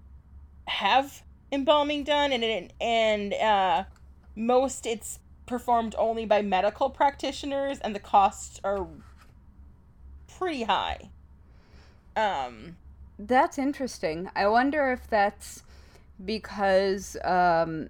[0.67, 3.83] have embalming done, and it, and uh,
[4.35, 8.87] most it's performed only by medical practitioners, and the costs are
[10.37, 11.09] pretty high.
[12.15, 12.77] Um,
[13.19, 14.29] That's interesting.
[14.35, 15.63] I wonder if that's
[16.23, 17.89] because um,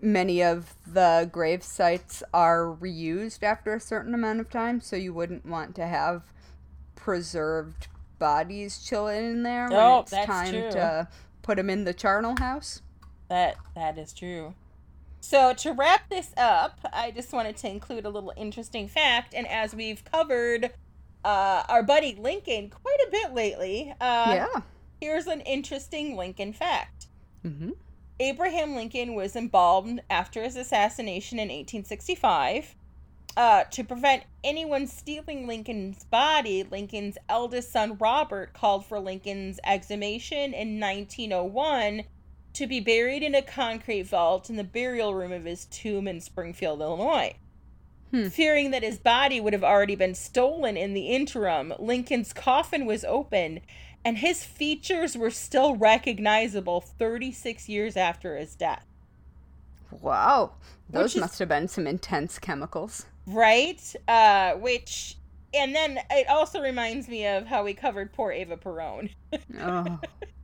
[0.00, 5.12] many of the grave sites are reused after a certain amount of time, so you
[5.12, 6.22] wouldn't want to have
[6.96, 7.86] preserved
[8.18, 10.70] bodies chilling in there when Oh, it's that's time true.
[10.72, 11.08] to
[11.42, 12.82] put them in the charnel house.
[13.28, 14.54] That that is true.
[15.20, 19.46] So to wrap this up, I just wanted to include a little interesting fact, and
[19.48, 20.70] as we've covered
[21.24, 24.60] uh, our buddy Lincoln quite a bit lately, uh, yeah.
[25.00, 27.08] here's an interesting Lincoln fact.
[27.44, 27.70] Mm-hmm.
[28.20, 32.74] Abraham Lincoln was embalmed after his assassination in 1865.
[33.36, 40.52] Uh, to prevent anyone stealing Lincoln's body, Lincoln's eldest son Robert called for Lincoln's exhumation
[40.52, 42.02] in 1901
[42.58, 46.20] to be buried in a concrete vault in the burial room of his tomb in
[46.20, 47.32] Springfield, Illinois.
[48.10, 48.28] Hmm.
[48.28, 53.04] Fearing that his body would have already been stolen in the interim, Lincoln's coffin was
[53.04, 53.60] opened
[54.04, 58.86] and his features were still recognizable 36 years after his death.
[59.92, 60.54] Wow.
[60.90, 63.06] Those is- must have been some intense chemicals.
[63.26, 63.94] Right?
[64.08, 65.16] Uh, which,
[65.54, 69.10] and then it also reminds me of how we covered poor Eva Perón.
[69.60, 70.00] Oh.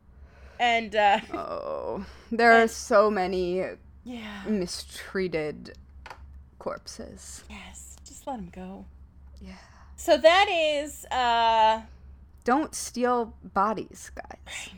[0.65, 2.07] And, uh, oh.
[2.33, 3.63] There are so many
[4.03, 4.43] yeah.
[4.49, 5.77] mistreated
[6.59, 7.45] corpses.
[7.51, 8.87] Yes, just let them go.
[9.43, 9.53] Yeah.
[9.97, 11.83] So that is, uh,
[12.45, 14.71] Don't steal bodies, guys.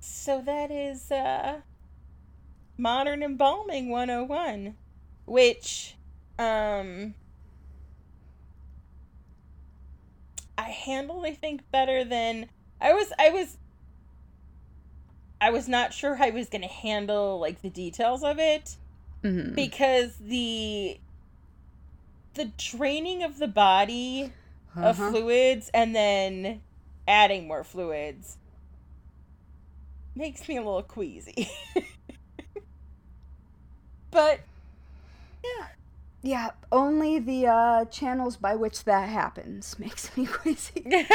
[0.00, 1.60] so that is, uh,
[2.76, 4.74] Modern Embalming 101,
[5.26, 5.94] which,
[6.40, 7.14] um,
[10.58, 12.48] I handled, I think, better than
[12.80, 13.12] I was.
[13.16, 13.58] I was.
[15.44, 18.76] I was not sure I was going to handle like the details of it
[19.22, 19.54] Mm-hmm.
[19.54, 20.98] because the
[22.34, 24.32] the draining of the body
[24.76, 25.10] of Uh-huh.
[25.10, 26.62] fluids and then
[27.06, 28.38] adding more fluids
[30.16, 31.48] makes me a little queasy.
[34.10, 34.40] but
[35.42, 35.66] yeah,
[36.22, 40.86] Yeah, only the uh, channels by which that happens makes me queasy.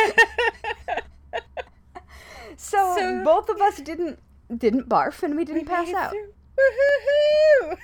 [2.61, 4.19] So, So- both of us didn't
[4.55, 6.11] didn't barf and we didn't We pass out.
[6.11, 7.77] Woo-hoo-hoo.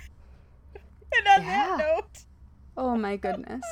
[1.18, 1.46] And on Yeah.
[1.46, 2.26] that note,
[2.76, 3.64] Oh my goodness.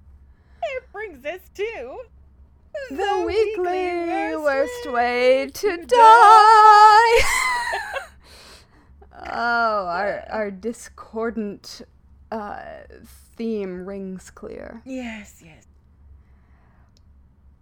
[0.62, 1.98] it brings us to
[2.90, 7.18] The, weekly worst, way way to die.
[9.26, 11.82] oh, our our discordant
[12.32, 12.62] uh,
[13.36, 14.80] theme rings clear.
[14.86, 15.66] Yes, yes.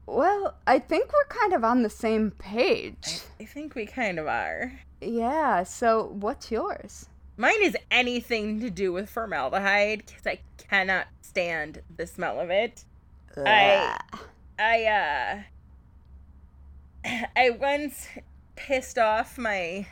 [0.06, 3.20] Well, I think we're kind of on the same page.
[3.40, 4.72] I think we kind of are.
[5.00, 7.06] Yeah, so what's yours?
[7.36, 12.84] Mine is anything to do with formaldehyde because I cannot stand the smell of it.
[13.36, 13.98] I-
[14.58, 15.42] I uh
[17.36, 18.08] I once
[18.54, 19.86] pissed off my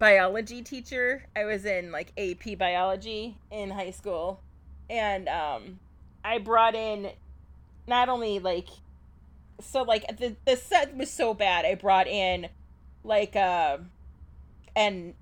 [0.00, 1.26] biology teacher.
[1.36, 4.40] I was in like AP biology in high school
[4.90, 5.78] and um
[6.24, 7.10] I brought in
[7.86, 8.68] not only like
[9.60, 12.48] so like the the set was so bad I brought in
[13.04, 13.78] like uh
[14.74, 15.14] and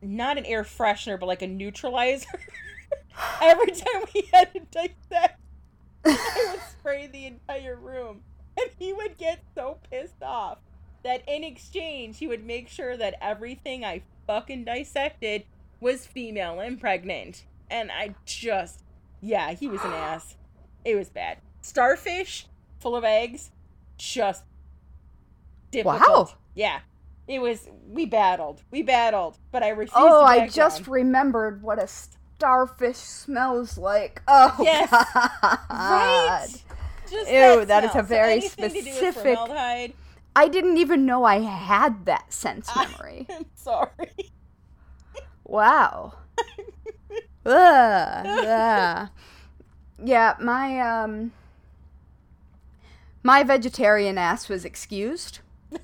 [0.00, 2.28] not an air freshener but like a neutralizer
[3.42, 5.40] every time we had to dissect
[6.04, 8.22] I would spray the entire room.
[8.58, 10.58] And he would get so pissed off
[11.02, 15.44] that in exchange, he would make sure that everything I fucking dissected
[15.80, 17.44] was female and pregnant.
[17.70, 18.82] And I just,
[19.20, 20.36] yeah, he was an ass.
[20.84, 21.38] It was bad.
[21.62, 22.46] Starfish
[22.78, 23.50] full of eggs,
[23.96, 24.44] just
[25.70, 26.00] difficult.
[26.28, 26.28] Wow.
[26.54, 26.80] Yeah.
[27.26, 28.62] It was, we battled.
[28.70, 29.38] We battled.
[29.50, 34.22] But I refused Oh, I just remembered what a starfish smells like.
[34.28, 34.90] Oh, Yes.
[35.42, 35.58] God.
[35.70, 36.48] Right?
[37.10, 37.92] Just Ew, that is a.
[37.94, 39.38] So very with specific-
[40.36, 43.26] I didn't even know I had that sense memory.
[43.30, 44.32] I'm sorry.
[45.44, 46.14] Wow.
[47.46, 49.08] Ugh, yeah.
[50.02, 51.32] Yeah, my um
[53.24, 55.40] my vegetarian ass was excused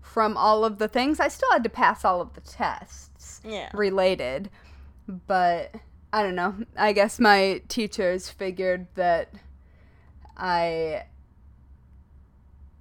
[0.00, 1.18] from all of the things.
[1.18, 3.70] I still had to pass all of the tests Yeah.
[3.72, 4.50] related,
[5.08, 5.74] but
[6.12, 6.54] I don't know.
[6.76, 9.32] I guess my teachers figured that
[10.36, 11.04] I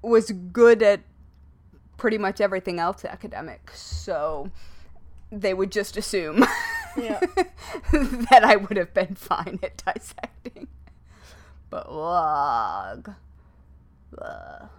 [0.02, 1.02] was good at
[1.98, 3.72] pretty much everything else academic.
[3.74, 4.52] So
[5.32, 6.46] they would just assume
[6.98, 7.20] Yeah.
[7.94, 10.68] that I would have been fine at dissecting.
[11.72, 13.16] But ugh.
[14.22, 14.70] Ugh.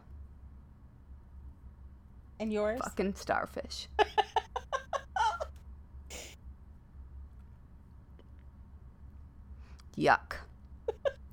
[2.38, 2.80] And yours?
[2.84, 3.88] Fucking starfish.
[9.96, 10.34] Yuck.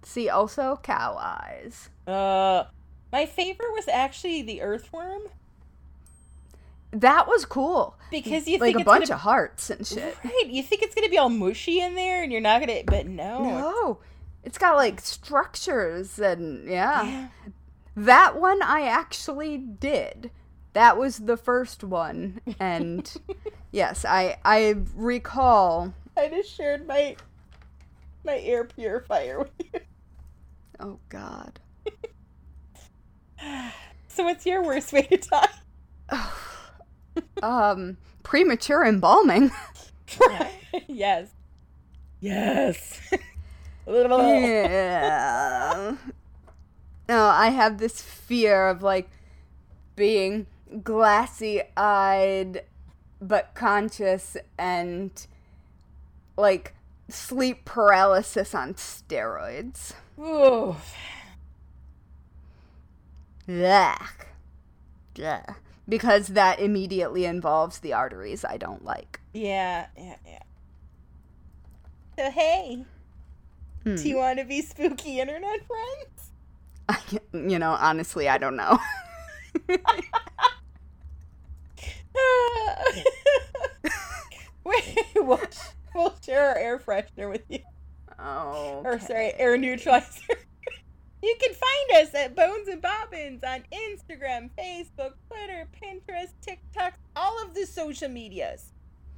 [0.04, 1.90] See, also cow eyes.
[2.08, 2.64] Uh,
[3.12, 5.22] my favorite was actually the earthworm
[6.92, 7.96] That was cool.
[8.10, 10.18] because you like think a bunch gonna, of hearts and shit.
[10.24, 10.48] right.
[10.48, 12.82] You think it's gonna be all mushy in there, and you're not gonna.
[12.86, 13.44] But no.
[13.44, 14.00] No.
[14.50, 17.04] It's got like structures and yeah.
[17.04, 17.28] Yeah.
[17.96, 20.32] That one I actually did.
[20.74, 23.16] That was the first one and
[23.72, 27.16] yes, I I recall I just shared my
[28.26, 29.80] my air purifier with you.
[30.80, 31.60] Oh god.
[34.08, 35.48] So what's your worst way to die?
[37.44, 39.52] Um premature embalming.
[40.88, 41.30] yes.
[42.20, 43.00] Yes.
[43.90, 45.96] Yeah.
[47.08, 49.10] No, I have this fear of like
[49.96, 50.46] being
[50.84, 52.64] glassy eyed
[53.22, 55.26] but conscious and
[56.38, 56.76] like
[57.10, 59.94] sleep paralysis on steroids.
[60.20, 60.76] Ooh.
[63.48, 64.28] Yuck.
[65.24, 65.56] Ugh.
[65.88, 69.20] Because that immediately involves the arteries I don't like.
[69.34, 70.44] Yeah, yeah, yeah.
[72.18, 72.86] So hey,
[73.84, 73.96] Hmm.
[73.96, 77.20] do you want to be spooky internet friends?
[77.34, 78.80] you know, honestly, I don't know.
[84.64, 85.40] Wait, we'll,
[85.96, 87.60] we'll share our air freshener with you.
[88.20, 88.82] oh.
[88.84, 90.36] Or sorry, air neutralizer.
[91.24, 97.42] you can find us at Bones and Bobbins on Instagram, Facebook, Twitter, Pinterest, TikTok, all
[97.44, 98.74] of the social medias.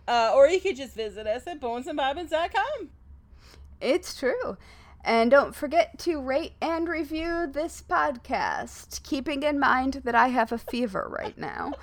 [0.08, 2.90] Uh, or you could just visit us at bonesandbobbins.com.
[3.82, 4.58] It's true.
[5.04, 10.52] And don't forget to rate and review this podcast, keeping in mind that I have
[10.52, 11.74] a fever right now.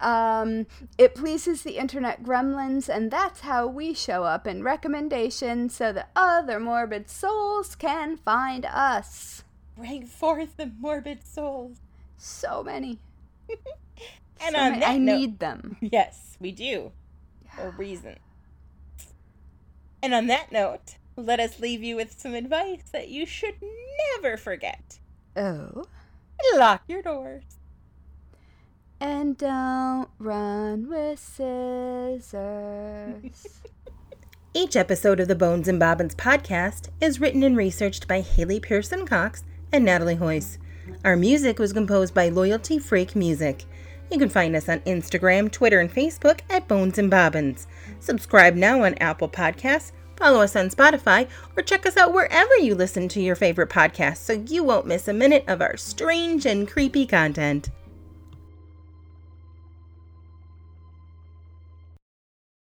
[0.00, 0.66] Um,
[0.96, 6.10] it pleases the internet gremlins, and that's how we show up in recommendations so that
[6.14, 9.42] other morbid souls can find us.
[9.76, 11.78] Bring forth the morbid souls.
[12.16, 13.00] So many.
[14.40, 14.80] And So on many.
[14.82, 15.76] that I note, need them.
[15.80, 16.92] yes, we do.
[17.56, 18.18] For a reason.
[20.00, 20.94] And on that note,
[21.24, 23.54] let us leave you with some advice that you should
[24.14, 24.98] never forget.
[25.36, 25.84] Oh.
[26.56, 27.42] Lock your doors.
[29.00, 32.32] And don't run with scissors.
[34.54, 39.06] Each episode of the Bones and Bobbins podcast is written and researched by Haley Pearson
[39.06, 40.58] Cox and Natalie Hoyce.
[41.04, 43.64] Our music was composed by Loyalty Freak Music.
[44.10, 47.66] You can find us on Instagram, Twitter, and Facebook at Bones and Bobbins.
[48.00, 52.74] Subscribe now on Apple Podcasts, follow us on Spotify, or check us out wherever you
[52.74, 56.68] listen to your favorite podcasts so you won't miss a minute of our strange and
[56.68, 57.70] creepy content.